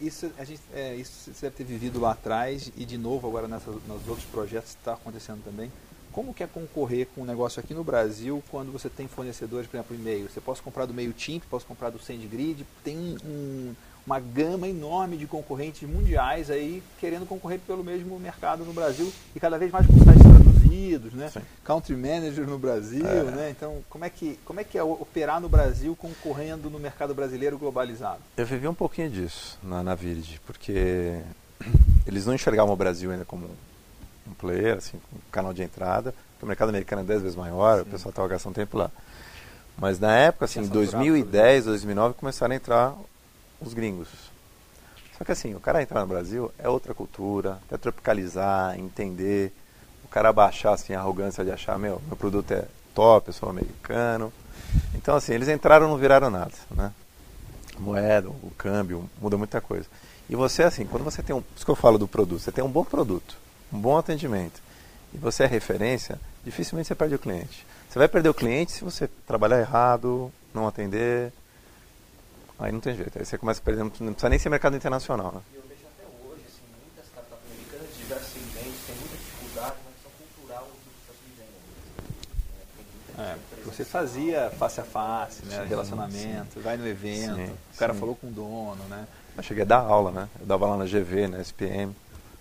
isso, 0.00 0.30
a 0.38 0.44
gente, 0.44 0.60
é, 0.74 0.94
isso 0.94 1.32
você 1.32 1.46
deve 1.46 1.56
ter 1.56 1.64
vivido 1.64 2.00
lá 2.00 2.12
atrás 2.12 2.70
e 2.76 2.84
de 2.84 2.98
novo 2.98 3.26
agora 3.26 3.48
nessa, 3.48 3.70
nos 3.70 4.08
outros 4.08 4.26
projetos 4.26 4.70
está 4.70 4.94
acontecendo 4.94 5.42
também. 5.44 5.70
Como 6.12 6.32
que 6.32 6.42
é 6.42 6.46
concorrer 6.46 7.06
com 7.14 7.22
um 7.22 7.24
negócio 7.24 7.60
aqui 7.60 7.74
no 7.74 7.84
Brasil 7.84 8.42
quando 8.50 8.72
você 8.72 8.88
tem 8.88 9.06
fornecedores, 9.06 9.68
por 9.68 9.76
exemplo, 9.76 9.94
e-mail? 9.94 10.30
Você 10.30 10.40
pode 10.40 10.62
comprar 10.62 10.86
do 10.86 10.94
MailChimp, 10.94 11.44
posso 11.50 11.66
comprar 11.66 11.90
do 11.90 11.98
SendGrid, 11.98 12.66
tem 12.82 13.18
um, 13.22 13.74
uma 14.06 14.18
gama 14.18 14.66
enorme 14.66 15.16
de 15.16 15.26
concorrentes 15.26 15.86
mundiais 15.86 16.50
aí 16.50 16.82
querendo 16.98 17.26
concorrer 17.26 17.60
pelo 17.66 17.84
mesmo 17.84 18.18
mercado 18.18 18.64
no 18.64 18.72
Brasil 18.72 19.12
e 19.34 19.40
cada 19.40 19.58
vez 19.58 19.70
mais 19.70 19.86
com 19.86 19.92
sites 19.92 20.25
traduzidos, 20.66 21.12
né? 21.12 21.28
Sim. 21.30 21.40
Country 21.64 21.96
Manager 21.96 22.46
no 22.46 22.58
Brasil, 22.58 23.06
é. 23.06 23.22
né? 23.24 23.50
Então, 23.50 23.82
como 23.88 24.04
é, 24.04 24.10
que, 24.10 24.38
como 24.44 24.60
é 24.60 24.64
que 24.64 24.78
é 24.78 24.82
operar 24.82 25.40
no 25.40 25.48
Brasil 25.48 25.94
concorrendo 25.96 26.70
no 26.70 26.78
mercado 26.78 27.14
brasileiro 27.14 27.58
globalizado? 27.58 28.20
Eu 28.36 28.46
vivi 28.46 28.68
um 28.68 28.74
pouquinho 28.74 29.10
disso 29.10 29.58
na, 29.62 29.82
na 29.82 29.94
Virgin, 29.94 30.38
porque 30.46 31.20
eles 32.06 32.26
não 32.26 32.34
enxergavam 32.34 32.72
o 32.72 32.76
Brasil 32.76 33.10
ainda 33.10 33.24
como 33.24 33.48
um 34.26 34.34
player, 34.34 34.76
assim, 34.78 34.96
um 35.12 35.30
canal 35.30 35.52
de 35.52 35.62
entrada, 35.62 36.14
porque 36.32 36.44
o 36.44 36.48
mercado 36.48 36.68
americano 36.68 37.02
é 37.02 37.04
10 37.04 37.22
vezes 37.22 37.36
maior, 37.36 37.76
Sim. 37.76 37.82
o 37.82 37.86
pessoal 37.86 38.10
estava 38.10 38.28
gastando 38.28 38.54
tempo 38.54 38.76
lá. 38.76 38.90
Mas 39.78 40.00
na 40.00 40.16
época, 40.16 40.46
assim, 40.46 40.60
em 40.60 40.68
2010, 40.68 41.66
2009, 41.66 42.14
começaram 42.14 42.52
a 42.52 42.56
entrar 42.56 42.94
os 43.60 43.74
gringos. 43.74 44.08
Só 45.18 45.24
que 45.24 45.32
assim, 45.32 45.54
o 45.54 45.60
cara 45.60 45.82
entrar 45.82 46.00
no 46.00 46.06
Brasil 46.06 46.52
é 46.58 46.68
outra 46.68 46.92
cultura, 46.94 47.58
é 47.70 47.76
tropicalizar, 47.76 48.78
entender, 48.78 49.52
cara 50.16 50.32
baixar 50.32 50.72
assim, 50.72 50.94
a 50.94 51.00
arrogância 51.00 51.44
de 51.44 51.50
achar, 51.50 51.78
meu, 51.78 52.00
meu 52.06 52.16
produto 52.16 52.50
é 52.50 52.64
top, 52.94 53.28
eu 53.28 53.34
sou 53.34 53.50
americano. 53.50 54.32
Então 54.94 55.14
assim, 55.14 55.34
eles 55.34 55.46
entraram 55.46 55.88
não 55.88 55.98
viraram 55.98 56.30
nada, 56.30 56.54
né? 56.70 56.90
moeda, 57.78 58.30
o 58.30 58.50
câmbio, 58.56 59.10
muda 59.20 59.36
muita 59.36 59.60
coisa. 59.60 59.86
E 60.30 60.34
você 60.34 60.62
assim, 60.62 60.86
quando 60.86 61.04
você 61.04 61.22
tem 61.22 61.36
um, 61.36 61.42
isso 61.54 61.66
que 61.66 61.70
eu 61.70 61.76
falo 61.76 61.98
do 61.98 62.08
produto, 62.08 62.40
você 62.40 62.50
tem 62.50 62.64
um 62.64 62.70
bom 62.70 62.82
produto, 62.82 63.36
um 63.70 63.78
bom 63.78 63.98
atendimento, 63.98 64.58
e 65.12 65.18
você 65.18 65.44
é 65.44 65.46
referência, 65.46 66.18
dificilmente 66.42 66.88
você 66.88 66.94
perde 66.94 67.14
o 67.14 67.18
cliente. 67.18 67.66
Você 67.86 67.98
vai 67.98 68.08
perder 68.08 68.30
o 68.30 68.34
cliente 68.34 68.72
se 68.72 68.82
você 68.82 69.10
trabalhar 69.26 69.60
errado, 69.60 70.32
não 70.54 70.66
atender, 70.66 71.30
aí 72.58 72.72
não 72.72 72.80
tem 72.80 72.96
jeito. 72.96 73.18
Aí 73.18 73.24
você 73.26 73.36
começa 73.36 73.60
a 73.60 73.62
perder, 73.62 73.84
não 73.84 73.90
precisa 73.90 74.30
nem 74.30 74.38
ser 74.38 74.48
mercado 74.48 74.76
internacional. 74.76 75.30
Né? 75.32 75.40
Eu 75.54 75.62
vejo 75.68 75.82
até 75.84 76.04
hoje, 76.26 76.42
assim, 76.48 76.64
muitas 76.82 77.04
startups 77.04 77.38
americanas, 77.52 77.96
diversos 77.98 78.32
segmentos, 78.32 78.80
têm 78.86 78.96
muita 78.96 79.16
dificuldade 79.16 79.76
na 79.84 79.92
questão 79.92 80.10
cultural 80.16 80.64
do 80.64 80.90
processo 81.04 81.20
de 81.24 81.32
venda. 81.36 81.56
É, 83.18 83.36
você 83.76 83.84
fazia 83.84 84.50
face 84.58 84.80
a 84.80 84.84
face, 84.84 85.44
né? 85.44 85.62
Sim, 85.62 85.68
relacionamento, 85.68 86.54
sim. 86.54 86.60
vai 86.60 86.76
no 86.76 86.86
evento, 86.86 87.36
sim, 87.36 87.52
o 87.74 87.78
cara 87.78 87.92
falou 87.92 88.16
com 88.16 88.28
o 88.28 88.30
dono, 88.30 88.82
né? 88.88 89.06
Eu 89.36 89.42
cheguei 89.42 89.64
a 89.64 89.66
dar 89.66 89.80
aula, 89.80 90.10
né? 90.10 90.28
Eu 90.40 90.46
dava 90.46 90.66
lá 90.66 90.78
na 90.78 90.86
GV, 90.86 91.28
na 91.28 91.40
SPM. 91.40 91.94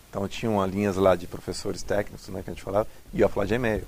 Então 0.10 0.26
tinha 0.30 0.65
linhas 0.65 0.95
lá 0.95 1.13
de 1.13 1.28
professores 1.28 1.84
técnicos, 1.84 2.30
né, 2.30 2.41
que 2.41 2.50
a 2.50 2.54
gente 2.54 2.63
falava, 2.63 2.88
e 3.13 3.19
eu 3.19 3.26
ia 3.26 3.30
falar 3.30 3.45
de 3.45 3.54
e-mail. 3.54 3.84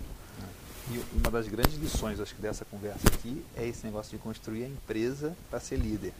E 0.91 1.01
uma 1.17 1.31
das 1.31 1.47
grandes 1.47 1.75
lições, 1.75 2.19
acho 2.19 2.35
que 2.35 2.41
dessa 2.41 2.65
conversa 2.65 3.07
aqui, 3.07 3.43
é 3.55 3.65
esse 3.65 3.85
negócio 3.85 4.11
de 4.11 4.21
construir 4.21 4.65
a 4.65 4.67
empresa 4.67 5.33
para 5.49 5.59
ser 5.61 5.77
líder. 5.77 6.11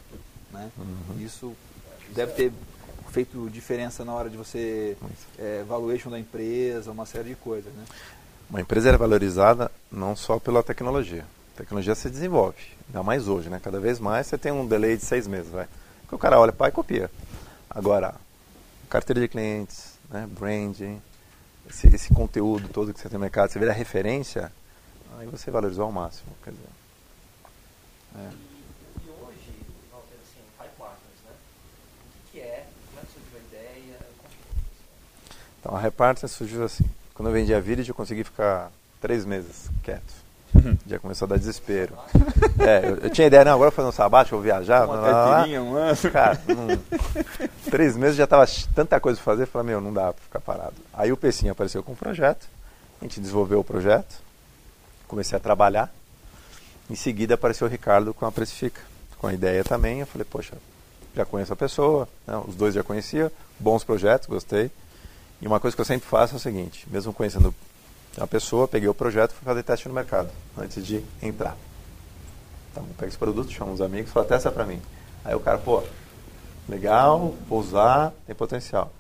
Né? 0.52 0.72
Uhum. 0.78 1.26
Isso 1.26 1.54
deve 2.16 2.32
ter 2.34 2.54
feito 3.12 3.50
diferença 3.50 4.06
na 4.06 4.14
hora 4.14 4.30
de 4.30 4.38
você 4.38 4.96
é, 5.38 5.64
valuation 5.68 6.10
da 6.10 6.20
empresa, 6.20 6.92
uma 6.92 7.06
série 7.06 7.30
de 7.30 7.36
coisas. 7.36 7.74
Né? 7.74 7.84
Uma 8.50 8.62
empresa 8.62 8.90
é 8.90 8.98
valorizada 8.98 9.70
não 9.92 10.16
só 10.16 10.40
pela 10.40 10.64
tecnologia. 10.64 11.26
A 11.54 11.58
tecnologia 11.58 11.94
se 11.96 12.10
desenvolve, 12.10 12.58
ainda 12.88 13.04
mais 13.04 13.28
hoje, 13.28 13.50
né? 13.50 13.60
Cada 13.62 13.80
vez 13.80 14.00
mais 14.00 14.28
você 14.28 14.38
tem 14.38 14.54
um 14.54 14.66
delay 14.66 14.96
de 14.96 15.04
seis 15.04 15.28
meses, 15.28 15.52
vai. 15.52 15.68
Porque 16.02 16.16
o 16.16 16.18
cara 16.18 16.40
olha, 16.40 16.54
pai, 16.54 16.72
copia. 16.72 17.12
Agora, 17.70 18.16
carteira 18.90 19.20
de 19.20 19.28
clientes, 19.28 19.98
né, 20.10 20.26
branding, 20.32 21.02
esse, 21.70 21.88
esse, 21.94 22.14
conteúdo 22.14 22.70
todo 22.70 22.94
que 22.94 23.00
você 23.00 23.10
tem 23.10 23.18
no 23.18 23.22
mercado, 23.22 23.52
você 23.52 23.60
vira 23.60 23.74
referência, 23.74 24.50
aí 25.20 25.28
você 25.28 25.52
valorizou 25.52 25.84
ao 25.84 25.92
máximo. 25.92 26.32
Quer 26.44 26.52
dizer. 26.52 26.70
É. 28.16 28.30
E 29.04 29.10
hoje, 29.10 29.66
Walter, 29.92 30.16
assim, 30.24 30.42
High 30.58 30.72
Partners, 30.78 31.20
né? 31.26 31.32
O 31.32 32.32
que, 32.32 32.32
que 32.32 32.40
é? 32.40 32.66
Como 32.88 33.02
é 33.02 33.06
que 33.06 33.12
surgiu 33.12 33.38
a 33.38 33.42
ideia? 33.42 34.00
Então, 35.60 35.76
a 35.76 35.80
High 35.80 35.92
Partners 35.92 36.32
surgiu 36.32 36.64
assim. 36.64 36.86
Quando 37.18 37.30
eu 37.30 37.34
vendi 37.34 37.52
a 37.52 37.60
Village, 37.60 37.90
eu 37.90 37.96
consegui 37.96 38.24
ficar 38.24 38.72
três 39.02 39.26
meses 39.26 39.72
quieto. 39.82 40.14
Já 40.86 41.00
começou 41.00 41.26
a 41.26 41.30
dar 41.30 41.38
desespero. 41.38 41.96
É, 42.60 42.90
eu, 42.90 42.96
eu, 42.98 43.10
tinha 43.10 43.26
ideia, 43.26 43.44
não, 43.44 43.54
agora 43.54 43.70
eu 43.70 43.72
vou 43.72 43.76
fazer 43.76 43.88
um 43.90 43.92
sabático, 43.92 44.36
vou 44.36 44.44
viajar. 44.44 44.86
Uma 44.86 44.96
lá, 44.96 45.46
um 45.46 45.76
ano. 45.76 45.98
Cara, 46.12 46.40
não, 46.48 46.80
três 47.72 47.98
meses 47.98 48.16
já 48.16 48.28
tava 48.28 48.46
tanta 48.76 49.00
coisa 49.00 49.18
para 49.18 49.26
fazer, 49.26 49.44
eu 49.44 49.48
falei, 49.48 49.70
meu, 49.70 49.82
não 49.82 49.92
dá 49.92 50.14
para 50.14 50.24
ficar 50.24 50.40
parado. 50.40 50.76
Aí 50.94 51.12
o 51.12 51.18
Pecinho 51.18 51.52
apareceu 51.52 51.82
com 51.82 51.94
um 51.94 51.96
projeto, 51.96 52.48
a 53.02 53.06
gente 53.06 53.20
desenvolveu 53.20 53.62
o 53.62 53.64
projeto, 53.64 54.22
comecei 55.08 55.36
a 55.36 55.40
trabalhar. 55.40 55.92
Em 56.88 56.96
seguida 56.96 57.34
apareceu 57.34 57.66
o 57.66 57.70
Ricardo 57.70 58.14
com 58.14 58.28
a 58.28 58.32
Precifica, 58.32 58.82
com 59.18 59.26
a 59.26 59.34
ideia 59.34 59.64
também. 59.64 60.02
Eu 60.02 60.08
falei, 60.08 60.26
poxa, 60.30 60.54
já 61.16 61.26
conheço 61.26 61.52
a 61.52 61.56
pessoa, 61.56 62.08
né? 62.28 62.40
os 62.48 62.56
dois 62.56 62.76
já 62.76 62.84
conhecia, 62.84 63.32
bons 63.60 63.84
projetos, 63.84 64.28
gostei. 64.28 64.70
E 65.42 65.48
uma 65.48 65.60
coisa 65.60 65.76
que 65.76 65.82
eu 65.82 65.86
sempre 65.86 66.08
faço 66.08 66.34
é 66.34 66.38
o 66.38 66.40
seguinte, 66.40 66.88
mesmo 66.90 67.14
conhecendo 67.14 67.54
a 68.20 68.26
pessoa, 68.26 68.68
peguei 68.68 68.90
o 68.90 68.94
projeto 68.94 69.32
e 69.32 69.36
fui 69.36 69.46
fazer 69.46 69.64
teste 69.64 69.88
no 69.88 69.94
mercado, 69.94 70.30
antes 70.58 70.86
de 70.86 71.04
entrar. 71.22 71.56
Então, 72.72 72.84
pega 72.98 73.08
esse 73.08 73.18
produto, 73.18 73.52
chama 73.52 73.72
uns 73.72 73.82
amigos, 73.82 74.12
fala, 74.12 74.26
testa 74.26 74.52
pra 74.52 74.66
mim. 74.66 74.82
Aí 75.24 75.36
o 75.36 75.40
cara, 75.40 75.58
pô, 75.58 75.84
legal, 76.68 77.36
vou 77.48 77.60
usar, 77.60 78.14
tem 78.26 78.36
potencial. 78.36 78.92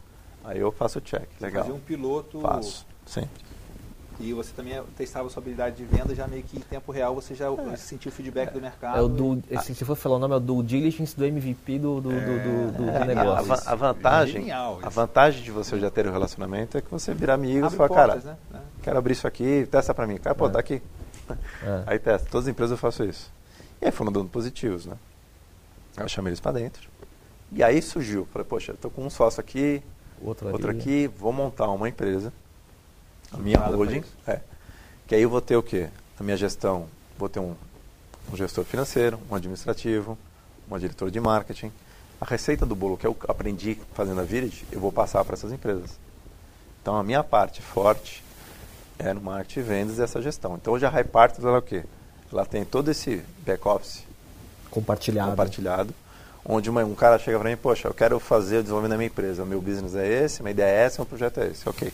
Aí 0.43 0.59
eu 0.59 0.71
faço 0.71 0.99
o 0.99 1.01
check, 1.01 1.27
legal. 1.41 1.63
Fazer 1.63 1.75
um 1.75 1.79
piloto. 1.79 2.39
Faço, 2.39 2.85
sim. 3.05 3.27
E 4.19 4.33
você 4.33 4.51
também 4.51 4.81
testava 4.95 5.27
a 5.27 5.29
sua 5.29 5.41
habilidade 5.41 5.75
de 5.75 5.85
venda, 5.85 6.15
já 6.15 6.27
meio 6.27 6.41
que 6.41 6.57
em 6.57 6.59
tempo 6.59 6.91
real 6.91 7.13
você 7.13 7.35
já 7.35 7.51
é. 7.51 7.75
sentiu 7.75 8.09
o 8.09 8.11
feedback 8.11 8.49
é. 8.49 8.51
do 8.51 8.59
mercado. 8.59 8.97
É 8.97 9.01
o 9.01 9.07
do, 9.07 9.43
e... 9.49 9.57
se 9.59 9.85
for 9.85 9.95
falar 9.95 10.15
o 10.15 10.19
nome, 10.19 10.33
é 10.33 10.37
o 10.37 10.39
due 10.39 10.63
diligence 10.63 11.15
do 11.15 11.23
MVP 11.23 11.77
do, 11.77 12.01
do, 12.01 12.11
é. 12.11 12.19
do, 12.19 12.71
do, 12.71 12.99
do 12.99 13.05
negócio. 13.05 13.53
A, 13.53 13.73
a 13.73 13.75
vantagem, 13.75 14.41
Genial, 14.41 14.79
a 14.81 14.89
vantagem 14.89 15.43
de 15.43 15.51
você 15.51 15.79
já 15.79 15.91
ter 15.91 16.07
o 16.07 16.09
um 16.09 16.13
relacionamento 16.13 16.77
é 16.77 16.81
que 16.81 16.89
você 16.89 17.13
vira 17.13 17.35
amigo 17.35 17.67
e 17.67 17.69
fala, 17.69 17.89
cara, 17.89 18.15
né? 18.15 18.37
É. 18.55 18.57
quero 18.81 18.97
abrir 18.97 19.13
isso 19.13 19.27
aqui, 19.27 19.67
testa 19.69 19.93
pra 19.93 20.07
mim. 20.07 20.17
Cara, 20.17 20.33
pô, 20.33 20.49
tá 20.49 20.59
aqui. 20.59 20.81
É. 21.29 21.83
Aí 21.85 21.99
testa. 21.99 22.27
Todas 22.31 22.47
as 22.47 22.51
empresas 22.51 22.71
eu 22.71 22.77
faço 22.77 23.03
isso. 23.03 23.31
E 23.79 23.85
aí 23.85 23.91
foram 23.91 24.11
dando 24.11 24.27
positivos, 24.29 24.87
né? 24.87 24.95
Eu 25.95 26.09
chamei 26.09 26.31
eles 26.31 26.39
para 26.39 26.53
dentro. 26.53 26.89
E 27.51 27.63
aí 27.63 27.79
surgiu, 27.79 28.27
falei, 28.33 28.45
poxa, 28.47 28.71
eu 28.71 28.75
tô 28.77 28.89
com 28.89 29.05
um 29.05 29.09
sócio 29.09 29.39
aqui, 29.39 29.83
outro, 30.21 30.51
outro 30.51 30.71
aqui, 30.71 31.07
vou 31.07 31.31
montar 31.31 31.69
uma 31.69 31.87
empresa 31.87 32.33
a 33.31 33.37
minha 33.37 33.59
holding. 33.59 34.03
É. 34.25 34.39
Que 35.05 35.15
aí 35.15 35.21
eu 35.21 35.29
vou 35.29 35.41
ter 35.41 35.55
o 35.55 35.63
quê? 35.63 35.89
A 36.19 36.23
minha 36.23 36.37
gestão, 36.37 36.87
vou 37.17 37.29
ter 37.29 37.39
um, 37.39 37.55
um 38.31 38.35
gestor 38.35 38.63
financeiro, 38.63 39.19
um 39.29 39.35
administrativo, 39.35 40.17
uma 40.67 40.79
diretora 40.79 41.11
de 41.11 41.19
marketing. 41.19 41.71
A 42.19 42.25
receita 42.25 42.65
do 42.65 42.75
bolo 42.75 42.97
que 42.97 43.05
eu 43.05 43.15
aprendi 43.27 43.79
fazendo 43.93 44.19
a 44.19 44.23
Virid, 44.23 44.65
eu 44.71 44.79
vou 44.79 44.91
passar 44.91 45.23
para 45.23 45.35
essas 45.35 45.51
empresas. 45.51 45.91
Então 46.81 46.95
a 46.95 47.03
minha 47.03 47.23
parte 47.23 47.61
forte 47.61 48.23
é 48.97 49.13
no 49.13 49.21
marketing, 49.21 49.61
vendas 49.61 49.99
e 49.99 50.01
essa 50.01 50.21
gestão. 50.21 50.55
Então 50.55 50.73
hoje 50.73 50.85
a 50.85 50.89
High 50.89 51.03
Partners 51.03 51.45
ela 51.45 51.57
é 51.57 51.59
o 51.59 51.61
quê? 51.61 51.83
Ela 52.31 52.45
tem 52.45 52.65
todo 52.65 52.89
esse 52.89 53.23
back-office 53.45 54.03
compartilhado. 54.71 55.29
compartilhado 55.29 55.93
onde 56.43 56.69
uma, 56.69 56.83
um 56.83 56.95
cara 56.95 57.19
chega 57.19 57.37
para 57.37 57.49
mim, 57.49 57.57
poxa, 57.57 57.89
eu 57.89 57.93
quero 57.93 58.19
fazer 58.19 58.59
o 58.59 58.61
desenvolvimento 58.61 58.91
da 58.91 58.97
minha 58.97 59.07
empresa, 59.07 59.43
o 59.43 59.45
meu 59.45 59.61
business 59.61 59.95
é 59.95 60.07
esse, 60.07 60.41
minha 60.41 60.51
ideia 60.51 60.69
é 60.69 60.85
essa, 60.85 61.01
meu 61.01 61.05
projeto 61.05 61.41
é 61.41 61.47
esse. 61.47 61.67
Ok 61.67 61.91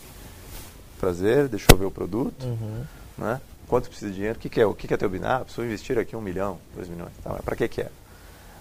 prazer, 1.04 1.48
deixa 1.48 1.66
eu 1.70 1.76
ver 1.76 1.84
o 1.84 1.90
produto, 1.90 2.46
uhum. 2.46 2.84
né? 3.18 3.40
quanto 3.68 3.88
precisa 3.88 4.10
de 4.10 4.16
dinheiro, 4.16 4.38
o 4.38 4.40
que, 4.40 4.48
que 4.48 4.60
é, 4.60 4.66
o 4.66 4.74
que, 4.74 4.88
que 4.88 4.94
é 4.94 4.96
teu 4.96 5.08
binário? 5.08 5.42
Ah, 5.42 5.44
preciso 5.44 5.64
investir 5.64 5.98
aqui 5.98 6.16
um 6.16 6.20
milhão, 6.20 6.58
dois 6.74 6.88
milhões, 6.88 7.12
tá? 7.22 7.30
para 7.44 7.56
que, 7.56 7.68
que 7.68 7.82
é? 7.82 7.90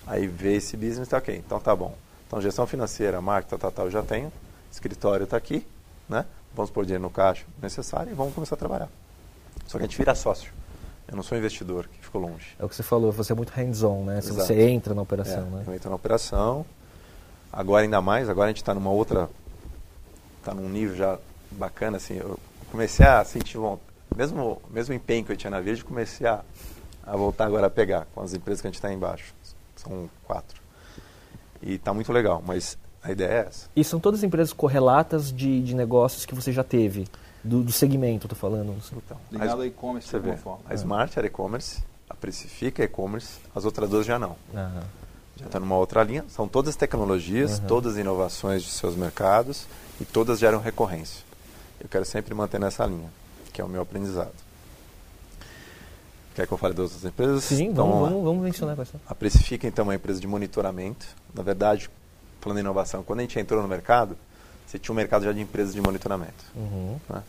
Aí 0.05 0.27
vê 0.27 0.55
esse 0.55 0.75
business, 0.75 1.07
tá 1.07 1.17
ok, 1.17 1.35
então 1.35 1.59
tá 1.59 1.73
bom. 1.73 1.95
Então 2.27 2.41
gestão 2.41 2.67
financeira, 2.67 3.21
marketing, 3.21 3.57
tal, 3.57 3.71
tal, 3.71 3.89
já 3.89 4.01
tenho. 4.01 4.31
Escritório 4.69 5.23
está 5.23 5.37
aqui, 5.37 5.65
né? 6.09 6.25
Vamos 6.53 6.69
pôr 6.69 6.83
dinheiro 6.83 7.03
no 7.03 7.09
caixa 7.09 7.45
necessário 7.61 8.11
e 8.11 8.13
vamos 8.13 8.33
começar 8.33 8.55
a 8.55 8.57
trabalhar. 8.57 8.89
Só 9.67 9.77
que 9.77 9.83
a 9.83 9.87
gente 9.87 9.97
vira 9.97 10.13
sócio. 10.13 10.51
Eu 11.07 11.15
não 11.15 11.23
sou 11.23 11.37
investidor, 11.37 11.87
que 11.87 12.03
ficou 12.03 12.21
longe. 12.21 12.55
É 12.59 12.65
o 12.65 12.69
que 12.69 12.75
você 12.75 12.83
falou, 12.83 13.11
você 13.11 13.31
é 13.31 13.35
muito 13.35 13.51
hands-on, 13.51 14.03
né? 14.03 14.17
Exato. 14.17 14.41
Você 14.41 14.61
entra 14.63 14.93
na 14.93 15.01
operação, 15.01 15.47
É, 15.47 15.49
né? 15.49 15.63
Eu 15.67 15.73
entro 15.73 15.89
na 15.89 15.95
operação. 15.95 16.65
Agora 17.51 17.83
ainda 17.83 18.01
mais, 18.01 18.29
agora 18.29 18.47
a 18.47 18.49
gente 18.49 18.61
está 18.61 18.73
numa 18.73 18.89
outra. 18.89 19.29
Está 20.39 20.53
num 20.53 20.67
nível 20.67 20.95
já 20.95 21.19
bacana, 21.53 21.97
assim. 21.97 22.15
Eu 22.17 22.39
comecei 22.71 23.05
a 23.05 23.23
sentir 23.23 23.57
vontade. 23.57 23.81
Mesmo, 24.15 24.61
mesmo 24.69 24.93
empenho 24.93 25.25
que 25.25 25.31
eu 25.31 25.37
tinha 25.37 25.49
na 25.49 25.59
Virgem, 25.59 25.83
comecei 25.83 26.27
a, 26.27 26.41
a 27.05 27.15
voltar 27.17 27.45
agora 27.45 27.67
a 27.67 27.69
pegar 27.69 28.05
com 28.13 28.21
as 28.21 28.33
empresas 28.33 28.61
que 28.61 28.67
a 28.67 28.69
gente 28.69 28.75
está 28.75 28.91
embaixo. 28.93 29.33
São 29.75 30.09
quatro. 30.23 30.61
E 31.61 31.73
está 31.75 31.93
muito 31.93 32.11
legal, 32.13 32.43
mas 32.45 32.77
a 33.01 33.11
ideia 33.11 33.29
é 33.29 33.37
essa. 33.47 33.69
E 33.75 33.83
são 33.83 33.99
todas 33.99 34.23
empresas 34.23 34.53
correlatas 34.53 35.31
de, 35.31 35.61
de 35.63 35.73
negócios 35.75 36.25
que 36.25 36.35
você 36.35 36.51
já 36.51 36.63
teve, 36.63 37.07
do, 37.43 37.63
do 37.63 37.71
segmento, 37.71 38.25
eu 38.25 38.29
tô 38.29 38.35
falando. 38.35 38.75
Então, 38.95 39.17
Ligado 39.31 39.49
a, 39.49 39.53
ao 39.53 39.65
e-commerce 39.65 40.05
de 40.07 40.11
você 40.11 40.19
vê, 40.19 40.37
forma. 40.37 40.61
a 40.69 40.73
Smart 40.75 41.17
era 41.17 41.27
e-commerce, 41.27 41.81
a 42.09 42.13
Precifica 42.13 42.81
é 42.83 42.85
e-commerce, 42.85 43.39
as 43.55 43.65
outras 43.65 43.89
duas 43.89 44.05
já 44.05 44.19
não. 44.19 44.35
Aham. 44.53 44.83
já 45.37 45.45
está 45.47 45.59
numa 45.59 45.75
outra 45.77 46.03
linha. 46.03 46.23
São 46.29 46.47
todas 46.47 46.75
tecnologias, 46.75 47.59
Uhum. 47.59 47.65
todas 47.67 47.97
inovações 47.97 48.61
de 48.63 48.69
seus 48.69 48.95
mercados 48.95 49.65
e 49.99 50.05
todas 50.05 50.37
geram 50.39 50.59
recorrência. 50.59 51.23
Eu 51.79 51.87
quero 51.89 52.05
sempre 52.05 52.33
manter 52.33 52.59
nessa 52.59 52.85
linha, 52.85 53.09
que 53.51 53.61
é 53.61 53.63
o 53.63 53.67
meu 53.67 53.81
aprendizado. 53.81 54.31
Quer 56.35 56.47
que 56.47 56.53
eu 56.53 56.57
fale 56.57 56.73
das 56.73 56.85
outras 56.85 57.05
empresas? 57.05 57.43
Sim, 57.43 57.65
Então, 57.65 57.87
vamos, 57.89 58.09
vamos, 58.09 58.23
vamos 58.23 58.43
mencionar 58.43 58.75
quais 58.75 58.89
são. 58.89 58.99
A 59.07 59.13
Precifica, 59.13 59.67
então, 59.67 59.83
é 59.85 59.87
uma 59.89 59.95
empresa 59.95 60.19
de 60.19 60.25
monitoramento. 60.25 61.05
Na 61.33 61.43
verdade, 61.43 61.89
falando 62.41 62.57
em 62.57 62.61
inovação, 62.61 63.03
quando 63.03 63.19
a 63.19 63.21
gente 63.21 63.37
entrou 63.39 63.61
no 63.61 63.67
mercado, 63.67 64.17
você 64.65 64.79
tinha 64.79 64.93
um 64.93 64.95
mercado 64.95 65.25
já 65.25 65.31
de 65.31 65.39
empresas 65.41 65.73
de 65.73 65.81
monitoramento. 65.81 66.43
Uhum. 66.55 66.97
né? 67.09 67.21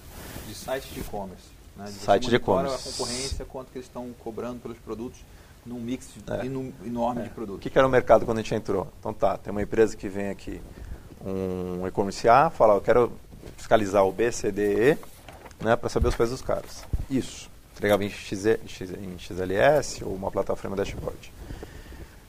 De 0.49 0.55
sites 0.55 0.91
de 0.95 1.01
e-commerce. 1.01 1.45
Né? 1.77 1.87
Site 1.89 2.29
de 2.31 2.37
e-commerce. 2.37 2.89
a 2.89 2.93
concorrência, 2.93 3.45
quanto 3.45 3.71
que 3.71 3.79
eles 3.79 3.87
estão 3.89 4.11
cobrando 4.21 4.61
pelos 4.61 4.79
produtos 4.79 5.21
num 5.67 5.81
mix 5.81 6.09
É. 6.29 6.47
enorme 6.87 7.23
de 7.23 7.29
O 7.29 7.33
produtos. 7.33 7.63
que, 7.63 7.69
que 7.69 7.77
era 7.79 7.87
o 7.87 7.91
mercado 7.91 8.25
quando 8.25 8.39
a 8.39 8.43
gente 8.43 8.55
entrou? 8.55 8.87
Então 9.01 9.13
tá, 9.13 9.37
tem 9.37 9.51
uma 9.51 9.63
empresa 9.63 9.95
que 9.97 10.09
vem 10.09 10.31
aqui, 10.31 10.61
um 11.25 11.87
e-commerce 11.87 12.27
A, 12.29 12.49
fala, 12.51 12.75
eu 12.75 12.81
quero 12.81 13.13
fiscalizar 13.57 14.05
o 14.05 14.13
B, 14.13 14.31
C, 14.33 14.51
D, 14.53 14.93
E, 14.93 14.99
né, 15.65 15.77
para 15.77 15.89
saber 15.89 16.09
os 16.09 16.15
preços 16.15 16.39
dos 16.39 16.47
caras. 16.47 16.85
Isso. 17.11 17.51
Entregava 17.73 18.05
em, 18.05 18.11
XZ, 18.11 18.59
X- 18.67 18.91
em 18.91 19.19
XLS 19.19 20.05
ou 20.05 20.15
uma 20.15 20.31
plataforma 20.31 20.77
dashboard. 20.77 21.33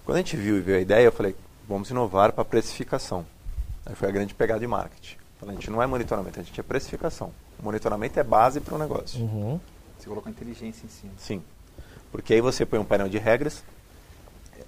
Quando 0.03 0.15
a 0.17 0.19
gente 0.19 0.35
viu 0.37 0.57
e 0.57 0.61
viu 0.61 0.75
a 0.75 0.79
ideia, 0.79 1.05
eu 1.05 1.11
falei, 1.11 1.35
vamos 1.67 1.89
inovar 1.89 2.31
para 2.31 2.43
precificação. 2.45 3.25
Aí 3.85 3.95
foi 3.95 4.07
a 4.09 4.11
grande 4.11 4.33
pegada 4.33 4.59
de 4.59 4.67
marketing. 4.67 5.17
Falei, 5.39 5.55
a 5.55 5.59
gente 5.59 5.69
não 5.69 5.81
é 5.81 5.87
monitoramento, 5.87 6.39
a 6.39 6.43
gente 6.43 6.59
é 6.59 6.63
precificação. 6.63 7.31
O 7.59 7.63
monitoramento 7.63 8.19
é 8.19 8.23
base 8.23 8.59
para 8.59 8.75
o 8.75 8.77
negócio. 8.77 9.21
Uhum. 9.21 9.59
Você 9.97 10.07
colocou 10.07 10.29
a 10.29 10.31
inteligência 10.31 10.85
em 10.85 10.89
cima. 10.89 11.13
Sim. 11.17 11.41
Porque 12.11 12.33
aí 12.33 12.41
você 12.41 12.65
põe 12.65 12.79
um 12.79 12.85
painel 12.85 13.09
de 13.09 13.17
regras, 13.17 13.63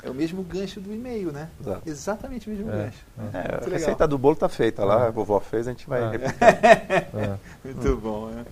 É 0.03 0.09
o 0.09 0.13
mesmo 0.13 0.43
gancho 0.43 0.79
do 0.79 0.93
e-mail, 0.93 1.31
né? 1.31 1.49
Exato. 1.59 1.81
Exatamente 1.89 2.47
o 2.47 2.53
mesmo 2.53 2.69
É, 2.71 2.75
gancho. 2.83 2.97
é, 3.17 3.21
Muito 3.21 3.35
a 3.35 3.51
legal. 3.51 3.69
receita 3.71 4.07
do 4.07 4.17
bolo 4.17 4.33
está 4.35 4.47
feita 4.47 4.85
lá, 4.85 5.07
a 5.07 5.09
vovó 5.11 5.39
fez, 5.39 5.67
a 5.67 5.71
gente 5.71 5.87
vai 5.87 6.09
repetir. 6.11 6.37
É. 6.43 7.37
Muito 7.65 7.97
bom, 7.97 8.27
né? 8.27 8.45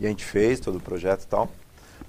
E 0.00 0.06
a 0.06 0.08
gente 0.08 0.24
fez 0.24 0.60
todo 0.60 0.78
o 0.78 0.80
projeto 0.80 1.22
e 1.24 1.26
tal. 1.26 1.50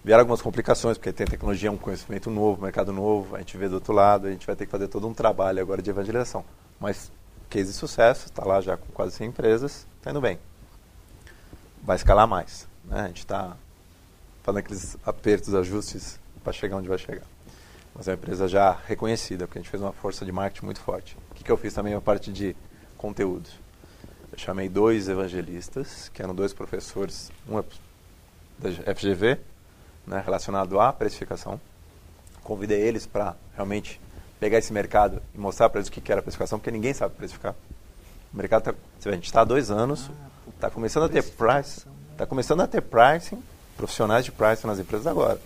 Vieram 0.03 0.21
algumas 0.21 0.41
complicações, 0.41 0.97
porque 0.97 1.11
tem 1.11 1.27
tecnologia, 1.27 1.67
é 1.67 1.71
um 1.71 1.77
conhecimento 1.77 2.29
novo, 2.29 2.61
mercado 2.61 2.93
novo, 2.93 3.35
a 3.35 3.39
gente 3.39 3.57
vê 3.57 3.67
do 3.67 3.75
outro 3.75 3.91
lado, 3.91 4.27
a 4.27 4.31
gente 4.31 4.47
vai 4.47 4.55
ter 4.55 4.65
que 4.65 4.71
fazer 4.71 4.87
todo 4.87 5.05
um 5.07 5.13
trabalho 5.13 5.61
agora 5.61 5.81
de 5.81 5.89
evangelização. 5.89 6.45
Mas 6.79 7.11
case 7.49 7.71
de 7.71 7.77
sucesso, 7.77 8.27
está 8.27 8.45
lá 8.45 8.61
já 8.61 8.77
com 8.77 8.85
quase 8.93 9.11
100 9.15 9.27
empresas, 9.27 9.85
está 9.97 10.11
indo 10.11 10.21
bem. 10.21 10.39
Vai 11.83 11.97
escalar 11.97 12.27
mais. 12.27 12.67
Né? 12.85 13.01
A 13.01 13.07
gente 13.07 13.19
está 13.19 13.57
fazendo 14.43 14.59
aqueles 14.59 14.97
apertos, 15.05 15.53
ajustes 15.53 16.19
para 16.43 16.53
chegar 16.53 16.77
onde 16.77 16.87
vai 16.87 16.97
chegar. 16.97 17.23
Mas 17.99 18.07
é 18.07 18.11
uma 18.11 18.15
empresa 18.15 18.47
já 18.47 18.77
reconhecida, 18.87 19.45
porque 19.45 19.59
a 19.59 19.61
gente 19.61 19.69
fez 19.69 19.83
uma 19.83 19.91
força 19.91 20.23
de 20.23 20.31
marketing 20.31 20.63
muito 20.63 20.79
forte. 20.79 21.17
O 21.31 21.35
que, 21.35 21.43
que 21.43 21.51
eu 21.51 21.57
fiz 21.57 21.73
também 21.73 21.93
a 21.93 21.99
parte 21.99 22.31
de 22.31 22.55
conteúdo? 22.97 23.49
Eu 24.31 24.37
chamei 24.37 24.69
dois 24.69 25.09
evangelistas, 25.09 26.07
que 26.07 26.21
eram 26.21 26.33
dois 26.33 26.53
professores, 26.53 27.29
um 27.45 27.59
é 27.59 27.63
da 28.57 28.95
FGV, 28.95 29.37
né, 30.07 30.23
relacionado 30.25 30.79
à 30.79 30.93
precificação. 30.93 31.59
Convidei 32.41 32.79
eles 32.79 33.05
para 33.05 33.35
realmente 33.53 33.99
pegar 34.39 34.59
esse 34.59 34.71
mercado 34.71 35.21
e 35.35 35.37
mostrar 35.37 35.67
para 35.67 35.79
eles 35.79 35.89
o 35.89 35.91
que 35.91 35.99
que 35.99 36.09
era 36.09 36.21
precificação, 36.21 36.57
porque 36.57 36.71
ninguém 36.71 36.93
sabe 36.93 37.15
precificar. 37.15 37.53
O 38.33 38.37
mercado 38.37 38.63
tá, 38.63 38.75
vê, 39.01 39.09
a 39.09 39.13
gente 39.13 39.25
está 39.25 39.41
há 39.41 39.43
dois 39.43 39.69
anos, 39.69 40.09
está 40.55 40.69
começando 40.69 41.03
a 41.03 41.09
ter 41.09 41.21
price, 41.21 41.35
precificação, 41.35 41.91
né? 41.91 42.13
está 42.13 42.25
começando 42.25 42.61
a 42.61 42.67
ter 42.67 42.81
pricing, 42.81 43.43
profissionais 43.75 44.23
de 44.23 44.31
pricing 44.31 44.67
nas 44.67 44.79
empresas 44.79 45.05
agora, 45.05 45.37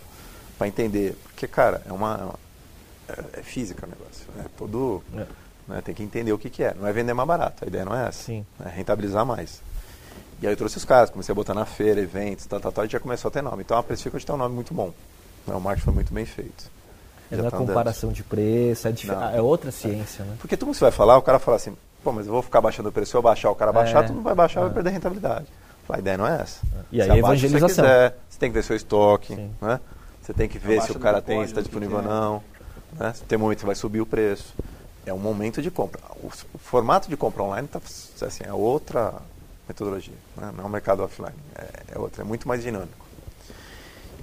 para 0.56 0.68
entender, 0.68 1.16
porque 1.24 1.48
cara, 1.48 1.82
é 1.84 1.92
uma 1.92 2.38
é, 3.08 3.40
é 3.40 3.42
física 3.42 3.86
o 3.86 3.88
negócio, 3.88 4.26
é 4.40 4.44
todo, 4.56 5.02
É. 5.16 5.24
né, 5.68 5.82
tem 5.84 5.94
que 5.94 6.02
entender 6.02 6.32
o 6.32 6.38
que 6.38 6.48
que 6.50 6.62
é, 6.62 6.74
não 6.74 6.86
é 6.86 6.92
vender 6.92 7.12
mais 7.14 7.26
barato, 7.28 7.64
a 7.64 7.66
ideia 7.66 7.84
não 7.84 7.94
é 7.96 8.08
essa, 8.08 8.24
Sim. 8.24 8.44
é 8.64 8.68
rentabilizar 8.68 9.24
mais. 9.26 9.60
E 10.42 10.46
aí 10.46 10.52
eu 10.52 10.56
trouxe 10.56 10.76
os 10.76 10.84
caras, 10.84 11.10
comecei 11.10 11.32
a 11.32 11.34
botar 11.36 11.54
na 11.54 11.64
feira, 11.64 12.00
eventos, 12.00 12.44
tal, 12.46 12.60
tal, 12.60 12.72
tal, 12.72 12.84
e 12.84 12.88
já 12.88 12.98
começou 13.00 13.28
a 13.28 13.32
ter 13.32 13.40
nome. 13.42 13.62
Então 13.62 13.78
a 13.78 13.82
Precifica 13.82 14.16
hoje 14.16 14.26
tem 14.26 14.34
um 14.34 14.38
nome 14.38 14.54
muito 14.54 14.74
bom. 14.74 14.92
Né, 15.46 15.54
O 15.54 15.60
marketing 15.60 15.84
foi 15.84 15.94
muito 15.94 16.12
bem 16.12 16.26
feito. 16.26 16.70
É 17.30 17.36
na 17.36 17.42
tá 17.50 17.56
andando. 17.56 17.68
comparação 17.68 18.12
de 18.12 18.22
preço, 18.22 18.86
é, 18.88 18.92
dif- 18.92 19.06
Não. 19.10 19.30
é 19.30 19.40
outra 19.40 19.70
ciência, 19.70 20.24
né? 20.24 20.36
Porque 20.40 20.56
tudo 20.56 20.72
que 20.72 20.76
você 20.76 20.84
vai 20.84 20.92
falar, 20.92 21.16
o 21.16 21.22
cara 21.22 21.38
fala 21.38 21.56
assim, 21.56 21.74
pô, 22.02 22.12
mas 22.12 22.26
eu 22.26 22.32
vou 22.32 22.42
ficar 22.42 22.60
baixando 22.60 22.88
o 22.90 22.92
preço, 22.92 23.12
se 23.12 23.16
eu 23.16 23.22
baixar, 23.22 23.50
o 23.50 23.54
cara 23.54 23.72
baixar, 23.72 24.04
É, 24.04 24.06
tu 24.08 24.12
não 24.12 24.22
vai 24.22 24.34
baixar, 24.34 24.60
é. 24.60 24.64
vai 24.64 24.72
perder 24.74 24.90
rentabilidade. 24.90 25.46
A 25.88 25.98
ideia 25.98 26.18
não 26.18 26.26
é 26.26 26.40
essa. 26.40 26.60
E 26.92 27.00
aí 27.00 27.08
Você 27.08 27.18
evangelização. 27.18 27.68
Você, 27.68 27.74
quiser, 27.82 28.16
você 28.28 28.38
tem 28.38 28.50
que 28.50 28.54
ver 28.54 28.64
seu 28.64 28.76
estoque, 28.76 29.34
Sim. 29.36 29.50
né? 29.62 29.80
Você 30.20 30.32
tem 30.34 30.48
que 30.48 30.58
ver 30.58 30.82
se 30.82 30.92
o 30.92 30.98
cara 30.98 31.20
tem, 31.22 31.38
se 31.40 31.46
está 31.46 31.60
disponível 31.60 31.98
ou 31.98 32.02
não. 32.02 32.42
Né? 32.98 33.14
Tem 33.28 33.38
momento 33.38 33.60
que 33.60 33.66
vai 33.66 33.74
subir 33.74 34.00
o 34.00 34.06
preço. 34.06 34.54
É 35.06 35.12
um 35.12 35.18
momento 35.18 35.60
de 35.60 35.70
compra. 35.70 36.00
O, 36.22 36.28
o 36.54 36.58
formato 36.58 37.08
de 37.08 37.16
compra 37.16 37.42
online 37.42 37.68
tá, 37.68 37.80
assim, 38.22 38.44
é 38.44 38.52
outra 38.52 39.14
metodologia. 39.68 40.14
Né? 40.36 40.52
Não 40.56 40.64
é 40.64 40.66
um 40.66 40.70
mercado 40.70 41.02
offline. 41.02 41.34
É, 41.54 41.94
é 41.94 41.98
outra, 41.98 42.22
é 42.22 42.24
muito 42.24 42.48
mais 42.48 42.62
dinâmico. 42.62 43.04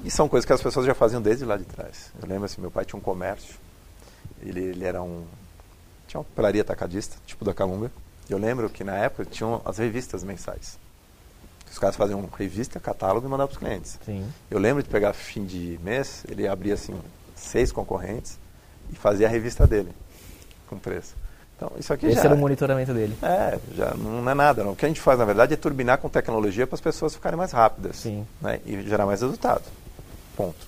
E 0.03 0.10
são 0.10 0.27
coisas 0.27 0.45
que 0.45 0.53
as 0.53 0.62
pessoas 0.62 0.86
já 0.86 0.95
faziam 0.95 1.21
desde 1.21 1.45
lá 1.45 1.57
de 1.57 1.65
trás. 1.65 2.12
Eu 2.19 2.27
lembro 2.27 2.45
assim, 2.45 2.60
meu 2.60 2.71
pai 2.71 2.86
tinha 2.86 2.97
um 2.97 3.01
comércio. 3.01 3.55
Ele, 4.41 4.62
ele 4.62 4.84
era 4.84 5.01
um. 5.03 5.25
Tinha 6.07 6.19
uma 6.19 6.25
papelaria 6.25 6.62
atacadista, 6.62 7.17
tipo 7.25 7.45
da 7.45 7.53
Calunga. 7.53 7.91
Eu 8.27 8.39
lembro 8.39 8.69
que 8.69 8.84
na 8.84 8.97
época 8.97 9.25
tinham 9.25 9.62
as 9.63 9.77
revistas 9.77 10.23
mensais. 10.23 10.79
Os 11.71 11.77
caras 11.77 11.95
faziam 11.95 12.27
revista, 12.38 12.79
catálogo 12.79 13.27
e 13.27 13.29
mandavam 13.29 13.47
para 13.47 13.53
os 13.53 13.60
clientes. 13.60 13.99
Sim. 14.03 14.27
Eu 14.49 14.60
lembro 14.60 14.81
de 14.81 14.89
pegar 14.89 15.13
fim 15.13 15.45
de 15.45 15.79
mês, 15.84 16.25
ele 16.27 16.47
abria 16.47 16.73
assim 16.73 16.99
seis 17.36 17.71
concorrentes 17.71 18.40
e 18.91 18.95
fazia 18.95 19.27
a 19.27 19.30
revista 19.30 19.65
dele 19.65 19.89
com 20.67 20.77
preço. 20.77 21.15
Então 21.56 21.71
isso 21.77 21.93
aqui 21.93 22.08
Esse 22.08 22.15
já 22.15 22.23
era 22.23 22.34
o 22.34 22.38
monitoramento 22.38 22.93
dele. 22.93 23.15
é, 23.21 23.60
já 23.75 23.93
não 23.93 24.27
é 24.30 24.34
nada. 24.34 24.63
Não. 24.63 24.71
O 24.71 24.75
que 24.75 24.86
a 24.86 24.88
gente 24.88 24.99
faz 24.99 25.19
na 25.19 25.25
verdade 25.25 25.54
é 25.54 25.58
turbinar 25.58 25.99
com 25.99 26.10
tecnologia 26.10 26.65
para 26.65 26.75
as 26.75 26.82
pessoas 26.82 27.13
ficarem 27.13 27.38
mais 27.38 27.51
rápidas 27.51 27.97
Sim. 27.97 28.25
né, 28.41 28.60
e 28.65 28.82
gerar 28.82 29.06
mais 29.06 29.21
resultado. 29.21 29.63
Ponto. 30.36 30.67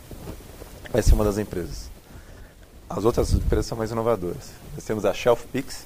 Vai 0.92 1.02
ser 1.02 1.14
uma 1.16 1.24
das 1.24 1.38
empresas. 1.38 1.90
As 2.88 3.06
outras 3.06 3.34
empresas 3.34 3.66
são 3.66 3.78
mais 3.78 3.90
inovadoras. 3.90 4.52
Nós 4.76 4.84
temos 4.84 5.04
a 5.04 5.14
ShelfPix, 5.14 5.86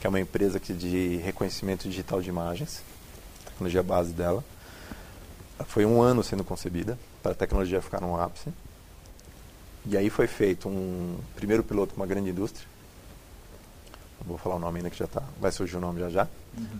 que 0.00 0.06
é 0.06 0.10
uma 0.10 0.18
empresa 0.18 0.58
que 0.58 0.72
de 0.72 1.18
reconhecimento 1.18 1.88
digital 1.88 2.20
de 2.20 2.28
imagens, 2.28 2.82
tecnologia 3.44 3.82
base 3.84 4.10
dela. 4.12 4.42
Foi 5.66 5.86
um 5.86 6.02
ano 6.02 6.24
sendo 6.24 6.42
concebida 6.42 6.98
para 7.22 7.30
a 7.30 7.34
tecnologia 7.36 7.80
ficar 7.80 8.00
no 8.00 8.20
ápice. 8.20 8.48
E 9.86 9.96
aí 9.96 10.08
foi 10.10 10.26
feito 10.26 10.68
um 10.68 11.16
primeiro 11.36 11.62
piloto 11.62 11.94
com 11.94 12.00
uma 12.00 12.06
grande 12.06 12.30
indústria. 12.30 12.66
Não 14.20 14.28
vou 14.28 14.38
falar 14.38 14.56
o 14.56 14.58
nome 14.58 14.78
ainda 14.78 14.88
que 14.90 14.96
já 14.98 15.06
tá, 15.06 15.22
vai 15.38 15.52
surgir 15.52 15.76
o 15.76 15.80
nome 15.80 16.00
já 16.00 16.08
já. 16.08 16.28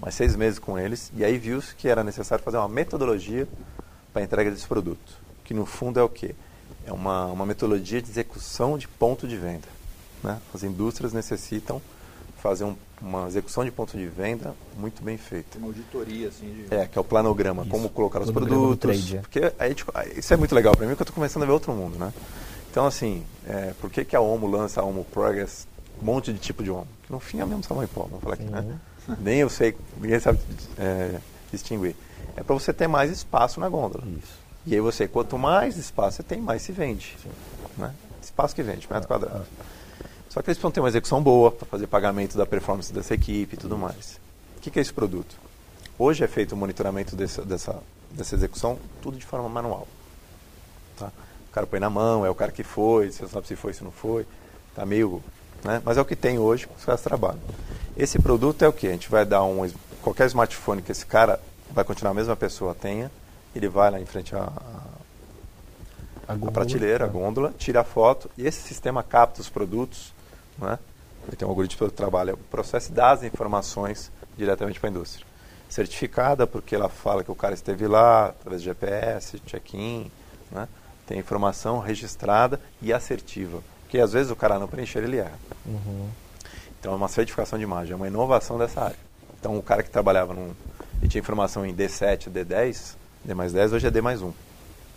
Mas 0.00 0.14
seis 0.14 0.34
meses 0.36 0.58
com 0.58 0.78
eles. 0.78 1.12
E 1.14 1.24
aí 1.24 1.36
viu-se 1.36 1.74
que 1.74 1.88
era 1.88 2.02
necessário 2.02 2.42
fazer 2.42 2.56
uma 2.56 2.68
metodologia 2.68 3.46
para 4.12 4.22
a 4.22 4.24
entrega 4.24 4.50
desse 4.50 4.66
produto. 4.66 5.12
Que 5.44 5.52
no 5.52 5.66
fundo 5.66 6.00
é 6.00 6.02
o 6.02 6.08
quê? 6.08 6.34
É 6.86 6.92
uma, 6.92 7.26
uma 7.26 7.44
metodologia 7.44 8.00
de 8.00 8.10
execução 8.10 8.78
de 8.78 8.88
ponto 8.88 9.28
de 9.28 9.36
venda. 9.36 9.68
Né? 10.22 10.40
As 10.54 10.62
indústrias 10.62 11.12
necessitam 11.12 11.82
fazer 12.38 12.64
um, 12.64 12.76
uma 13.00 13.26
execução 13.26 13.64
de 13.64 13.70
ponto 13.70 13.96
de 13.96 14.06
venda 14.06 14.54
muito 14.78 15.02
bem 15.02 15.18
feita. 15.18 15.58
Uma 15.58 15.66
auditoria, 15.68 16.28
assim, 16.28 16.46
de... 16.46 16.74
É, 16.74 16.86
que 16.86 16.96
é 16.96 17.00
o 17.00 17.04
planograma, 17.04 17.62
Isso. 17.62 17.70
como 17.70 17.88
colocar 17.90 18.20
os 18.22 18.30
produtos. 18.30 18.78
trade, 18.78 19.16
é. 19.16 19.20
Porque 19.20 19.52
a 19.58 19.68
gente- 19.68 19.84
isso 20.16 20.32
é 20.32 20.36
muito 20.36 20.54
legal 20.54 20.74
para 20.74 20.86
mim, 20.86 20.92
porque 20.92 21.02
eu 21.02 21.04
estou 21.04 21.14
começando 21.14 21.42
a 21.42 21.46
ver 21.46 21.52
outro 21.52 21.72
mundo, 21.72 21.98
né? 21.98 22.12
Então, 22.74 22.86
assim, 22.86 23.24
é, 23.46 23.72
por 23.80 23.88
que, 23.88 24.04
que 24.04 24.16
a 24.16 24.20
Omo 24.20 24.48
lança 24.48 24.80
a 24.80 24.84
Omo 24.84 25.04
Progress, 25.04 25.64
um 26.02 26.04
monte 26.04 26.32
de 26.32 26.40
tipo 26.40 26.60
de 26.60 26.72
Omo? 26.72 26.88
Que 27.04 27.12
no 27.12 27.20
fim 27.20 27.38
é 27.38 27.44
o 27.44 27.46
mesmo 27.46 27.62
em 27.80 27.86
pó, 27.86 28.02
vamos 28.02 28.20
falar 28.20 28.34
aqui, 28.34 28.42
né? 28.42 28.80
Nem 29.20 29.38
eu 29.38 29.48
sei, 29.48 29.76
ninguém 30.00 30.18
sabe 30.18 30.40
é, 30.76 31.20
distinguir. 31.52 31.94
É 32.34 32.42
para 32.42 32.52
você 32.52 32.72
ter 32.72 32.88
mais 32.88 33.12
espaço 33.12 33.60
na 33.60 33.68
gôndola. 33.68 34.02
Isso. 34.04 34.32
E 34.66 34.74
aí 34.74 34.80
você, 34.80 35.06
quanto 35.06 35.38
mais 35.38 35.76
espaço 35.76 36.16
você 36.16 36.24
tem, 36.24 36.40
mais 36.40 36.62
se 36.62 36.72
vende. 36.72 37.16
Né? 37.78 37.94
Espaço 38.20 38.56
que 38.56 38.62
vende, 38.64 38.88
metro 38.90 39.06
quadrado. 39.06 39.46
Só 40.28 40.42
que 40.42 40.50
eles 40.50 40.58
precisam 40.58 40.72
ter 40.72 40.80
uma 40.80 40.88
execução 40.88 41.22
boa 41.22 41.52
para 41.52 41.66
fazer 41.66 41.86
pagamento 41.86 42.36
da 42.36 42.44
performance 42.44 42.92
dessa 42.92 43.14
equipe 43.14 43.54
e 43.54 43.56
tudo 43.56 43.78
mais. 43.78 44.18
O 44.56 44.60
que, 44.60 44.68
que 44.68 44.80
é 44.80 44.82
esse 44.82 44.92
produto? 44.92 45.36
Hoje 45.96 46.24
é 46.24 46.26
feito 46.26 46.56
o 46.56 46.56
monitoramento 46.56 47.14
dessa, 47.14 47.44
dessa, 47.44 47.80
dessa 48.10 48.34
execução 48.34 48.76
tudo 49.00 49.16
de 49.16 49.24
forma 49.24 49.48
manual. 49.48 49.86
Tá? 50.98 51.12
O 51.54 51.60
cara 51.62 51.68
põe 51.68 51.78
na 51.78 51.88
mão, 51.88 52.26
é 52.26 52.30
o 52.30 52.34
cara 52.34 52.50
que 52.50 52.64
foi, 52.64 53.12
você 53.12 53.22
não 53.22 53.30
sabe 53.30 53.46
se 53.46 53.54
foi, 53.54 53.72
se 53.72 53.84
não 53.84 53.92
foi. 53.92 54.26
Tá 54.74 54.84
meio. 54.84 55.22
Né? 55.62 55.80
Mas 55.84 55.96
é 55.96 56.00
o 56.00 56.04
que 56.04 56.16
tem 56.16 56.36
hoje, 56.36 56.66
os 56.76 56.84
caras 56.84 57.00
trabalham. 57.00 57.38
Esse 57.96 58.18
produto 58.18 58.64
é 58.64 58.68
o 58.68 58.72
que? 58.72 58.88
A 58.88 58.90
gente 58.90 59.08
vai 59.08 59.24
dar 59.24 59.44
um. 59.44 59.70
Qualquer 60.02 60.26
smartphone 60.26 60.82
que 60.82 60.90
esse 60.90 61.06
cara 61.06 61.38
vai 61.70 61.84
continuar 61.84 62.10
a 62.10 62.14
mesma 62.14 62.34
pessoa 62.34 62.74
tenha, 62.74 63.08
ele 63.54 63.68
vai 63.68 63.88
lá 63.88 64.00
em 64.00 64.04
frente 64.04 64.34
à, 64.34 64.52
A 66.26 66.32
a 66.32 66.50
prateleira, 66.50 67.04
a 67.04 67.06
tá. 67.06 67.12
gôndola, 67.12 67.54
tira 67.56 67.82
a 67.82 67.84
foto 67.84 68.28
e 68.36 68.44
esse 68.44 68.60
sistema 68.66 69.04
capta 69.04 69.40
os 69.40 69.48
produtos, 69.48 70.12
né? 70.58 70.76
Ele 71.28 71.36
tem 71.36 71.46
um 71.46 71.52
algoritmo 71.52 71.88
que 71.88 71.94
trabalha 71.94 72.34
o 72.34 72.36
processo 72.36 72.90
e 72.90 72.94
dá 72.94 73.12
as 73.12 73.22
informações 73.22 74.10
diretamente 74.36 74.80
para 74.80 74.88
a 74.88 74.90
indústria. 74.90 75.24
Certificada 75.68 76.48
porque 76.48 76.74
ela 76.74 76.88
fala 76.88 77.22
que 77.22 77.30
o 77.30 77.34
cara 77.36 77.54
esteve 77.54 77.86
lá, 77.86 78.26
através 78.26 78.60
de 78.60 78.66
GPS, 78.66 79.38
check-in, 79.46 80.10
né? 80.50 80.66
Tem 81.06 81.18
informação 81.18 81.78
registrada 81.78 82.60
e 82.80 82.92
assertiva. 82.92 83.60
Porque 83.82 83.98
às 83.98 84.12
vezes 84.12 84.30
o 84.30 84.36
cara 84.36 84.58
não 84.58 84.66
preencher, 84.66 85.00
ele 85.00 85.18
erra. 85.18 85.38
Uhum. 85.66 86.08
Então 86.80 86.92
é 86.92 86.96
uma 86.96 87.08
certificação 87.08 87.58
de 87.58 87.64
imagem, 87.64 87.92
é 87.92 87.96
uma 87.96 88.06
inovação 88.06 88.58
dessa 88.58 88.82
área. 88.82 88.96
Então 89.38 89.56
o 89.56 89.62
cara 89.62 89.82
que 89.82 89.90
trabalhava 89.90 90.34
num, 90.34 90.54
e 91.02 91.08
tinha 91.08 91.20
informação 91.20 91.64
em 91.64 91.74
D7, 91.74 92.30
D10, 92.30 92.94
D 93.24 93.34
mais 93.34 93.52
10, 93.52 93.72
hoje 93.74 93.86
é 93.86 93.90
D 93.90 94.00
mais 94.00 94.22
1. 94.22 94.32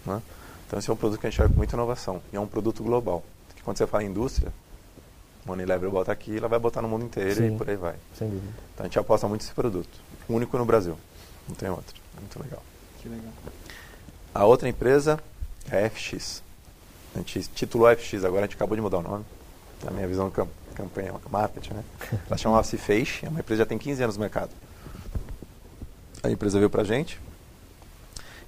Né? 0.06 0.22
Então 0.66 0.80
esse 0.80 0.90
é 0.90 0.94
um 0.94 0.98
produto 0.98 1.20
que 1.20 1.28
a 1.28 1.30
gente 1.30 1.42
olha 1.42 1.50
com 1.50 1.56
muita 1.56 1.76
inovação. 1.76 2.22
E 2.32 2.36
é 2.36 2.40
um 2.40 2.48
produto 2.48 2.84
global. 2.84 3.24
Porque 3.48 3.62
quando 3.62 3.78
você 3.78 3.88
fala 3.88 4.04
em 4.04 4.08
indústria, 4.08 4.52
Money 5.46 5.66
Level 5.66 5.92
bota 5.92 6.12
aqui, 6.12 6.38
ela 6.38 6.48
vai 6.48 6.60
botar 6.60 6.82
no 6.82 6.90
mundo 6.90 7.06
inteiro 7.06 7.36
Sim. 7.36 7.56
e 7.56 7.58
por 7.58 7.70
aí 7.70 7.78
vai. 7.78 7.96
Sem 8.18 8.30
dúvida. 8.30 8.54
Então 8.74 8.86
a 8.86 8.88
gente 8.88 9.00
aposta 9.00 9.28
muito 9.28 9.42
nesse 9.42 9.54
produto. 9.54 10.00
Único 10.28 10.58
no 10.58 10.66
Brasil. 10.66 10.98
Não 11.48 11.56
tem 11.56 11.70
outro. 11.70 11.96
É 12.18 12.20
muito 12.20 12.42
legal. 12.42 12.62
Que 13.00 13.08
legal. 13.08 13.32
A 14.36 14.46
outra 14.46 14.68
empresa 14.68 15.20
é 15.72 15.86
a 15.86 15.90
FX. 15.90 16.42
A 17.16 17.20
gente 17.20 17.42
titulou 17.56 17.88
a 17.88 17.96
FX, 17.96 18.24
agora 18.24 18.44
a 18.44 18.48
gente 18.48 18.56
acabou 18.56 18.76
de 18.76 18.82
mudar 18.82 18.98
o 19.00 19.02
nome. 19.02 19.26
Na 19.84 19.92
minha 19.92 20.08
visão, 20.08 20.30
cam- 20.30 20.48
campanha, 20.76 21.14
marketing, 21.32 21.74
né? 21.74 21.84
Ela 22.28 22.38
chamava-se 22.38 22.78
Feixe, 22.78 23.26
é 23.26 23.30
uma 23.30 23.40
empresa 23.40 23.64
que 23.64 23.66
já 23.66 23.70
tem 23.70 23.78
15 23.78 24.04
anos 24.04 24.18
no 24.18 24.22
mercado. 24.22 24.50
A 26.24 26.30
empresa 26.30 26.58
veio 26.58 26.70
pra 26.70 26.84
gente, 26.84 27.20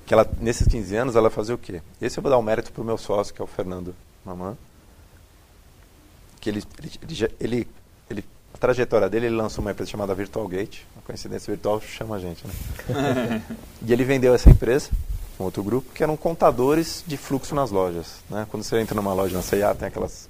que 0.05 0.13
ela, 0.13 0.27
nesses 0.39 0.67
15 0.67 0.95
anos, 0.95 1.15
ela 1.15 1.29
fazia 1.29 1.53
o 1.53 1.57
quê? 1.57 1.81
Esse 2.01 2.17
eu 2.17 2.23
vou 2.23 2.31
dar 2.31 2.37
o 2.37 2.41
mérito 2.41 2.71
pro 2.71 2.83
meu 2.83 2.97
sócio, 2.97 3.33
que 3.33 3.41
é 3.41 3.43
o 3.43 3.47
Fernando 3.47 3.95
Mamã, 4.25 4.57
que 6.41 6.49
ele, 6.49 6.63
ele, 6.81 7.31
ele, 7.39 7.67
ele- 8.09 8.25
a 8.53 8.57
trajetória 8.57 9.07
dele, 9.09 9.27
ele 9.27 9.35
lançou 9.35 9.63
uma 9.63 9.71
empresa 9.71 9.91
chamada 9.91 10.13
Virtual 10.15 10.47
Gate, 10.47 10.81
uma 10.95 11.03
coincidência 11.03 11.51
virtual 11.53 11.79
chama 11.79 12.15
a 12.15 12.19
gente, 12.19 12.43
né? 12.45 13.43
E 13.85 13.93
ele 13.93 14.03
vendeu 14.03 14.33
essa 14.33 14.49
empresa, 14.49 14.89
um 15.39 15.43
outro 15.43 15.63
grupo, 15.63 15.91
que 15.93 16.03
eram 16.03 16.17
contadores 16.17 17.03
de 17.07 17.15
fluxo 17.15 17.55
nas 17.55 17.71
lojas. 17.71 18.17
Né? 18.29 18.45
Quando 18.49 18.63
você 18.63 18.77
entra 18.79 18.95
numa 18.95 19.13
loja 19.13 19.35
na 19.35 19.41
C&A, 19.41 19.73
tem 19.73 19.87
aquelas 19.87 20.29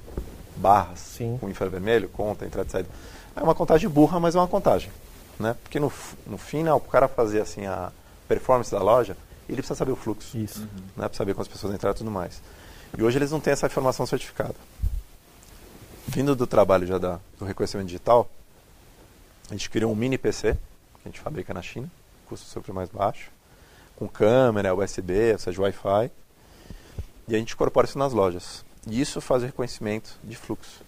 barras 0.55 0.99
Sim. 0.99 1.37
com 1.39 1.49
infravermelho, 1.49 2.07
conta, 2.09 2.45
entrada 2.45 2.67
e 2.67 2.71
saída. 2.71 2.89
É 3.35 3.41
uma 3.41 3.55
contagem 3.55 3.89
burra, 3.89 4.19
mas 4.19 4.35
é 4.35 4.39
uma 4.39 4.47
contagem. 4.47 4.91
Né? 5.39 5.55
Porque 5.63 5.79
no, 5.79 5.91
no 6.27 6.37
final, 6.37 6.77
o 6.77 6.81
cara 6.81 7.07
fazer 7.07 7.41
assim, 7.41 7.65
a 7.65 7.91
performance 8.27 8.69
da 8.69 8.81
loja, 8.81 9.17
ele 9.47 9.57
precisa 9.57 9.75
saber 9.75 9.91
o 9.91 9.95
fluxo. 9.95 10.37
Isso. 10.37 10.61
Né? 10.95 11.07
Para 11.07 11.13
saber 11.13 11.33
quantas 11.33 11.51
pessoas 11.51 11.73
entraram 11.73 11.95
e 11.95 11.97
tudo 11.97 12.11
mais. 12.11 12.41
E 12.95 13.03
hoje 13.03 13.17
eles 13.17 13.31
não 13.31 13.39
têm 13.39 13.53
essa 13.53 13.65
informação 13.65 14.05
certificada. 14.05 14.55
Vindo 16.07 16.35
do 16.35 16.45
trabalho 16.45 16.85
já 16.85 16.97
da, 16.97 17.19
do 17.37 17.45
reconhecimento 17.45 17.87
digital, 17.87 18.29
a 19.49 19.53
gente 19.53 19.69
criou 19.69 19.91
um 19.91 19.95
mini 19.95 20.17
PC, 20.17 20.53
que 20.53 21.01
a 21.05 21.09
gente 21.09 21.19
fabrica 21.19 21.53
na 21.53 21.61
China, 21.61 21.89
custo 22.27 22.47
super 22.47 22.73
mais 22.73 22.89
baixo, 22.89 23.31
com 23.99 24.07
câmera, 24.07 24.73
USB, 24.73 25.37
seja, 25.37 25.61
Wi-Fi, 25.61 26.09
e 27.27 27.35
a 27.35 27.37
gente 27.37 27.53
incorpora 27.53 27.85
isso 27.85 27.99
nas 27.99 28.13
lojas. 28.13 28.63
E 28.89 28.99
isso 28.99 29.19
faz 29.19 29.43
o 29.43 29.45
reconhecimento 29.45 30.17
de 30.23 30.37
fluxo. 30.37 30.81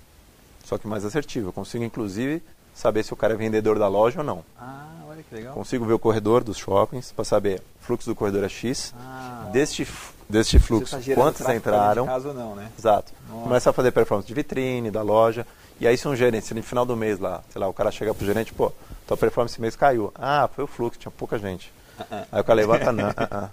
Só 0.64 0.78
que 0.78 0.88
mais 0.88 1.04
assertivo. 1.04 1.50
Eu 1.50 1.54
consigo, 1.54 1.84
inclusive, 1.84 2.42
saber 2.74 3.04
se 3.04 3.14
o 3.14 3.18
cara 3.18 3.34
é 3.34 3.38
vendedor 3.38 3.78
da 3.78 3.88
loja 3.90 4.20
ou 4.20 4.26
não. 4.26 4.44
Ah, 4.58 4.88
olha 5.08 5.22
que 5.22 5.36
legal. 5.36 5.54
Consigo 5.54 5.86
ver 5.86 5.94
o 5.94 6.00
corredor 6.00 6.44
dos 6.44 6.58
shoppings 6.58 7.12
para 7.12 7.26
saber 7.26 7.62
fluxo 7.82 8.10
do 8.10 8.16
corredor 8.16 8.46
é 8.46 8.50
X. 8.50 8.94
Ah, 8.98 9.50
Deste, 9.52 9.86
deste 10.30 10.58
fluxo, 10.58 10.98
tá 10.98 11.14
quantos 11.14 11.48
entraram. 11.50 12.08
Ou 12.08 12.34
não, 12.34 12.56
né? 12.56 12.72
Exato. 12.80 13.12
Nossa. 13.30 13.44
Começa 13.44 13.70
a 13.70 13.74
fazer 13.74 13.92
performance 13.92 14.28
de 14.28 14.34
vitrine, 14.34 14.90
da 14.90 15.02
loja. 15.02 15.46
E 15.80 15.86
aí 15.88 15.98
se 15.98 16.08
um 16.08 16.16
gerente, 16.16 16.46
se 16.46 16.54
no 16.54 16.64
final 16.64 16.86
do 16.86 16.96
mês 16.96 17.20
lá, 17.20 17.44
sei 17.50 17.60
lá, 17.60 17.68
o 17.68 17.74
cara 17.74 17.92
chega 17.92 18.14
pro 18.14 18.26
gerente, 18.26 18.54
pô, 18.54 18.72
tua 19.06 19.18
performance 19.18 19.54
esse 19.56 19.62
mês 19.62 19.76
caiu. 19.76 20.14
Ah, 20.16 20.50
foi 20.56 20.64
o 20.64 20.68
fluxo, 20.68 20.98
tinha 21.00 21.12
pouca 21.12 21.38
gente. 21.38 21.74
Aí 22.32 22.42
o 22.42 22.44
cara 22.44 22.54
levanta, 22.56 22.92
não, 22.92 23.10
ah. 23.18 23.50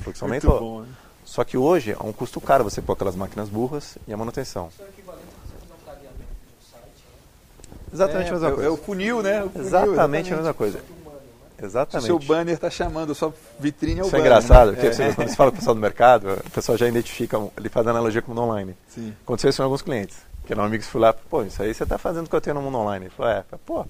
O 0.00 0.02
fluxo 0.04 0.26
Muito 0.26 0.46
aumentou. 0.48 0.60
bom, 0.60 0.80
né? 0.82 0.88
Só 1.24 1.44
que 1.44 1.56
hoje 1.56 1.92
é 1.92 2.02
um 2.02 2.12
custo 2.12 2.40
caro 2.40 2.64
você 2.64 2.82
pôr 2.82 2.94
aquelas 2.94 3.14
máquinas 3.16 3.48
burras 3.48 3.96
e 4.06 4.12
a 4.12 4.16
manutenção. 4.16 4.68
Isso 4.72 4.82
é 4.82 4.84
o 4.84 4.88
equivalente 4.88 5.24
a 5.24 5.46
você 5.46 5.54
fazer 5.66 5.72
um 5.72 5.86
tagueamento 5.86 6.16
de 6.18 6.48
um 6.58 6.70
site, 6.70 7.04
né? 7.06 7.78
Exatamente 7.92 8.28
a 8.28 8.32
mesma 8.32 8.48
é, 8.48 8.52
coisa. 8.52 8.68
É 8.68 8.70
o 8.70 8.76
funil, 8.76 9.22
né? 9.22 9.42
O 9.44 9.50
funil, 9.50 9.66
exatamente, 9.66 10.32
a 10.32 10.36
mesma 10.36 10.54
coisa. 10.54 10.78
Só 10.78 10.84
que 10.84 10.92
humano, 10.92 11.16
né? 11.18 11.22
Se 11.58 11.62
o 11.62 11.66
Exatamente. 11.66 12.06
seu 12.06 12.18
banner 12.18 12.54
está 12.54 12.70
chamando, 12.70 13.12
a 13.12 13.14
sua 13.14 13.32
vitrine 13.60 14.00
é 14.00 14.02
o 14.02 14.06
Isso 14.06 14.16
é 14.16 14.18
banner. 14.18 14.32
engraçado, 14.32 14.66
né? 14.72 14.72
porque 14.74 14.86
É. 14.88 14.92
você- 14.92 15.12
quando 15.14 15.28
você 15.28 15.36
fala 15.36 15.50
com 15.50 15.56
o 15.56 15.58
pessoal 15.60 15.74
do 15.74 15.80
mercado, 15.80 16.28
o 16.44 16.50
pessoal 16.50 16.76
já 16.78 16.88
identifica, 16.88 17.38
ele 17.56 17.68
faz 17.68 17.86
analogia 17.86 18.20
com 18.20 18.32
o 18.32 18.34
mundo 18.34 18.44
online. 18.48 18.76
Sim. 18.88 19.14
Aconteceu 19.22 19.50
isso 19.50 19.58
com 19.58 19.64
alguns 19.64 19.82
clientes. 19.82 20.16
Que 20.44 20.52
eram 20.52 20.64
amigos 20.64 20.86
que 20.86 20.92
fui 20.92 21.00
lá, 21.00 21.12
pô, 21.12 21.44
isso 21.44 21.62
aí 21.62 21.72
você 21.72 21.84
está 21.84 21.96
fazendo 21.98 22.26
o 22.26 22.28
que 22.28 22.34
eu 22.34 22.40
tenho 22.40 22.54
no 22.54 22.62
mundo 22.62 22.78
online. 22.78 23.04
Ele 23.06 23.14
falou, 23.14 23.30
é, 23.32 23.44
pô, 23.64 23.86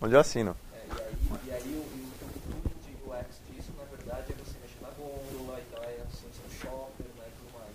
onde 0.00 0.14
eu 0.14 0.20
assino? 0.20 0.54
É, 0.72 0.78
e 0.94 1.00
aí, 1.00 1.40
e 1.48 1.50
aí 1.50 1.74
o, 1.74 1.78
o 1.80 2.40
tudo 2.46 2.70
de 2.86 2.92
UX 3.10 3.26
disso, 3.50 3.72
na 3.76 3.84
verdade, 3.96 4.26
é 4.30 4.34
você 4.38 4.54
mexer 4.62 4.78
na 4.80 4.88
gôndola, 4.96 5.58
então 5.68 5.82
é 5.82 5.96
assim, 6.06 6.28
seu 6.30 6.60
shopper, 6.70 7.04
né, 7.18 7.24
e 7.26 7.32
tudo 7.36 7.52
mais. 7.58 7.74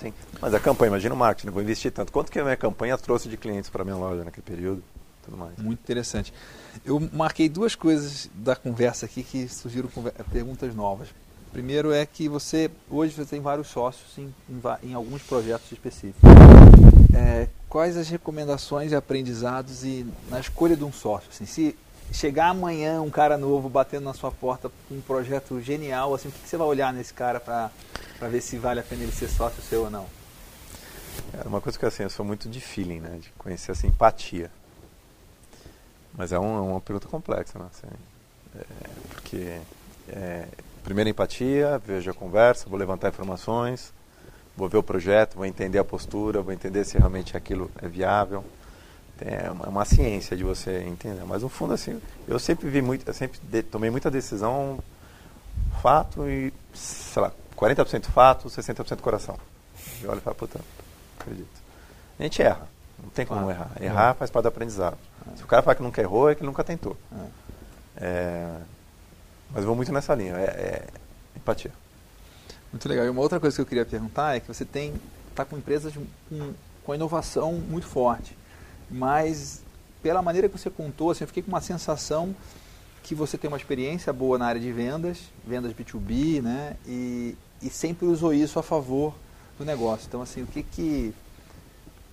Sim. 0.00 0.12
Mas 0.40 0.54
a 0.54 0.60
campanha, 0.60 0.88
imagina 0.88 1.14
o 1.14 1.18
marketing, 1.18 1.50
vou 1.50 1.62
investir 1.62 1.90
tanto. 1.90 2.12
Quanto 2.12 2.30
que 2.30 2.38
a 2.38 2.44
minha 2.44 2.56
campanha 2.56 2.96
trouxe 2.98 3.28
de 3.28 3.36
clientes 3.36 3.70
para 3.70 3.84
minha 3.84 3.96
loja 3.96 4.24
naquele 4.24 4.44
período? 4.44 4.82
Tudo 5.24 5.36
mais. 5.36 5.56
Muito 5.58 5.80
interessante. 5.80 6.32
Eu 6.84 7.00
marquei 7.12 7.48
duas 7.48 7.74
coisas 7.74 8.30
da 8.34 8.54
conversa 8.54 9.06
aqui 9.06 9.22
que 9.22 9.48
surgiram 9.48 9.88
perguntas 10.30 10.74
novas. 10.74 11.08
Primeiro 11.52 11.92
é 11.92 12.04
que 12.04 12.28
você 12.28 12.70
hoje 12.90 13.14
você 13.14 13.24
tem 13.24 13.40
vários 13.40 13.68
sócios 13.68 14.18
em, 14.18 14.32
em 14.48 14.90
em 14.90 14.94
alguns 14.94 15.22
projetos 15.22 15.72
específicos. 15.72 16.20
É, 17.14 17.48
quais 17.68 17.96
as 17.96 18.08
recomendações 18.08 18.92
e 18.92 18.94
aprendizados 18.94 19.82
e 19.84 20.06
na 20.28 20.38
escolha 20.38 20.76
de 20.76 20.84
um 20.84 20.92
sócio? 20.92 21.30
Assim, 21.32 21.46
se 21.46 21.74
chegar 22.12 22.50
amanhã 22.50 23.00
um 23.00 23.10
cara 23.10 23.36
novo 23.38 23.68
batendo 23.68 24.04
na 24.04 24.14
sua 24.14 24.30
porta 24.30 24.70
com 24.88 24.96
um 24.96 25.00
projeto 25.00 25.60
genial, 25.60 26.14
assim, 26.14 26.28
o 26.28 26.32
que, 26.32 26.40
que 26.40 26.48
você 26.48 26.56
vai 26.56 26.66
olhar 26.66 26.92
nesse 26.92 27.14
cara 27.14 27.40
para 27.40 27.70
ver 28.20 28.40
se 28.40 28.56
vale 28.58 28.80
a 28.80 28.82
pena 28.82 29.02
ele 29.02 29.12
ser 29.12 29.28
sócio 29.28 29.62
seu 29.62 29.84
ou 29.84 29.90
não? 29.90 30.06
É 31.44 31.46
uma 31.46 31.60
coisa 31.60 31.78
que 31.78 31.84
assim, 31.86 32.02
eu 32.02 32.10
sou 32.10 32.24
muito 32.24 32.48
de 32.48 32.60
feeling, 32.60 33.00
né? 33.00 33.18
De 33.20 33.30
conhecer 33.38 33.72
essa 33.72 33.86
empatia. 33.86 34.50
Mas 36.14 36.32
é, 36.32 36.38
um- 36.38 36.56
é 36.56 36.60
uma 36.60 36.80
pergunta 36.80 37.08
complexa, 37.08 37.58
né? 37.58 37.66
Assim, 37.70 37.94
é, 38.58 38.64
porque, 39.12 39.58
é, 40.08 40.46
primeiro 40.82 41.10
empatia, 41.10 41.78
vejo 41.84 42.10
a 42.10 42.14
conversa, 42.14 42.68
vou 42.68 42.78
levantar 42.78 43.08
informações, 43.08 43.92
vou 44.56 44.68
ver 44.68 44.78
o 44.78 44.82
projeto, 44.82 45.34
vou 45.36 45.44
entender 45.44 45.78
a 45.78 45.84
postura, 45.84 46.40
vou 46.40 46.52
entender 46.52 46.84
se 46.84 46.96
realmente 46.96 47.36
aquilo 47.36 47.70
é 47.82 47.88
viável. 47.88 48.44
É 49.20 49.50
uma, 49.50 49.66
uma 49.68 49.84
ciência 49.84 50.36
de 50.36 50.44
você 50.44 50.82
entender. 50.82 51.24
Mas 51.24 51.42
no 51.42 51.48
fundo, 51.48 51.72
assim, 51.74 52.00
eu 52.28 52.38
sempre 52.38 52.68
vi 52.68 52.80
muito, 52.82 53.06
eu 53.08 53.14
sempre 53.14 53.38
de- 53.42 53.62
tomei 53.62 53.90
muita 53.90 54.10
decisão 54.10 54.78
fato 55.82 56.28
e, 56.28 56.52
sei 56.74 57.22
lá, 57.22 57.32
40% 57.56 58.04
fato, 58.06 58.48
60% 58.48 59.00
coração. 59.00 59.38
Eu 60.02 60.10
olho 60.10 60.18
e 60.18 60.20
falo, 60.20 60.36
puta, 60.36 60.60
acredito. 61.18 61.48
A 62.18 62.22
gente 62.22 62.42
erra. 62.42 62.68
Não 63.02 63.10
tem 63.10 63.26
como 63.26 63.42
Claro. 63.42 63.58
errar. 63.58 63.70
Errar 63.80 64.14
faz 64.14 64.30
parte 64.30 64.44
do 64.44 64.48
aprendizado. 64.48 64.96
Se 65.36 65.42
o 65.42 65.46
cara 65.46 65.62
fala 65.62 65.74
que 65.74 65.82
nunca 65.82 66.00
errou, 66.00 66.30
é 66.30 66.34
que 66.34 66.40
ele 66.40 66.46
nunca 66.46 66.62
tentou. 66.64 66.96
É. 67.12 67.26
É, 67.98 68.56
mas 69.50 69.60
eu 69.62 69.66
vou 69.66 69.76
muito 69.76 69.92
nessa 69.92 70.14
linha. 70.14 70.34
É, 70.36 70.44
é 70.44 70.86
empatia. 71.36 71.72
Muito 72.72 72.88
legal. 72.88 73.04
E 73.06 73.08
uma 73.08 73.20
outra 73.20 73.40
coisa 73.40 73.54
que 73.54 73.60
eu 73.60 73.66
queria 73.66 73.84
perguntar 73.84 74.36
é 74.36 74.40
que 74.40 74.48
você 74.48 74.64
tem 74.64 74.94
está 75.30 75.44
com 75.44 75.56
empresas 75.58 75.92
com, 76.28 76.54
com 76.82 76.94
inovação 76.94 77.52
muito 77.52 77.86
forte, 77.86 78.36
mas 78.90 79.62
pela 80.02 80.22
maneira 80.22 80.48
que 80.48 80.56
você 80.56 80.70
contou, 80.70 81.10
assim, 81.10 81.24
eu 81.24 81.28
fiquei 81.28 81.42
com 81.42 81.48
uma 81.50 81.60
sensação 81.60 82.34
que 83.02 83.14
você 83.14 83.36
tem 83.36 83.48
uma 83.48 83.56
experiência 83.56 84.12
boa 84.12 84.38
na 84.38 84.46
área 84.46 84.60
de 84.60 84.72
vendas, 84.72 85.18
vendas 85.46 85.72
B2B, 85.74 86.40
né? 86.42 86.76
E, 86.86 87.36
e 87.62 87.70
sempre 87.70 88.06
usou 88.06 88.32
isso 88.34 88.58
a 88.58 88.62
favor 88.62 89.14
do 89.58 89.64
negócio. 89.64 90.06
Então, 90.06 90.22
assim, 90.22 90.42
o 90.42 90.46
que 90.46 90.62
que 90.62 91.14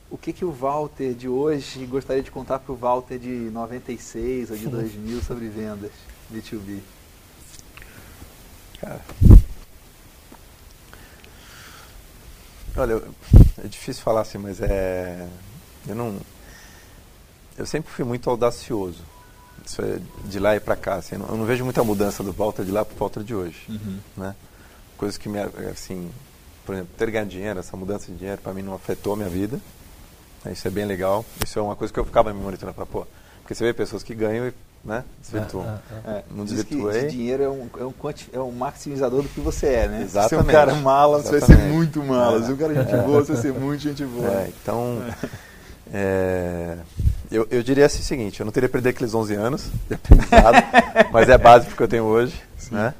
o 0.10 0.18
que 0.18 0.32
que 0.32 0.46
o 0.46 0.52
Walter 0.52 1.14
de 1.14 1.28
hoje 1.28 1.86
gostaria 1.88 2.22
de 2.22 2.30
contar 2.30 2.60
para 2.60 2.72
o 2.72 2.76
Walter 2.76 3.18
de 3.18 3.50
96 3.52 4.52
ou 4.52 4.58
de 4.58 4.68
2000 4.68 5.22
sobre 5.24 5.48
vendas 5.48 5.92
B2B? 6.32 6.80
Cara. 8.80 9.02
Olha, 12.76 13.02
é 13.64 13.68
difícil 13.68 14.04
falar 14.04 14.22
assim, 14.22 14.38
mas 14.38 14.62
é. 14.62 15.28
Eu 15.88 15.96
não. 15.96 16.20
eu 17.58 17.66
sempre 17.66 17.92
fui 17.92 18.06
muito 18.06 18.30
audacioso. 18.30 19.02
Isso 19.66 19.82
é 19.82 20.00
de 20.26 20.40
lá 20.40 20.56
e 20.56 20.60
para 20.60 20.76
cá. 20.76 20.96
Assim, 20.96 21.16
eu, 21.16 21.20
não, 21.20 21.28
eu 21.30 21.38
não 21.38 21.46
vejo 21.46 21.64
muita 21.64 21.84
mudança 21.84 22.24
do 22.24 22.32
Walter 22.34 22.66
de 22.66 22.72
lá 22.72 22.84
para 22.84 22.96
o 22.96 22.98
Walter 23.00 23.24
de 23.24 23.34
hoje. 23.34 23.66
Uhum. 23.70 24.00
Né? 24.18 24.36
Coisas 25.04 25.18
que 25.18 25.28
me, 25.28 25.38
assim, 25.70 26.10
por 26.66 26.74
exemplo, 26.76 26.92
ter 26.98 27.12
ganho 27.12 27.26
dinheiro, 27.26 27.60
essa 27.60 27.76
mudança 27.76 28.10
de 28.10 28.18
dinheiro, 28.18 28.40
para 28.42 28.54
mim 28.54 28.62
não 28.62 28.74
afetou 28.74 29.12
a 29.14 29.18
minha 29.18 29.28
vida. 29.28 29.60
Isso 30.50 30.66
é 30.66 30.72
bem 30.72 30.86
legal. 30.86 31.26
Isso 31.46 31.60
é 31.60 31.62
uma 31.62 31.76
coisa 31.76 31.94
que 31.94 32.00
eu 32.00 32.06
ficava 32.06 32.34
me 32.34 32.40
monitorando. 32.42 32.74
Pra, 32.74 32.86
pô, 32.86 33.06
porque 33.42 33.54
você 33.54 33.66
vê 33.66 33.74
pessoas 33.74 34.02
que 34.02 34.16
ganham 34.16 34.48
e 34.48 34.54
né, 34.82 35.04
desvirtuam. 35.22 35.66
É, 36.06 36.10
É, 36.10 36.24
Não 36.32 36.46
diz 36.46 36.64
que 36.64 36.70
desvirtuei. 36.76 37.00
esse 37.06 37.16
dinheiro 37.18 37.44
é 37.44 37.50
um, 37.50 37.70
é, 37.80 37.84
um 37.84 37.92
quanti- 37.92 38.30
é 38.32 38.40
um 38.40 38.52
maximizador 38.52 39.24
do 39.24 39.28
que 39.30 39.42
você 39.42 39.68
é, 39.68 39.88
né? 39.90 40.06
Se 40.06 40.12
você 40.14 40.18
é 40.18 40.22
um 40.22 40.24
Exatamente. 40.24 40.52
cara 40.54 40.74
mala, 40.76 41.22
você 41.22 41.32
vai 41.32 41.40
ser 41.42 41.46
Exatamente. 41.52 41.74
muito 41.74 42.02
mala. 42.04 42.40
É. 42.42 42.46
Se 42.46 42.52
um 42.54 42.56
cara 42.58 42.74
gente 42.76 42.96
boa, 43.06 43.26
você 43.26 43.34
vai 43.34 43.42
ser 43.42 43.54
muito 43.54 43.82
gente 43.82 44.06
boa. 44.06 44.28
É, 44.30 44.52
então, 44.62 45.04
é, 45.94 46.78
eu, 47.32 47.48
eu 47.52 47.62
diria 47.64 47.86
assim, 47.86 48.00
o 48.00 48.04
seguinte, 48.04 48.40
eu 48.40 48.46
não 48.46 48.52
teria 48.54 48.70
perdido 48.70 48.90
aqueles 48.90 49.14
11 49.14 49.34
anos 49.36 49.66
de 49.90 49.96
aprendizado, 49.96 50.56
mas 51.12 51.28
é 51.30 51.38
básico 51.38 51.76
que 51.76 51.84
eu 51.84 51.88
tenho 51.90 52.04
hoje. 52.06 52.42
Né? 52.72 52.94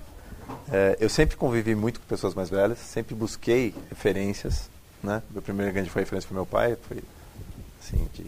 É, 0.72 0.98
eu 1.00 1.10
sempre 1.10 1.36
convivi 1.36 1.76
muito 1.76 2.00
com 2.00 2.06
pessoas 2.08 2.34
mais 2.34 2.50
velhas, 2.50 2.80
sempre 2.80 3.14
busquei 3.14 3.74
referências. 3.90 4.70
Né? 5.02 5.22
Meu 5.32 5.42
primeiro 5.42 5.72
grande 5.74 5.90
referência 5.90 6.28
foi 6.28 6.36
meu 6.36 6.46
pai, 6.46 6.78
foi 6.88 7.04
assim, 7.82 8.08
de, 8.14 8.26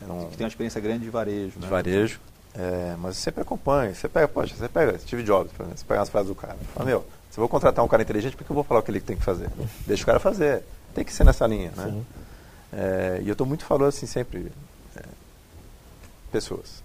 era 0.00 0.12
um, 0.12 0.28
Que 0.28 0.36
tem 0.36 0.44
uma 0.44 0.48
experiência 0.50 0.80
grande 0.80 1.04
de 1.04 1.10
varejo, 1.10 1.54
né? 1.56 1.62
de 1.62 1.66
varejo. 1.68 2.20
É, 2.54 2.94
mas 2.98 3.16
eu 3.16 3.22
sempre 3.22 3.40
acompanho. 3.40 3.94
Você 3.94 4.08
pega, 4.08 4.28
poxa, 4.28 4.54
você 4.54 4.68
pega 4.68 4.98
Steve 4.98 5.22
Jobs, 5.22 5.50
por 5.52 5.62
exemplo, 5.62 5.78
você 5.78 5.84
pega 5.86 6.02
as 6.02 6.08
frases 6.10 6.28
do 6.28 6.34
cara. 6.34 6.56
Fala, 6.74 6.84
meu, 6.84 7.00
se 7.30 7.38
eu 7.38 7.42
vou 7.42 7.48
contratar 7.48 7.82
um 7.82 7.88
cara 7.88 8.02
inteligente, 8.02 8.36
por 8.36 8.44
que 8.44 8.50
eu 8.50 8.54
vou 8.54 8.62
falar 8.64 8.80
o 8.80 8.82
que 8.82 8.90
ele 8.90 9.00
tem 9.00 9.16
que 9.16 9.24
fazer? 9.24 9.48
Deixa 9.86 10.02
o 10.02 10.06
cara 10.06 10.20
fazer. 10.20 10.62
Tem 10.94 11.02
que 11.02 11.12
ser 11.12 11.24
nessa 11.24 11.46
linha, 11.46 11.72
né? 11.74 11.84
Sim. 11.86 12.06
É, 12.74 13.20
e 13.22 13.28
eu 13.28 13.32
estou 13.32 13.46
muito 13.46 13.64
falando 13.64 13.86
assim 13.88 14.04
sempre, 14.04 14.52
é, 14.94 15.02
pessoas. 16.30 16.82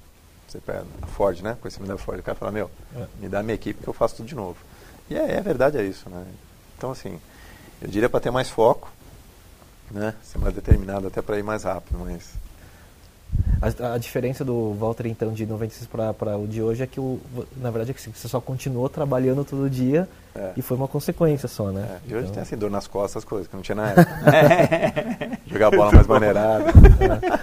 Você 0.47 0.60
pega 0.60 0.86
a 1.02 1.08
Ford, 1.08 1.41
né? 1.41 1.58
Conhecimento 1.60 1.89
da 1.89 1.97
Ford. 1.97 2.19
O 2.19 2.23
cara 2.23 2.38
fala, 2.38 2.52
meu, 2.54 2.71
É. 2.95 3.06
me 3.19 3.28
dá 3.28 3.43
minha 3.43 3.56
equipe 3.56 3.84
que 3.84 3.88
eu 3.89 3.93
faço 3.93 4.15
tudo 4.15 4.28
de 4.30 4.36
novo. 4.36 4.58
E 5.10 5.15
é, 5.15 5.38
é 5.38 5.41
verdade, 5.41 5.78
é 5.78 5.84
isso, 5.84 6.10
né? 6.10 6.24
Então, 6.78 6.91
assim, 6.91 7.20
eu 7.82 7.88
diria 7.88 8.10
para 8.10 8.20
ter 8.20 8.32
mais 8.32 8.50
foco, 8.50 8.91
né? 9.91 10.13
Ser 10.24 10.38
mais 10.38 10.54
determinado 10.54 11.08
até 11.08 11.22
para 11.22 11.38
ir 11.38 11.43
mais 11.43 11.63
rápido, 11.63 12.00
mas... 12.00 12.34
A, 13.82 13.96
a 13.96 13.98
diferença 13.98 14.46
do 14.46 14.74
Walter, 14.74 15.06
então, 15.08 15.34
de 15.34 15.46
96 15.46 15.89
para 16.17 16.38
o 16.38 16.48
de 16.48 16.62
hoje 16.62 16.84
é 16.84 16.88
que, 16.88 17.00
o, 17.00 17.20
na 17.58 17.70
verdade, 17.70 17.91
é 17.91 17.93
que 17.93 18.02
você 18.02 18.28
só 18.28 18.39
continuou 18.39 18.88
trabalhando 18.88 19.43
todo 19.43 19.70
dia 19.70 20.08
É. 20.36 20.52
e 20.56 20.62
foi 20.62 20.78
uma 20.78 20.88
consequência 20.88 21.48
só, 21.48 21.70
né? 21.72 21.82
É, 21.89 22.10
e 22.10 22.13
hoje 22.15 22.24
Então, 22.26 22.34
tem 22.36 22.43
assim, 22.43 22.56
dor 22.56 22.70
nas 22.72 22.88
costas, 22.88 23.24
as 23.24 23.26
coisas 23.28 23.48
que 23.48 23.56
não 23.56 23.62
tinha 23.63 23.76
na 23.76 23.89
época. 23.91 25.39
Jogar 25.48 25.72
bola 25.72 25.91
mais 25.91 26.08
maneirada. 26.08 26.65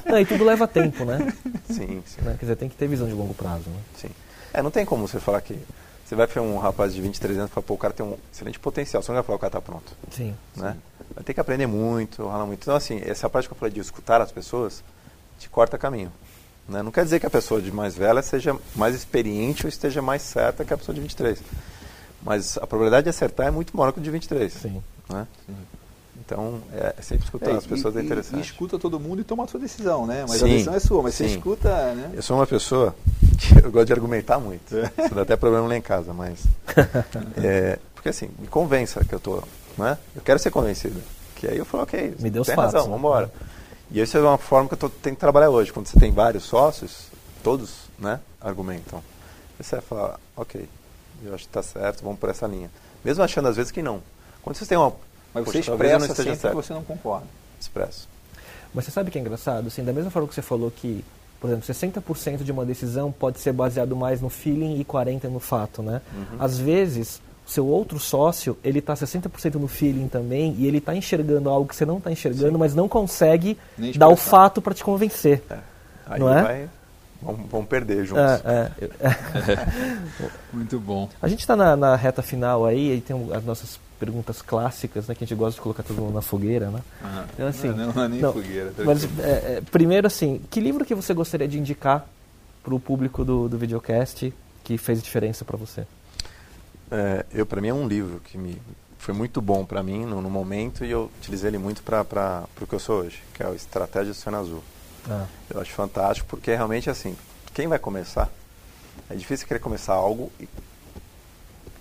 é. 0.06 0.10
Não, 0.10 0.18
e 0.18 0.24
tudo 0.24 0.44
leva 0.44 0.66
tempo, 0.66 1.04
né? 1.04 1.32
Sim, 1.68 2.02
sim, 2.06 2.22
Né? 2.22 2.32
Quer 2.38 2.46
dizer, 2.46 2.56
tem 2.56 2.68
que 2.68 2.76
ter 2.76 2.86
visão 2.88 3.06
de 3.06 3.12
longo 3.14 3.34
prazo, 3.34 3.68
né? 3.68 3.80
sim. 3.96 4.08
É, 4.52 4.62
não 4.62 4.70
tem 4.70 4.84
como 4.86 5.06
você 5.06 5.18
falar 5.18 5.40
que... 5.40 5.58
Você 6.04 6.14
vai 6.14 6.26
ver 6.26 6.40
um 6.40 6.58
rapaz 6.58 6.92
de 6.94 7.00
23 7.00 7.38
anos 7.38 7.50
e 7.50 7.54
falar, 7.54 7.64
pô, 7.66 7.74
o 7.74 7.78
cara 7.78 7.92
tem 7.94 8.04
um 8.04 8.16
excelente 8.32 8.58
potencial. 8.58 9.02
Você 9.02 9.10
não 9.10 9.16
vai 9.16 9.22
falar, 9.24 9.36
o 9.36 9.40
cara 9.40 9.50
tá 9.52 9.60
pronto. 9.60 9.92
Sim. 10.10 10.34
né? 10.56 10.76
Vai 11.14 11.24
ter 11.24 11.32
que 11.34 11.40
aprender 11.40 11.66
muito, 11.66 12.26
ralar 12.28 12.44
muito. 12.46 12.62
Então, 12.62 12.74
assim, 12.76 13.00
essa 13.04 13.28
parte 13.30 13.48
que 13.48 13.54
eu 13.54 13.58
falei 13.58 13.72
de 13.72 13.80
escutar 13.80 14.20
as 14.20 14.30
pessoas, 14.30 14.82
te 15.38 15.48
corta 15.48 15.78
caminho. 15.78 16.12
Né? 16.68 16.82
Não 16.82 16.90
quer 16.90 17.04
dizer 17.04 17.20
que 17.20 17.26
a 17.26 17.30
pessoa 17.30 17.60
de 17.60 17.72
mais 17.72 17.94
velha 17.94 18.20
seja 18.22 18.56
mais 18.76 18.94
experiente 18.94 19.64
ou 19.64 19.68
esteja 19.68 20.02
mais 20.02 20.22
certa 20.22 20.64
que 20.64 20.72
a 20.74 20.76
pessoa 20.76 20.94
de 20.94 21.00
23. 21.00 21.38
Mas 22.22 22.56
a 22.58 22.66
probabilidade 22.66 23.04
de 23.04 23.10
acertar 23.10 23.46
é 23.46 23.50
muito 23.50 23.76
maior 23.76 23.92
que 23.92 23.98
o 23.98 24.02
de 24.02 24.10
23. 24.10 24.52
Sim. 24.52 24.82
Né? 25.08 25.26
Então, 26.20 26.60
é, 26.72 26.94
é 26.98 27.02
sempre 27.02 27.24
escutar 27.24 27.50
É, 27.50 27.54
as 27.54 27.66
pessoas 27.66 27.94
e, 27.94 27.98
é 27.98 28.02
e- 28.02 28.04
interessante. 28.04 28.38
E 28.38 28.42
escuta 28.42 28.78
todo 28.78 28.98
mundo 29.00 29.20
e 29.20 29.24
toma 29.24 29.44
a 29.44 29.46
sua 29.46 29.60
decisão, 29.60 30.06
né? 30.06 30.22
Mas 30.28 30.36
a 30.42 30.46
Sim, 30.46 30.52
decisão 30.52 30.74
é 30.74 30.80
sua, 30.80 31.02
mas 31.02 31.14
você 31.14 31.28
sim. 31.28 31.36
escuta, 31.36 31.68
né? 31.94 32.10
Eu 32.14 32.22
sou 32.22 32.36
uma 32.38 32.46
pessoa 32.46 32.94
eu 33.62 33.70
gosto 33.70 33.86
de 33.86 33.92
argumentar 33.92 34.38
muito. 34.38 34.76
Isso 34.76 35.14
dá 35.14 35.22
até 35.22 35.36
problema 35.36 35.66
lá 35.66 35.76
em 35.76 35.82
casa, 35.82 36.12
mas. 36.12 36.44
é, 37.42 37.78
porque 37.94 38.08
assim, 38.08 38.30
me 38.38 38.46
convença 38.46 39.04
que 39.04 39.14
eu 39.14 39.20
tô. 39.20 39.42
Né? 39.76 39.98
Eu 40.14 40.22
quero 40.22 40.38
ser 40.38 40.50
convencido. 40.50 41.00
Que 41.34 41.48
aí 41.48 41.58
eu 41.58 41.64
falo, 41.64 41.82
ok, 41.82 42.14
Me 42.20 42.30
os 42.38 42.46
tem 42.46 42.54
fatos, 42.54 42.74
razão, 42.74 42.82
né? 42.82 42.88
vamos 42.88 42.98
embora. 42.98 43.32
E 43.90 44.00
isso 44.00 44.16
é 44.16 44.20
uma 44.20 44.38
forma 44.38 44.68
que 44.68 44.74
eu 44.74 44.78
tô, 44.78 44.88
tenho 44.88 45.16
que 45.16 45.20
trabalhar 45.20 45.50
hoje. 45.50 45.72
Quando 45.72 45.86
você 45.86 45.98
tem 45.98 46.12
vários 46.12 46.44
sócios, 46.44 47.08
todos 47.42 47.84
né, 47.98 48.20
argumentam. 48.40 49.02
Você 49.58 49.76
vai 49.76 49.84
falar, 49.84 50.20
ok, 50.36 50.68
eu 51.24 51.34
acho 51.34 51.44
que 51.44 51.50
está 51.50 51.62
certo, 51.62 52.02
vamos 52.02 52.18
por 52.18 52.28
essa 52.28 52.46
linha. 52.46 52.70
Mesmo 53.04 53.22
achando 53.22 53.48
às 53.48 53.56
vezes 53.56 53.70
que 53.70 53.82
não. 53.82 54.02
Quando 54.42 54.56
vocês 54.56 54.68
têm 54.68 54.78
uma. 54.78 54.92
Mas 55.32 55.44
você 55.44 55.58
não 55.58 55.60
expressa 55.60 56.06
esteja 56.06 56.14
sempre 56.14 56.32
que 56.32 56.36
certo. 56.40 56.54
você 56.54 56.72
não 56.72 56.84
concorda. 56.84 57.26
Expresso. 57.60 58.08
Mas 58.72 58.84
você 58.84 58.90
sabe 58.90 59.10
que 59.10 59.18
é 59.18 59.20
engraçado? 59.20 59.68
Assim, 59.68 59.84
da 59.84 59.92
mesma 59.92 60.10
forma 60.10 60.28
que 60.28 60.34
você 60.34 60.42
falou 60.42 60.70
que, 60.70 61.04
por 61.44 61.50
exemplo, 61.50 61.66
60% 61.66 62.42
de 62.42 62.50
uma 62.50 62.64
decisão 62.64 63.12
pode 63.12 63.38
ser 63.38 63.52
baseado 63.52 63.94
mais 63.94 64.18
no 64.18 64.30
feeling 64.30 64.80
e 64.80 64.84
40% 64.84 65.24
no 65.24 65.38
fato, 65.38 65.82
né? 65.82 66.00
Uhum. 66.16 66.38
Às 66.38 66.58
vezes, 66.58 67.20
o 67.46 67.50
seu 67.50 67.66
outro 67.66 67.98
sócio, 67.98 68.56
ele 68.64 68.78
está 68.78 68.94
60% 68.94 69.56
no 69.56 69.68
feeling 69.68 70.08
também 70.08 70.54
e 70.56 70.66
ele 70.66 70.78
está 70.78 70.96
enxergando 70.96 71.50
algo 71.50 71.68
que 71.68 71.76
você 71.76 71.84
não 71.84 71.98
está 71.98 72.10
enxergando, 72.10 72.58
mas 72.58 72.74
não 72.74 72.88
consegue 72.88 73.58
dar 73.94 74.08
o 74.08 74.16
fato 74.16 74.62
para 74.62 74.72
te 74.72 74.82
convencer. 74.82 75.42
É. 75.50 75.58
Aí 76.06 76.18
Não 76.18 76.34
é? 76.34 76.42
vai. 76.42 76.68
Vamos, 77.20 77.50
vamos 77.50 77.68
perder 77.68 78.06
juntos. 78.06 78.24
É, 78.24 78.70
é. 78.80 79.60
Muito 80.50 80.80
bom. 80.80 81.10
A 81.20 81.28
gente 81.28 81.40
está 81.40 81.54
na, 81.54 81.76
na 81.76 81.94
reta 81.94 82.22
final 82.22 82.64
aí, 82.64 82.96
e 82.96 83.00
tem 83.02 83.14
as 83.34 83.44
nossas 83.44 83.78
perguntas 84.04 84.42
clássicas, 84.42 85.08
né? 85.08 85.14
Que 85.14 85.24
a 85.24 85.26
gente 85.26 85.36
gosta 85.36 85.54
de 85.54 85.62
colocar 85.62 85.82
todo 85.82 86.00
mundo 86.00 86.12
na 86.12 86.20
fogueira, 86.20 86.70
né? 86.70 86.80
Então, 87.32 87.46
assim, 87.46 87.68
não, 87.68 87.92
não 87.92 88.04
é 88.04 88.08
nem 88.08 88.20
não, 88.20 88.32
fogueira. 88.32 88.72
Mas, 88.84 89.04
é, 89.18 89.56
é, 89.56 89.62
primeiro, 89.70 90.06
assim, 90.06 90.42
que 90.50 90.60
livro 90.60 90.84
que 90.84 90.94
você 90.94 91.14
gostaria 91.14 91.48
de 91.48 91.58
indicar 91.58 92.06
para 92.62 92.74
o 92.74 92.80
público 92.80 93.24
do, 93.24 93.48
do 93.48 93.56
videocast 93.56 94.32
que 94.62 94.76
fez 94.76 95.02
diferença 95.02 95.44
para 95.44 95.56
você? 95.56 95.86
É, 96.90 97.24
eu 97.32 97.46
para 97.46 97.60
mim 97.60 97.68
é 97.68 97.74
um 97.74 97.88
livro 97.88 98.20
que 98.20 98.36
me 98.36 98.60
foi 98.98 99.12
muito 99.12 99.42
bom 99.42 99.66
para 99.66 99.82
mim 99.82 100.06
no, 100.06 100.22
no 100.22 100.30
momento 100.30 100.82
e 100.82 100.90
eu 100.90 101.10
utilizei 101.18 101.50
ele 101.50 101.58
muito 101.58 101.82
para 101.82 102.44
o 102.58 102.66
que 102.66 102.74
eu 102.74 102.78
sou 102.78 103.00
hoje, 103.02 103.22
que 103.34 103.42
é 103.42 103.48
o 103.48 103.54
Estratégia 103.54 104.06
do 104.06 104.16
Oceano 104.16 104.38
Azul. 104.38 104.64
Ah, 105.10 105.26
Eu 105.52 105.60
acho 105.60 105.72
fantástico 105.72 106.26
porque 106.26 106.54
realmente 106.54 106.88
assim, 106.88 107.14
quem 107.52 107.68
vai 107.68 107.78
começar 107.78 108.30
é 109.10 109.14
difícil 109.14 109.46
querer 109.46 109.60
começar 109.60 109.92
algo 109.92 110.32
e 110.40 110.48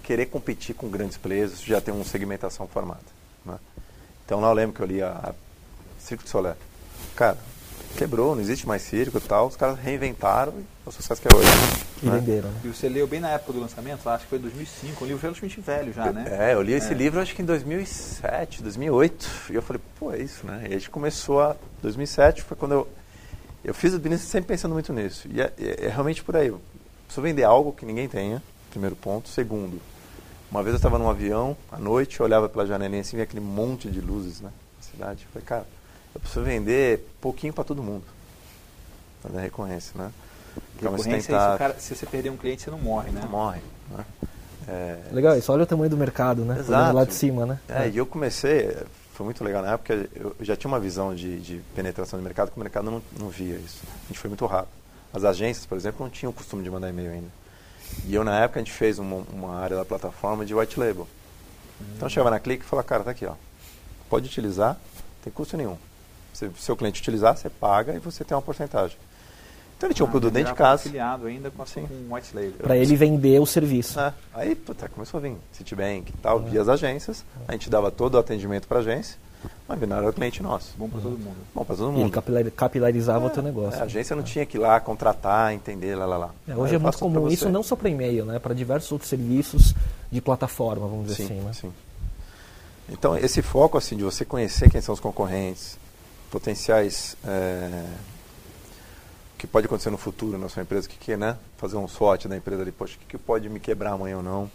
querer 0.03 0.25
competir 0.27 0.75
com 0.75 0.89
grandes 0.89 1.17
players, 1.17 1.61
já 1.61 1.79
tem 1.81 1.93
uma 1.93 2.03
segmentação 2.03 2.67
formada. 2.67 2.99
Né? 3.45 3.55
Então 4.25 4.39
lá 4.39 4.49
eu 4.49 4.53
lembro 4.53 4.75
que 4.75 4.81
eu 4.81 4.85
li 4.87 5.01
a, 5.01 5.09
a 5.11 5.33
Circo 5.99 6.23
de 6.23 6.29
Solé. 6.29 6.55
Cara, 7.15 7.37
quebrou, 7.97 8.35
não 8.35 8.41
existe 8.41 8.67
mais 8.67 8.81
circo 8.81 9.17
e 9.17 9.21
tal, 9.21 9.47
os 9.47 9.55
caras 9.55 9.77
reinventaram 9.79 10.53
e 10.57 10.61
é 10.85 10.89
o 10.89 10.91
sucesso 10.91 11.21
que 11.21 11.27
é 11.27 11.35
hoje. 11.35 11.47
e 12.01 12.05
né? 12.07 12.17
venderam, 12.19 12.49
né? 12.49 12.59
E 12.63 12.67
você 12.67 12.89
leu 12.89 13.07
bem 13.07 13.19
na 13.19 13.29
época 13.29 13.53
do 13.53 13.59
lançamento, 13.61 14.07
acho 14.09 14.23
que 14.23 14.29
foi 14.31 14.39
2005, 14.39 15.03
um 15.03 15.07
livro 15.07 15.21
relativamente 15.21 15.61
velho 15.61 15.93
já, 15.93 16.11
né? 16.11 16.25
É, 16.49 16.53
eu 16.53 16.61
li 16.61 16.73
esse 16.73 16.91
É. 16.91 16.95
livro 16.95 17.19
acho 17.21 17.33
que 17.35 17.41
em 17.41 17.45
2007, 17.45 18.61
2008. 18.63 19.29
E 19.51 19.55
eu 19.55 19.61
falei, 19.61 19.81
pô, 19.99 20.11
é 20.11 20.17
isso, 20.19 20.45
né? 20.45 20.63
E 20.63 20.67
a 20.67 20.77
gente 20.77 20.89
começou 20.89 21.41
a. 21.41 21.55
2007 21.81 22.41
foi 22.43 22.57
quando 22.57 22.71
eu. 22.73 22.87
Eu 23.63 23.73
fiz 23.73 23.93
o 23.93 23.99
business 23.99 24.21
sempre 24.21 24.49
pensando 24.49 24.73
muito 24.73 24.91
nisso. 24.91 25.25
E 25.31 25.39
é, 25.39 25.53
é- 25.57 25.85
é 25.85 25.87
realmente 25.87 26.21
por 26.21 26.35
aí. 26.35 26.47
Eu 26.47 26.59
preciso 27.05 27.21
vender 27.21 27.43
algo 27.43 27.71
que 27.71 27.85
ninguém 27.85 28.09
tenha, 28.09 28.43
primeiro 28.71 28.95
ponto. 28.95 29.29
Segundo, 29.29 29.79
uma 30.53 30.61
vez 30.61 30.75
eu 30.75 30.77
estava 30.77 30.99
num 30.99 31.09
avião, 31.09 31.57
à 31.71 31.79
noite, 31.79 32.19
eu 32.19 32.25
olhava 32.27 32.47
pela 32.47 32.63
janelinha 32.63 33.01
assim, 33.01 33.15
via 33.15 33.23
aquele 33.23 33.43
monte 33.43 33.89
de 33.89 33.99
luzes, 33.99 34.39
né? 34.39 34.51
Na 34.77 34.83
cidade. 34.83 35.23
Eu 35.23 35.31
falei, 35.31 35.45
cara, 35.47 35.65
eu 36.13 36.21
preciso 36.21 36.45
vender 36.45 37.09
pouquinho 37.19 37.51
para 37.51 37.63
todo 37.63 37.81
mundo. 37.81 38.03
Fazer 39.23 39.39
recorrência, 39.39 39.93
né? 39.95 40.11
Me 40.55 40.81
Recorrência, 40.83 41.13
sustentar. 41.15 41.49
isso, 41.49 41.57
cara, 41.57 41.75
se 41.79 41.95
você 41.95 42.05
perder 42.05 42.29
um 42.29 42.37
cliente, 42.37 42.61
você 42.61 42.69
não 42.69 42.77
morre, 42.77 43.09
né? 43.09 43.21
Não 43.23 43.29
morre. 43.29 43.61
Né? 43.89 44.05
É, 44.67 44.99
Legal, 45.11 45.35
isso 45.35 45.51
olha 45.51 45.63
o 45.63 45.65
tamanho 45.65 45.89
do 45.89 45.97
mercado, 45.97 46.45
né? 46.45 46.59
Exato. 46.59 46.71
Olhando 46.71 46.95
lá 46.97 47.05
de 47.05 47.13
cima, 47.15 47.45
né? 47.47 47.59
É, 47.67 47.89
e 47.89 47.97
eu 47.97 48.05
comecei, 48.05 48.77
foi 49.13 49.23
muito 49.23 49.43
legal 49.43 49.63
na 49.63 49.73
época, 49.73 50.07
eu 50.15 50.35
já 50.39 50.55
tinha 50.55 50.69
uma 50.69 50.79
visão 50.79 51.15
de, 51.15 51.39
de 51.39 51.61
penetração 51.75 52.19
de 52.19 52.23
mercado 52.23 52.51
que 52.51 52.57
o 52.57 52.59
mercado 52.59 52.91
não, 52.91 53.01
não 53.19 53.29
via 53.29 53.55
isso. 53.55 53.81
A 54.05 54.07
gente 54.07 54.19
foi 54.19 54.29
muito 54.29 54.45
rápido. 54.45 54.69
As 55.11 55.23
agências, 55.23 55.65
por 55.65 55.79
exemplo, 55.79 56.05
não 56.05 56.11
tinham 56.11 56.29
o 56.29 56.33
costume 56.33 56.61
de 56.61 56.69
mandar 56.69 56.89
e-mail 56.89 57.11
ainda. 57.11 57.42
E 58.05 58.13
eu, 58.15 58.23
na 58.23 58.39
época, 58.39 58.59
a 58.59 58.63
gente 58.63 58.71
fez 58.73 58.99
uma, 58.99 59.23
uma 59.33 59.55
área 59.59 59.77
da 59.77 59.85
plataforma 59.85 60.45
de 60.45 60.53
white 60.53 60.79
label. 60.79 61.07
Então, 61.95 62.05
eu 62.05 62.09
chegava 62.09 62.29
na 62.29 62.39
Clique 62.39 62.63
e 62.63 62.67
falava, 62.67 62.87
cara, 62.87 63.03
tá 63.03 63.11
aqui, 63.11 63.25
ó. 63.25 63.33
Pode 64.09 64.25
utilizar, 64.27 64.73
não 64.73 65.23
tem 65.23 65.33
custo 65.33 65.57
nenhum. 65.57 65.77
Se 66.33 66.45
o 66.45 66.53
seu 66.57 66.75
cliente 66.75 67.01
utilizar, 67.01 67.35
você 67.37 67.49
paga 67.49 67.93
e 67.93 67.99
você 67.99 68.23
tem 68.23 68.35
uma 68.35 68.41
porcentagem. 68.41 68.97
Então, 69.77 69.87
ele 69.87 69.93
tinha 69.93 70.05
um 70.05 70.07
Ah, 70.07 70.11
produto 70.11 70.31
dentro 70.33 70.51
de 70.53 70.57
casa. 70.57 70.83
afiliado 70.83 71.27
ainda 71.27 71.51
com, 71.51 71.61
a, 71.61 71.65
Sim. 71.65 71.85
com 71.87 71.93
um 71.93 72.15
white 72.15 72.33
label. 72.33 72.53
Para 72.61 72.77
ele 72.77 72.95
vender 72.95 73.39
o 73.39 73.45
serviço. 73.45 73.99
É, 73.99 74.13
aí, 74.33 74.55
puta, 74.55 74.87
começou 74.87 75.17
a 75.17 75.21
vir 75.21 75.35
Citibank 75.51 76.09
e 76.13 76.17
tal, 76.21 76.39
via 76.39 76.61
as 76.61 76.69
agências. 76.69 77.25
A 77.47 77.51
gente 77.51 77.69
dava 77.69 77.91
todo 77.91 78.15
o 78.15 78.17
atendimento 78.17 78.67
para 78.67 78.79
agência, 78.79 79.17
mas 79.67 79.79
não 79.87 79.97
era 79.97 80.09
o 80.09 80.13
cliente 80.13 80.41
nosso. 80.43 80.73
Bom 80.77 80.87
para 80.89 81.01
todo 81.01 81.17
mundo. 81.17 81.37
Bom, 81.53 81.63
para 81.65 81.75
todo 81.75 81.89
E 81.91 81.93
ele 81.95 82.03
mundo. 82.03 82.11
capilar- 82.11 82.51
capilarizava 82.51 83.25
o 83.25 83.29
teu 83.29 83.41
É, 83.41 83.45
negócio. 83.45 83.79
a 83.79 83.83
agência 83.83 84.15
não 84.15 84.23
tinha 84.23 84.45
que 84.45 84.57
ir 84.57 84.59
lá 84.59 84.79
contratar, 84.79 85.53
entender, 85.53 85.95
lá, 85.95 86.05
lá, 86.05 86.17
lá. 86.17 86.31
É, 86.47 86.55
hoje 86.55 86.75
é 86.75 86.77
muito 86.79 86.97
comum 86.97 87.27
isso, 87.27 87.49
não 87.49 87.63
só 87.63 87.75
para 87.75 87.89
e-mail, 87.89 88.25
né? 88.25 88.39
Para 88.39 88.53
diversos 88.53 88.91
outros 88.91 89.09
serviços 89.09 89.73
de 90.11 90.21
plataforma, 90.21 90.87
vamos 90.87 91.07
dizer 91.07 91.27
Sim, 91.27 91.39
assim, 91.39 91.41
né? 91.41 91.53
sim. 91.53 91.73
Então, 92.89 93.17
esse 93.17 93.41
foco, 93.41 93.77
assim, 93.77 93.95
de 93.95 94.03
você 94.03 94.25
conhecer 94.25 94.69
quem 94.69 94.81
são 94.81 94.93
os 94.93 94.99
concorrentes, 94.99 95.77
potenciais... 96.29 97.15
é, 97.25 97.83
que 99.37 99.47
pode 99.47 99.65
acontecer 99.65 99.89
no 99.89 99.97
futuro 99.97 100.37
na 100.37 100.47
sua 100.47 100.63
empresa, 100.63 100.87
o 100.87 100.89
que, 100.89 100.97
que 100.97 101.17
né? 101.17 101.35
Fazer 101.57 101.75
um 101.75 101.85
SWOT 101.85 102.29
da 102.29 102.37
empresa 102.37 102.61
ali, 102.61 102.71
poxa, 102.71 102.95
o 102.95 102.99
que, 102.99 103.05
que 103.07 103.17
pode 103.17 103.49
me 103.49 103.59
quebrar 103.59 103.91
amanhã 103.91 104.15
ou 104.17 104.23
não? 104.23 104.49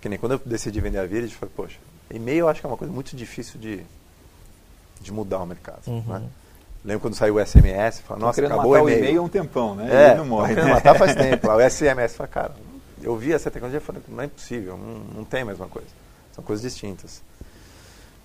Que 0.00 0.08
nem 0.08 0.16
quando 0.20 0.32
eu 0.32 0.40
decidi 0.46 0.80
vender 0.80 0.98
a 0.98 1.04
eu 1.04 1.30
falei, 1.30 1.52
poxa, 1.56 1.78
e-mail 2.08 2.38
eu 2.38 2.48
acho 2.48 2.60
que 2.60 2.66
é 2.66 2.70
uma 2.70 2.76
coisa 2.76 2.94
muito 2.94 3.16
difícil 3.16 3.58
de, 3.58 3.80
de 5.00 5.12
mudar 5.12 5.38
o 5.38 5.46
mercado. 5.46 5.86
Uhum. 5.86 6.02
Né? 6.06 6.22
Lembro 6.84 7.00
quando 7.00 7.14
saiu 7.14 7.36
o 7.36 7.46
SMS, 7.46 8.00
falei, 8.00 8.22
nossa, 8.24 8.44
acabou 8.44 8.72
o 8.72 8.78
e-mail. 8.78 8.84
o 8.84 8.98
e-mail 8.98 9.20
há 9.20 9.24
um 9.24 9.28
tempão, 9.28 9.74
né? 9.74 9.88
É, 9.90 10.06
Ele 10.08 10.18
não 10.18 10.26
morre. 10.26 10.54
Né? 10.54 10.64
matar 10.64 10.96
faz 10.96 11.14
tempo. 11.16 11.48
O 11.48 11.70
SMS, 11.70 12.16
falei, 12.16 12.32
cara, 12.32 12.54
eu 13.02 13.16
vi 13.16 13.32
essa 13.32 13.50
tecnologia 13.50 13.78
e 13.78 13.82
falei, 13.82 14.02
não 14.08 14.22
é 14.22 14.26
impossível, 14.26 14.76
não, 14.76 14.98
não 15.16 15.24
tem 15.24 15.42
a 15.42 15.44
mesma 15.44 15.66
coisa. 15.66 15.88
São 16.32 16.42
coisas 16.42 16.62
distintas. 16.62 17.22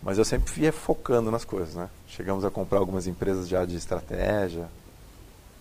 Mas 0.02 0.18
eu 0.18 0.24
sempre 0.26 0.62
ia 0.62 0.72
focando 0.72 1.32
nas 1.32 1.44
coisas, 1.44 1.76
né? 1.76 1.90
Chegamos 2.08 2.46
a 2.46 2.52
comprar 2.52 2.80
algumas 2.80 3.08
empresas 3.08 3.48
já 3.48 3.66
de 3.66 3.76
estratégia. 3.76 4.68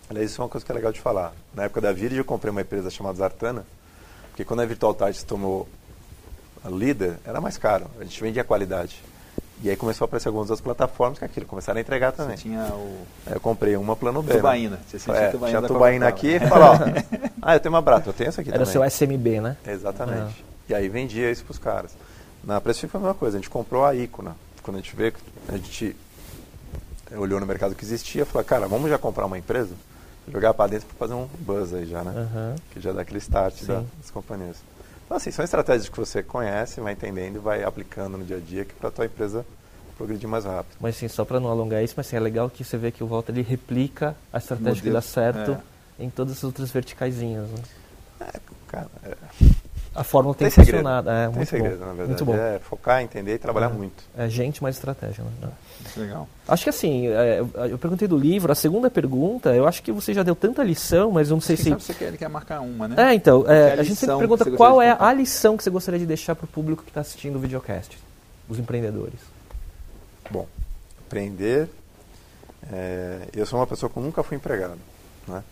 Aliás, 0.09 0.31
isso 0.31 0.41
é 0.41 0.45
uma 0.45 0.51
coisa 0.51 0.65
que 0.65 0.71
é 0.71 0.75
legal 0.75 0.93
de 0.93 1.01
falar. 1.01 1.33
Na 1.55 1.65
época 1.65 1.81
da 1.81 1.93
Virgin, 1.93 2.17
eu 2.19 2.25
comprei 2.25 2.51
uma 2.51 2.61
empresa 2.61 2.91
chamada 2.91 3.17
Zartana, 3.17 3.65
porque 4.29 4.45
quando 4.45 4.61
a 4.61 4.67
Virtual 4.67 4.95
Tide 4.95 5.15
se 5.15 5.25
tomou 5.25 5.67
a 6.63 6.69
líder, 6.69 7.19
era 7.25 7.41
mais 7.41 7.57
caro. 7.57 7.87
A 7.99 8.05
gente 8.05 8.21
vendia 8.21 8.45
qualidade. 8.45 9.03
E 9.65 9.71
aí 9.71 9.77
começou 9.77 10.05
a 10.05 10.07
aparecer 10.07 10.29
algumas 10.29 10.51
outras 10.51 10.63
plataformas 10.63 11.19
que 11.19 11.25
aquilo, 11.25 11.47
começaram 11.47 11.79
a 11.79 11.81
entregar 11.81 12.13
também. 12.13 12.37
Você 12.37 12.43
tinha 12.43 12.67
o... 12.75 13.07
eu 13.27 13.41
comprei 13.41 13.75
uma 13.77 13.97
plano 13.97 14.23
B. 14.23 14.35
Tubaína. 14.35 14.77
Né? 14.77 14.83
Você 14.87 14.99
sentia 14.99 15.23
é, 15.23 15.31
tubaína 15.31 15.59
tinha 15.59 15.69
tubaína 15.69 16.07
aqui 16.07 16.35
e 16.35 16.41
falou, 16.41 16.69
ó, 16.69 16.79
ah, 17.41 17.57
eu 17.57 17.61
tenho 17.61 17.75
uma 17.75 17.81
Brato, 17.81 18.11
eu 18.11 18.13
tenho 18.13 18.29
essa 18.29 18.43
aqui 18.43 18.51
Era 18.51 18.59
também. 18.59 18.83
Era 18.83 18.91
seu 18.91 19.09
SMB, 19.09 19.41
né? 19.41 19.57
Exatamente. 19.67 20.45
Ah. 20.47 20.53
E 20.69 20.75
aí 20.75 20.87
vendia 20.91 21.31
isso 21.31 21.43
para 21.45 21.53
os 21.53 21.59
caras. 21.59 21.97
Na 22.45 22.61
Precific 22.61 22.93
foi 22.93 23.01
a 23.01 23.05
mesma 23.05 23.15
coisa, 23.15 23.39
a 23.39 23.41
gente 23.41 23.49
comprou 23.49 23.87
a 23.87 23.95
Icona. 23.95 24.37
Quando 24.63 24.77
a 24.77 24.81
gente 24.81 24.95
vê, 24.95 25.15
a 25.49 25.57
gente 25.57 25.97
olhou 27.17 27.41
no 27.41 27.47
mercado 27.47 27.75
que 27.75 27.85
existia 27.85 28.21
e 28.21 28.25
falou, 28.27 28.45
cara, 28.45 28.69
vamos 28.69 28.91
já 28.91 28.99
comprar 28.99 29.25
uma 29.25 29.39
empresa? 29.39 29.73
Jogar 30.31 30.53
para 30.53 30.73
dentro 30.73 30.87
para 30.89 30.97
fazer 30.99 31.15
um 31.15 31.27
buzz 31.39 31.73
aí 31.73 31.87
já, 31.87 32.05
né? 32.05 32.13
Uhum. 32.15 32.57
Que 32.71 32.81
já 32.81 32.93
dá 32.93 33.01
aquele 33.01 33.19
start 33.19 33.63
da, 33.63 33.83
das 33.99 34.11
companhias. 34.13 34.59
Então, 35.05 35.17
assim, 35.17 35.31
são 35.31 35.45
estratégias 35.45 35.89
que 35.89 35.99
você 35.99 36.23
conhece, 36.23 36.81
vai 36.81 36.93
entendendo 36.93 37.37
e 37.37 37.39
vai 37.39 37.63
aplicando 37.63 38.17
no 38.17 38.25
dia 38.25 38.39
a 38.39 38.41
dia 38.41 38.65
que 38.65 38.75
para 38.75 38.89
a 38.89 38.93
tua 38.93 39.07
empresa 39.07 39.45
progredir 39.97 40.29
mais 40.29 40.45
rápido. 40.45 40.77
Mas, 40.81 40.97
assim, 40.97 41.09
só 41.09 41.25
para 41.25 41.39
não 41.39 41.51
alongar 41.51 41.83
isso, 41.83 41.95
mas 41.97 42.07
assim, 42.07 42.17
é 42.17 42.21
legal 42.21 42.51
que 42.51 42.65
você 42.65 42.77
vê 42.77 42.91
que 42.91 43.05
o 43.05 43.07
Volta 43.07 43.31
ele 43.31 43.43
replica 43.43 44.17
a 44.33 44.39
estratégia 44.39 44.71
Modelo, 44.71 44.87
que 44.87 44.91
dá 44.91 45.01
certo 45.01 45.53
é. 45.99 46.05
em 46.05 46.11
todas 46.11 46.39
as 46.39 46.45
outras 46.45 46.71
verticaisinhas. 46.71 47.49
Né? 47.49 47.63
É, 48.21 48.41
cara, 48.67 48.89
é 49.05 49.54
a 49.95 50.03
fórmula 50.03 50.35
tem, 50.35 50.51
tem 50.51 50.65
funcionado. 50.65 51.09
É, 51.09 51.27
tem 51.27 51.37
muito 51.37 51.49
segredo, 51.49 51.79
bom. 51.79 51.87
na 51.87 51.93
verdade. 51.93 52.09
Muito 52.09 52.25
bom. 52.25 52.35
É 52.35 52.59
focar, 52.59 53.03
entender 53.03 53.35
e 53.35 53.39
trabalhar 53.39 53.71
é. 53.71 53.73
muito. 53.73 54.03
É 54.17 54.29
gente 54.29 54.63
mais 54.63 54.75
estratégia. 54.75 55.23
Né? 55.41 55.49
Legal. 55.97 56.29
Acho 56.49 56.65
que 56.65 56.71
assim, 56.71 57.07
é, 57.07 57.41
eu 57.71 57.79
perguntei 57.79 58.09
do 58.09 58.17
livro, 58.17 58.51
a 58.51 58.55
segunda 58.55 58.91
pergunta, 58.91 59.55
eu 59.55 59.67
acho 59.69 59.83
que 59.83 59.93
você 59.93 60.13
já 60.13 60.23
deu 60.23 60.35
tanta 60.35 60.65
lição, 60.65 61.13
mas 61.13 61.31
eu 61.31 61.37
não 61.37 61.41
sei 61.41 61.57
Quem 61.57 61.65
se... 61.65 61.71
Sabe 61.71 61.83
você 61.83 61.95
quer, 61.95 62.05
ele 62.07 62.19
quer 62.19 62.29
marcar 62.29 62.61
uma, 62.61 62.89
né? 62.89 63.11
É, 63.11 63.15
então, 63.15 63.45
é, 63.47 63.75
a, 63.75 63.81
a 63.81 63.83
gente 63.85 63.97
sempre 63.97 64.19
pergunta 64.19 64.51
qual 64.53 64.83
é 64.83 64.97
a 64.99 65.13
lição 65.13 65.57
que 65.57 65.63
você 65.63 65.71
gostaria 65.71 66.01
de 66.01 66.07
deixar 66.07 66.35
para 66.35 66.45
o 66.45 66.49
público 66.49 66.83
que 66.83 66.91
está 66.91 67.01
assistindo 67.01 67.37
o 67.37 67.39
videocast, 67.39 67.97
os 68.49 68.59
empreendedores. 68.59 69.21
Bom, 70.31 70.49
empreender, 71.07 71.69
é, 72.73 73.29
eu 73.33 73.47
sou 73.47 73.61
uma 73.61 73.67
pessoa 73.67 73.89
que 73.89 74.01
nunca 74.01 74.23
fui 74.23 74.37
empregado, 74.37 74.79
né? 75.29 75.43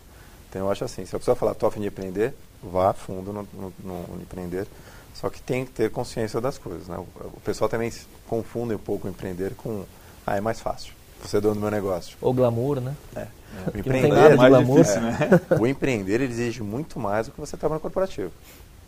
Então 0.49 0.63
eu 0.63 0.71
acho 0.71 0.83
assim, 0.83 1.05
se 1.05 1.15
a 1.15 1.19
pessoa 1.19 1.35
falar, 1.35 1.53
tô 1.53 1.65
a 1.65 1.71
fim 1.71 1.81
de 1.81 1.87
empreender, 1.87 2.33
vá 2.63 2.89
a 2.89 2.93
fundo 2.93 3.33
no, 3.33 3.47
no, 3.53 3.73
no 3.83 4.21
empreender, 4.21 4.67
só 5.13 5.29
que 5.29 5.41
tem 5.41 5.65
que 5.65 5.71
ter 5.71 5.91
consciência 5.91 6.39
das 6.41 6.57
coisas. 6.57 6.87
Né? 6.87 6.97
O, 6.97 7.07
o 7.27 7.41
pessoal 7.43 7.69
também 7.69 7.91
confunde 8.27 8.73
um 8.73 8.79
pouco 8.79 9.07
o 9.07 9.09
empreender 9.09 9.53
com, 9.55 9.83
ah, 10.25 10.37
é 10.37 10.41
mais 10.41 10.59
fácil. 10.59 10.93
Você 11.21 11.37
é 11.37 11.41
dono 11.41 11.55
do 11.55 11.61
meu 11.61 11.71
negócio. 11.71 12.17
Ou 12.21 12.33
glamour, 12.33 12.81
né? 12.81 12.93
É. 13.15 13.19
é. 13.19 13.29
O 13.73 13.77
empreender, 13.77 14.09
nada 14.09 14.37
de 14.37 14.47
glamour. 14.49 14.77
Difícil, 14.79 15.01
né? 15.01 15.17
o 15.59 15.67
empreender 15.67 16.15
ele 16.15 16.25
exige 16.25 16.61
muito 16.61 16.99
mais 16.99 17.27
do 17.27 17.31
que 17.31 17.39
você 17.39 17.55
trabalha 17.55 17.77
no 17.77 17.81
corporativo. 17.81 18.31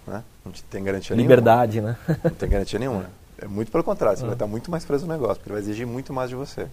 Né? 0.05 0.23
Não 0.43 0.51
tem 0.69 0.83
garantia 0.83 1.15
Liberdade, 1.15 1.79
nenhuma. 1.79 1.97
né? 2.07 2.19
Não 2.23 2.31
tem 2.31 2.49
garantia 2.49 2.79
nenhuma. 2.79 3.09
É 3.37 3.49
muito 3.49 3.69
pelo 3.69 3.83
contrário, 3.83 4.17
você 4.17 4.23
vai 4.23 4.33
estar 4.33 4.47
muito 4.47 4.71
mais 4.71 4.85
preso 4.85 5.05
no 5.05 5.11
negócio, 5.11 5.35
porque 5.35 5.49
ele 5.49 5.59
vai 5.59 5.61
exigir 5.61 5.85
muito 5.85 6.13
mais 6.13 6.29
de 6.29 6.37
você. 6.37 6.67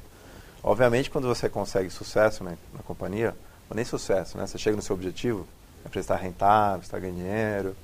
Obviamente, 0.62 1.11
quando 1.11 1.26
você 1.26 1.48
consegue 1.48 1.90
sucesso 1.90 2.44
né, 2.44 2.57
na 2.72 2.78
companhia, 2.84 3.34
ou 3.68 3.74
nem 3.74 3.84
sucesso, 3.84 4.38
né? 4.38 4.46
Você 4.46 4.59
chega 4.59 4.76
no 4.76 4.82
seu 4.82 4.94
objetivo, 4.94 5.44
é 5.85 5.89
para 5.89 6.01
estar 6.01 6.16
rentável, 6.16 6.80
está 6.83 6.99
ganhando 6.99 7.16
dinheiro, 7.16 7.76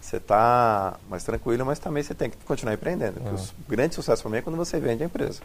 você 0.00 0.16
está 0.18 0.98
mais 1.08 1.24
tranquilo, 1.24 1.64
mas 1.64 1.78
também 1.78 2.02
você 2.02 2.14
tem 2.14 2.30
que 2.30 2.36
continuar 2.44 2.74
empreendendo. 2.74 3.20
Uhum. 3.20 3.34
o 3.34 3.70
grande 3.70 3.94
sucesso 3.94 4.22
para 4.22 4.30
mim 4.30 4.38
é 4.38 4.42
quando 4.42 4.56
você 4.56 4.78
vende 4.78 5.02
a 5.02 5.06
empresa. 5.06 5.40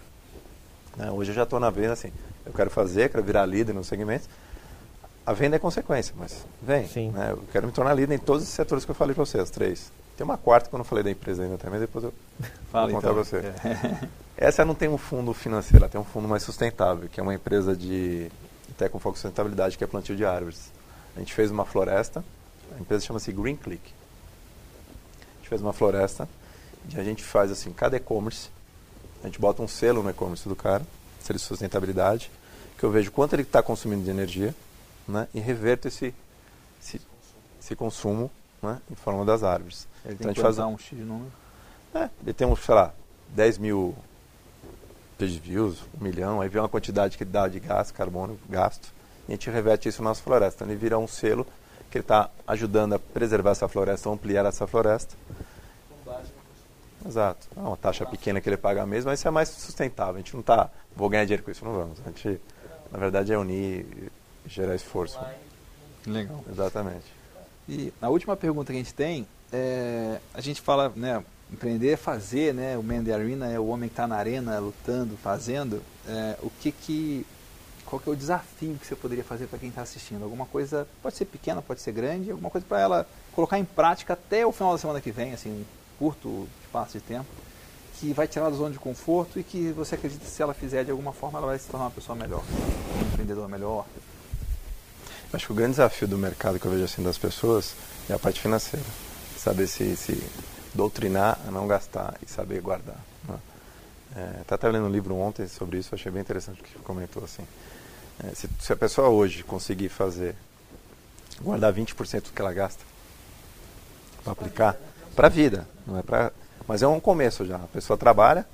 Né? 0.97 1.09
Hoje 1.11 1.31
eu 1.31 1.35
já 1.35 1.43
estou 1.43 1.59
na 1.59 1.69
venda 1.69 1.93
assim, 1.93 2.11
eu 2.45 2.51
quero 2.51 2.69
fazer, 2.69 3.09
quero 3.09 3.23
virar 3.23 3.45
líder 3.45 3.73
no 3.73 3.83
segmento. 3.83 4.27
A 5.25 5.33
venda 5.33 5.55
é 5.55 5.59
consequência, 5.59 6.13
mas 6.17 6.45
vem. 6.61 6.87
Sim. 6.87 7.11
Né? 7.11 7.31
Eu 7.31 7.43
quero 7.51 7.67
me 7.67 7.73
tornar 7.73 7.93
líder 7.93 8.15
em 8.15 8.19
todos 8.19 8.43
os 8.43 8.49
setores 8.49 8.83
que 8.83 8.91
eu 8.91 8.95
falei 8.95 9.13
para 9.13 9.23
vocês, 9.23 9.49
três. 9.49 9.91
Tem 10.17 10.25
uma 10.25 10.37
quarta 10.37 10.67
que 10.67 10.75
eu 10.75 10.77
não 10.77 10.83
falei 10.83 11.03
da 11.03 11.11
empresa 11.11 11.43
ainda 11.43 11.57
também, 11.57 11.79
depois 11.79 12.03
eu 12.03 12.13
Fala, 12.71 12.87
vou 12.87 12.95
contar 12.95 13.11
então. 13.11 13.13
para 13.13 13.23
você. 13.23 14.09
Essa 14.35 14.65
não 14.65 14.75
tem 14.75 14.89
um 14.89 14.97
fundo 14.97 15.33
financeiro, 15.33 15.83
ela 15.83 15.89
tem 15.89 15.99
um 15.99 16.05
fundo 16.05 16.27
mais 16.27 16.43
sustentável, 16.43 17.07
que 17.09 17.19
é 17.19 17.23
uma 17.23 17.33
empresa 17.33 17.75
de 17.75 18.29
até 18.71 18.87
com 18.89 18.99
foco 18.99 19.15
em 19.15 19.21
sustentabilidade, 19.21 19.77
que 19.77 19.83
é 19.83 19.87
plantio 19.87 20.15
de 20.15 20.25
árvores. 20.25 20.71
A 21.15 21.19
gente 21.19 21.33
fez 21.33 21.51
uma 21.51 21.65
floresta, 21.65 22.23
a 22.75 22.79
empresa 22.79 23.05
chama-se 23.05 23.31
Green 23.31 23.55
Click. 23.55 23.93
A 25.21 25.37
gente 25.37 25.49
fez 25.49 25.61
uma 25.61 25.73
floresta 25.73 26.27
e 26.93 26.99
a 26.99 27.03
gente 27.03 27.23
faz 27.23 27.51
assim, 27.51 27.71
cada 27.71 27.97
e-commerce, 27.97 28.49
a 29.23 29.27
gente 29.27 29.39
bota 29.39 29.61
um 29.61 29.67
selo 29.67 30.01
no 30.01 30.09
e-commerce 30.09 30.47
do 30.47 30.55
cara, 30.55 30.85
selo 31.19 31.37
de 31.37 31.45
sustentabilidade, 31.45 32.31
que 32.77 32.83
eu 32.83 32.91
vejo 32.91 33.11
quanto 33.11 33.33
ele 33.33 33.41
está 33.41 33.61
consumindo 33.61 34.03
de 34.03 34.09
energia, 34.09 34.55
né, 35.07 35.27
e 35.33 35.39
reverto 35.39 35.87
esse, 35.87 36.13
esse, 36.81 37.01
esse 37.59 37.75
consumo 37.75 38.31
né, 38.61 38.79
em 38.89 38.95
forma 38.95 39.25
das 39.25 39.43
árvores. 39.43 39.87
Ele 40.05 40.13
então, 40.13 40.27
tem 40.27 40.35
que 40.35 40.41
faz 40.41 40.59
um 40.59 40.77
X 40.77 40.97
de 40.97 41.03
número? 41.03 41.31
É, 41.93 42.09
ele 42.21 42.33
tem, 42.33 42.47
um, 42.47 42.55
sei 42.55 42.75
lá, 42.75 42.93
10 43.29 43.57
mil 43.57 43.95
page 45.17 45.39
views, 45.39 45.81
um 45.99 46.03
milhão, 46.03 46.39
aí 46.39 46.47
vem 46.47 46.61
uma 46.61 46.69
quantidade 46.69 47.17
que 47.17 47.25
dá 47.25 47.47
de 47.47 47.59
gás, 47.59 47.91
carbono, 47.91 48.39
gasto, 48.47 48.93
e 49.29 49.33
a 49.33 49.35
gente 49.35 49.49
reverte 49.51 49.87
isso 49.87 50.01
na 50.01 50.09
nossa 50.09 50.23
floresta. 50.23 50.63
Então, 50.63 50.67
ele 50.73 50.79
vira 50.79 50.97
um 50.97 51.07
selo 51.07 51.45
que 51.91 51.99
ele 51.99 52.03
está 52.03 52.31
ajudando 52.47 52.93
a 52.93 52.99
preservar 52.99 53.51
essa 53.51 53.67
floresta, 53.67 54.09
ampliar 54.09 54.43
essa 54.45 54.65
floresta. 54.65 55.15
Exato. 57.05 57.47
É 57.55 57.59
uma 57.59 57.77
taxa 57.77 58.05
pequena 58.07 58.41
que 58.41 58.49
ele 58.49 58.57
paga 58.57 58.85
mesmo, 58.87 59.11
mas 59.11 59.19
isso 59.19 59.27
é 59.27 59.31
mais 59.31 59.49
sustentável. 59.49 60.15
A 60.15 60.17
gente 60.17 60.33
não 60.33 60.41
está, 60.41 60.69
vou 60.95 61.07
ganhar 61.07 61.25
dinheiro 61.25 61.43
com 61.43 61.51
isso, 61.51 61.63
não 61.63 61.73
vamos. 61.73 61.99
A 62.03 62.09
gente, 62.09 62.41
na 62.91 62.97
verdade, 62.97 63.31
é 63.31 63.37
unir 63.37 63.85
e 63.85 64.11
gerar 64.49 64.75
esforço. 64.75 65.19
Legal. 66.07 66.43
Exatamente. 66.51 67.05
E 67.67 67.93
a 68.01 68.09
última 68.09 68.35
pergunta 68.35 68.73
que 68.73 68.79
a 68.79 68.81
gente 68.81 68.95
tem, 68.95 69.27
é, 69.53 70.19
a 70.33 70.41
gente 70.41 70.59
fala, 70.59 70.91
né, 70.95 71.23
empreender 71.53 71.91
é 71.91 71.97
fazer, 71.97 72.51
né, 72.51 72.75
o 72.77 72.83
man 72.83 73.03
the 73.03 73.13
arena 73.13 73.47
é 73.51 73.59
o 73.59 73.67
homem 73.67 73.87
que 73.87 73.93
está 73.93 74.07
na 74.07 74.15
arena 74.15 74.57
lutando, 74.57 75.15
fazendo. 75.17 75.83
É, 76.07 76.35
o 76.41 76.49
que 76.49 76.71
que 76.71 77.25
qual 77.89 77.99
que 77.99 78.07
é 78.07 78.11
o 78.11 78.15
desafio 78.15 78.77
que 78.79 78.85
você 78.85 78.95
poderia 78.95 79.23
fazer 79.23 79.47
para 79.47 79.57
quem 79.57 79.69
está 79.69 79.81
assistindo? 79.81 80.23
Alguma 80.23 80.45
coisa, 80.45 80.87
pode 81.01 81.15
ser 81.15 81.25
pequena, 81.25 81.59
pode 81.61 81.81
ser 81.81 81.91
grande, 81.91 82.29
alguma 82.29 82.49
coisa 82.49 82.65
para 82.67 82.79
ela 82.79 83.07
colocar 83.33 83.57
em 83.57 83.65
prática 83.65 84.13
até 84.13 84.45
o 84.45 84.51
final 84.51 84.73
da 84.73 84.77
semana 84.77 85.01
que 85.01 85.11
vem, 85.11 85.33
assim, 85.33 85.49
um 85.49 85.65
curto 85.97 86.47
espaço 86.63 86.93
de 86.93 87.01
tempo, 87.01 87.25
que 87.99 88.13
vai 88.13 88.27
tirar 88.27 88.49
da 88.49 88.55
zona 88.55 88.71
de 88.71 88.79
conforto 88.79 89.39
e 89.39 89.43
que 89.43 89.71
você 89.71 89.95
acredita 89.95 90.23
que 90.23 90.29
se 90.29 90.41
ela 90.41 90.53
fizer 90.53 90.85
de 90.85 90.91
alguma 90.91 91.11
forma, 91.11 91.39
ela 91.39 91.47
vai 91.47 91.57
se 91.57 91.67
tornar 91.67 91.85
uma 91.85 91.91
pessoa 91.91 92.15
melhor, 92.15 92.43
um 92.97 93.07
empreendedor 93.07 93.49
melhor. 93.49 93.85
Acho 95.33 95.47
que 95.47 95.51
o 95.51 95.55
grande 95.55 95.71
desafio 95.71 96.07
do 96.07 96.17
mercado 96.17 96.59
que 96.59 96.65
eu 96.65 96.71
vejo 96.71 96.83
assim 96.83 97.03
das 97.03 97.17
pessoas 97.17 97.75
é 98.07 98.13
a 98.13 98.19
parte 98.19 98.39
financeira. 98.39 98.85
Saber 99.37 99.67
se, 99.67 99.95
se 99.95 100.23
doutrinar 100.73 101.39
a 101.47 101.51
não 101.51 101.67
gastar 101.67 102.15
e 102.21 102.29
saber 102.29 102.61
guardar. 102.61 102.99
Né? 103.27 103.39
É, 104.15 104.53
até 104.53 104.69
lendo 104.69 104.85
um 104.85 104.91
livro 104.91 105.15
ontem 105.15 105.47
sobre 105.47 105.77
isso, 105.77 105.93
achei 105.93 106.11
bem 106.11 106.21
interessante 106.21 106.61
o 106.61 106.63
que 106.63 106.79
comentou 106.79 107.23
assim. 107.23 107.43
É, 108.23 108.35
se, 108.35 108.49
se, 108.59 108.73
a 108.73 108.75
pessoa 108.75 109.09
hoje 109.09 109.43
conseguir 109.43 109.89
fazer, 109.89 110.35
guardar 111.41 111.73
20% 111.73 112.23
do 112.23 112.31
que 112.31 112.41
ela 112.41 112.51
gasta 112.51 112.83
para 114.23 114.33
aplicar 114.33 114.77
para 115.15 115.27
a 115.27 115.29
vida, 115.29 115.67
não 115.87 115.97
é 115.97 116.01
para, 116.01 116.33
mas 116.67 116.81
é 116.81 116.87
um 116.87 116.99
começo 116.99 117.45
já. 117.45 117.55
A 117.55 117.67
pessoa 117.67 117.97
trabalha, 117.97 118.45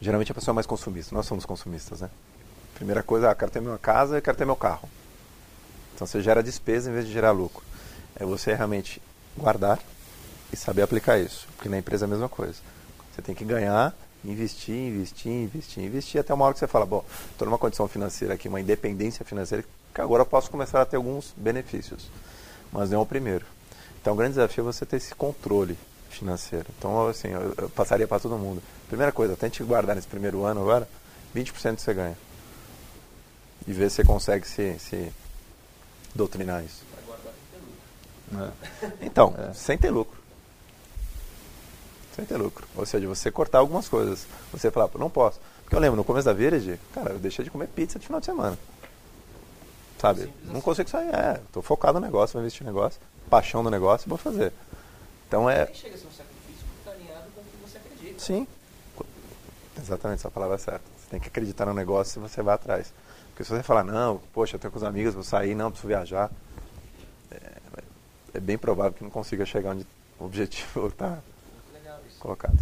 geralmente 0.00 0.32
a 0.32 0.34
pessoa 0.34 0.52
é 0.52 0.56
mais 0.56 0.66
consumista. 0.66 1.14
Nós 1.14 1.26
somos 1.26 1.44
consumistas, 1.44 2.00
né? 2.00 2.10
Primeira 2.74 3.02
coisa, 3.02 3.30
ah, 3.30 3.34
quero 3.34 3.50
ter 3.50 3.60
minha 3.60 3.78
casa 3.78 4.18
e 4.18 4.20
quero 4.20 4.36
ter 4.36 4.44
meu 4.44 4.56
carro. 4.56 4.88
Então 5.94 6.06
você 6.06 6.20
gera 6.20 6.42
despesa 6.42 6.90
em 6.90 6.92
vez 6.92 7.06
de 7.06 7.12
gerar 7.12 7.30
lucro. 7.30 7.62
É 8.16 8.24
você 8.24 8.54
realmente 8.54 9.00
guardar 9.36 9.78
e 10.52 10.56
saber 10.56 10.82
aplicar 10.82 11.18
isso, 11.18 11.46
porque 11.56 11.68
na 11.68 11.78
empresa 11.78 12.04
é 12.04 12.06
a 12.06 12.08
mesma 12.08 12.28
coisa. 12.28 12.60
Você 13.12 13.22
tem 13.22 13.34
que 13.34 13.44
ganhar 13.44 13.94
investir, 14.24 14.74
investir, 14.74 15.32
investir, 15.32 15.84
investir, 15.84 16.20
até 16.20 16.34
uma 16.34 16.44
hora 16.44 16.54
que 16.54 16.60
você 16.60 16.66
fala, 16.66 16.84
bom, 16.86 17.04
estou 17.30 17.46
numa 17.46 17.58
condição 17.58 17.86
financeira 17.88 18.34
aqui, 18.34 18.48
uma 18.48 18.60
independência 18.60 19.24
financeira, 19.24 19.64
que 19.94 20.00
agora 20.00 20.22
eu 20.22 20.26
posso 20.26 20.50
começar 20.50 20.82
a 20.82 20.86
ter 20.86 20.96
alguns 20.96 21.32
benefícios. 21.36 22.10
Mas 22.72 22.90
não 22.90 22.98
é 22.98 23.02
o 23.02 23.06
primeiro. 23.06 23.46
Então 24.00 24.12
o 24.14 24.16
grande 24.16 24.32
desafio 24.34 24.62
é 24.62 24.64
você 24.72 24.84
ter 24.84 24.96
esse 24.96 25.14
controle 25.14 25.78
financeiro. 26.10 26.66
Então, 26.78 27.06
assim, 27.08 27.28
eu, 27.28 27.54
eu 27.56 27.70
passaria 27.70 28.06
para 28.08 28.18
todo 28.20 28.36
mundo. 28.36 28.62
Primeira 28.88 29.12
coisa, 29.12 29.36
tente 29.36 29.62
guardar 29.62 29.94
nesse 29.96 30.08
primeiro 30.08 30.44
ano 30.44 30.60
agora, 30.60 30.88
20% 31.34 31.78
você 31.78 31.94
ganha. 31.94 32.16
e 33.66 33.72
ver 33.72 33.90
se 33.90 33.96
você 33.96 34.04
consegue 34.04 34.46
se, 34.48 34.78
se 34.78 35.12
doutrinar 36.14 36.64
isso. 36.64 36.82
É. 38.34 38.50
Então, 39.02 39.34
É. 39.38 39.52
sem 39.54 39.76
ter 39.78 39.90
lucro. 39.90 40.17
Sem 42.18 42.26
ter 42.26 42.36
lucro. 42.36 42.66
Ou 42.74 42.84
seja, 42.84 43.06
você 43.06 43.30
cortar 43.30 43.58
algumas 43.58 43.88
coisas. 43.88 44.26
Você 44.50 44.72
falar, 44.72 44.88
"Pô, 44.88 44.98
não 44.98 45.08
posso. 45.08 45.38
Porque 45.62 45.76
eu 45.76 45.78
lembro, 45.78 45.96
no 45.96 46.02
começo 46.02 46.24
da 46.24 46.32
Virage, 46.32 46.80
cara, 46.92 47.12
eu 47.12 47.18
deixei 47.20 47.44
de 47.44 47.50
comer 47.50 47.68
pizza 47.68 47.96
de 47.96 48.06
final 48.06 48.18
de 48.18 48.26
semana. 48.26 48.58
Sabe? 50.00 50.32
não 50.44 50.60
consigo 50.60 50.90
sair. 50.90 51.14
É, 51.14 51.40
tô 51.52 51.62
focado 51.62 52.00
no 52.00 52.06
negócio, 52.06 52.32
vou 52.32 52.42
investir 52.42 52.66
no 52.66 52.72
negócio, 52.72 53.00
paixão 53.30 53.62
do 53.62 53.70
negócio, 53.70 54.08
vou 54.08 54.18
fazer. 54.18 54.52
Então 55.28 55.48
é. 55.48 55.66
chega 55.72 55.94
a 55.94 55.98
ser 55.98 56.06
um 56.06 56.10
sacrifício 56.10 56.66
alinhado 56.86 57.26
com 57.32 57.40
o 57.40 57.44
que 57.44 57.70
você 57.70 57.78
acredita. 57.78 58.18
Sim. 58.20 58.48
Exatamente, 59.80 60.18
essa 60.18 60.30
palavra 60.30 60.56
é 60.56 60.58
certa. 60.58 60.82
Você 60.98 61.10
tem 61.10 61.20
que 61.20 61.28
acreditar 61.28 61.66
no 61.66 61.74
negócio 61.74 62.18
e 62.18 62.28
você 62.28 62.42
vai 62.42 62.56
atrás. 62.56 62.92
Porque 63.28 63.44
se 63.44 63.50
você 63.50 63.62
falar, 63.62 63.84
não, 63.84 64.20
poxa, 64.32 64.56
eu 64.56 64.58
tenho 64.58 64.72
com 64.72 64.78
os 64.78 64.84
amigos, 64.84 65.14
vou 65.14 65.22
sair, 65.22 65.54
não, 65.54 65.70
preciso 65.70 65.86
viajar. 65.86 66.30
É, 67.30 67.38
é 68.34 68.40
bem 68.40 68.58
provável 68.58 68.92
que 68.92 69.04
não 69.04 69.10
consiga 69.10 69.46
chegar 69.46 69.70
onde 69.70 69.86
o 70.18 70.24
objetivo 70.24 70.88
está. 70.88 71.18
colocado. 72.18 72.58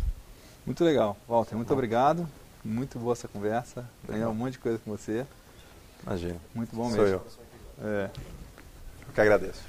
Muito 0.65 0.85
legal. 0.85 1.17
Walter, 1.29 1.57
muito 1.57 1.73
obrigado. 1.73 2.29
Muito 2.65 2.99
boa 2.99 3.13
essa 3.13 3.29
conversa. 3.29 3.89
Ganhei 4.09 4.25
um 4.25 4.35
monte 4.35 4.53
de 4.53 4.59
coisa 4.59 4.79
com 4.79 4.91
você. 4.91 5.25
Imagina. 6.03 6.37
Muito 6.55 6.75
bom 6.75 6.91
Sou 6.91 7.03
mesmo. 7.03 7.21
eu. 7.81 7.87
É. 7.89 8.11
Eu 9.07 9.13
que 9.15 9.21
agradeço. 9.21 9.63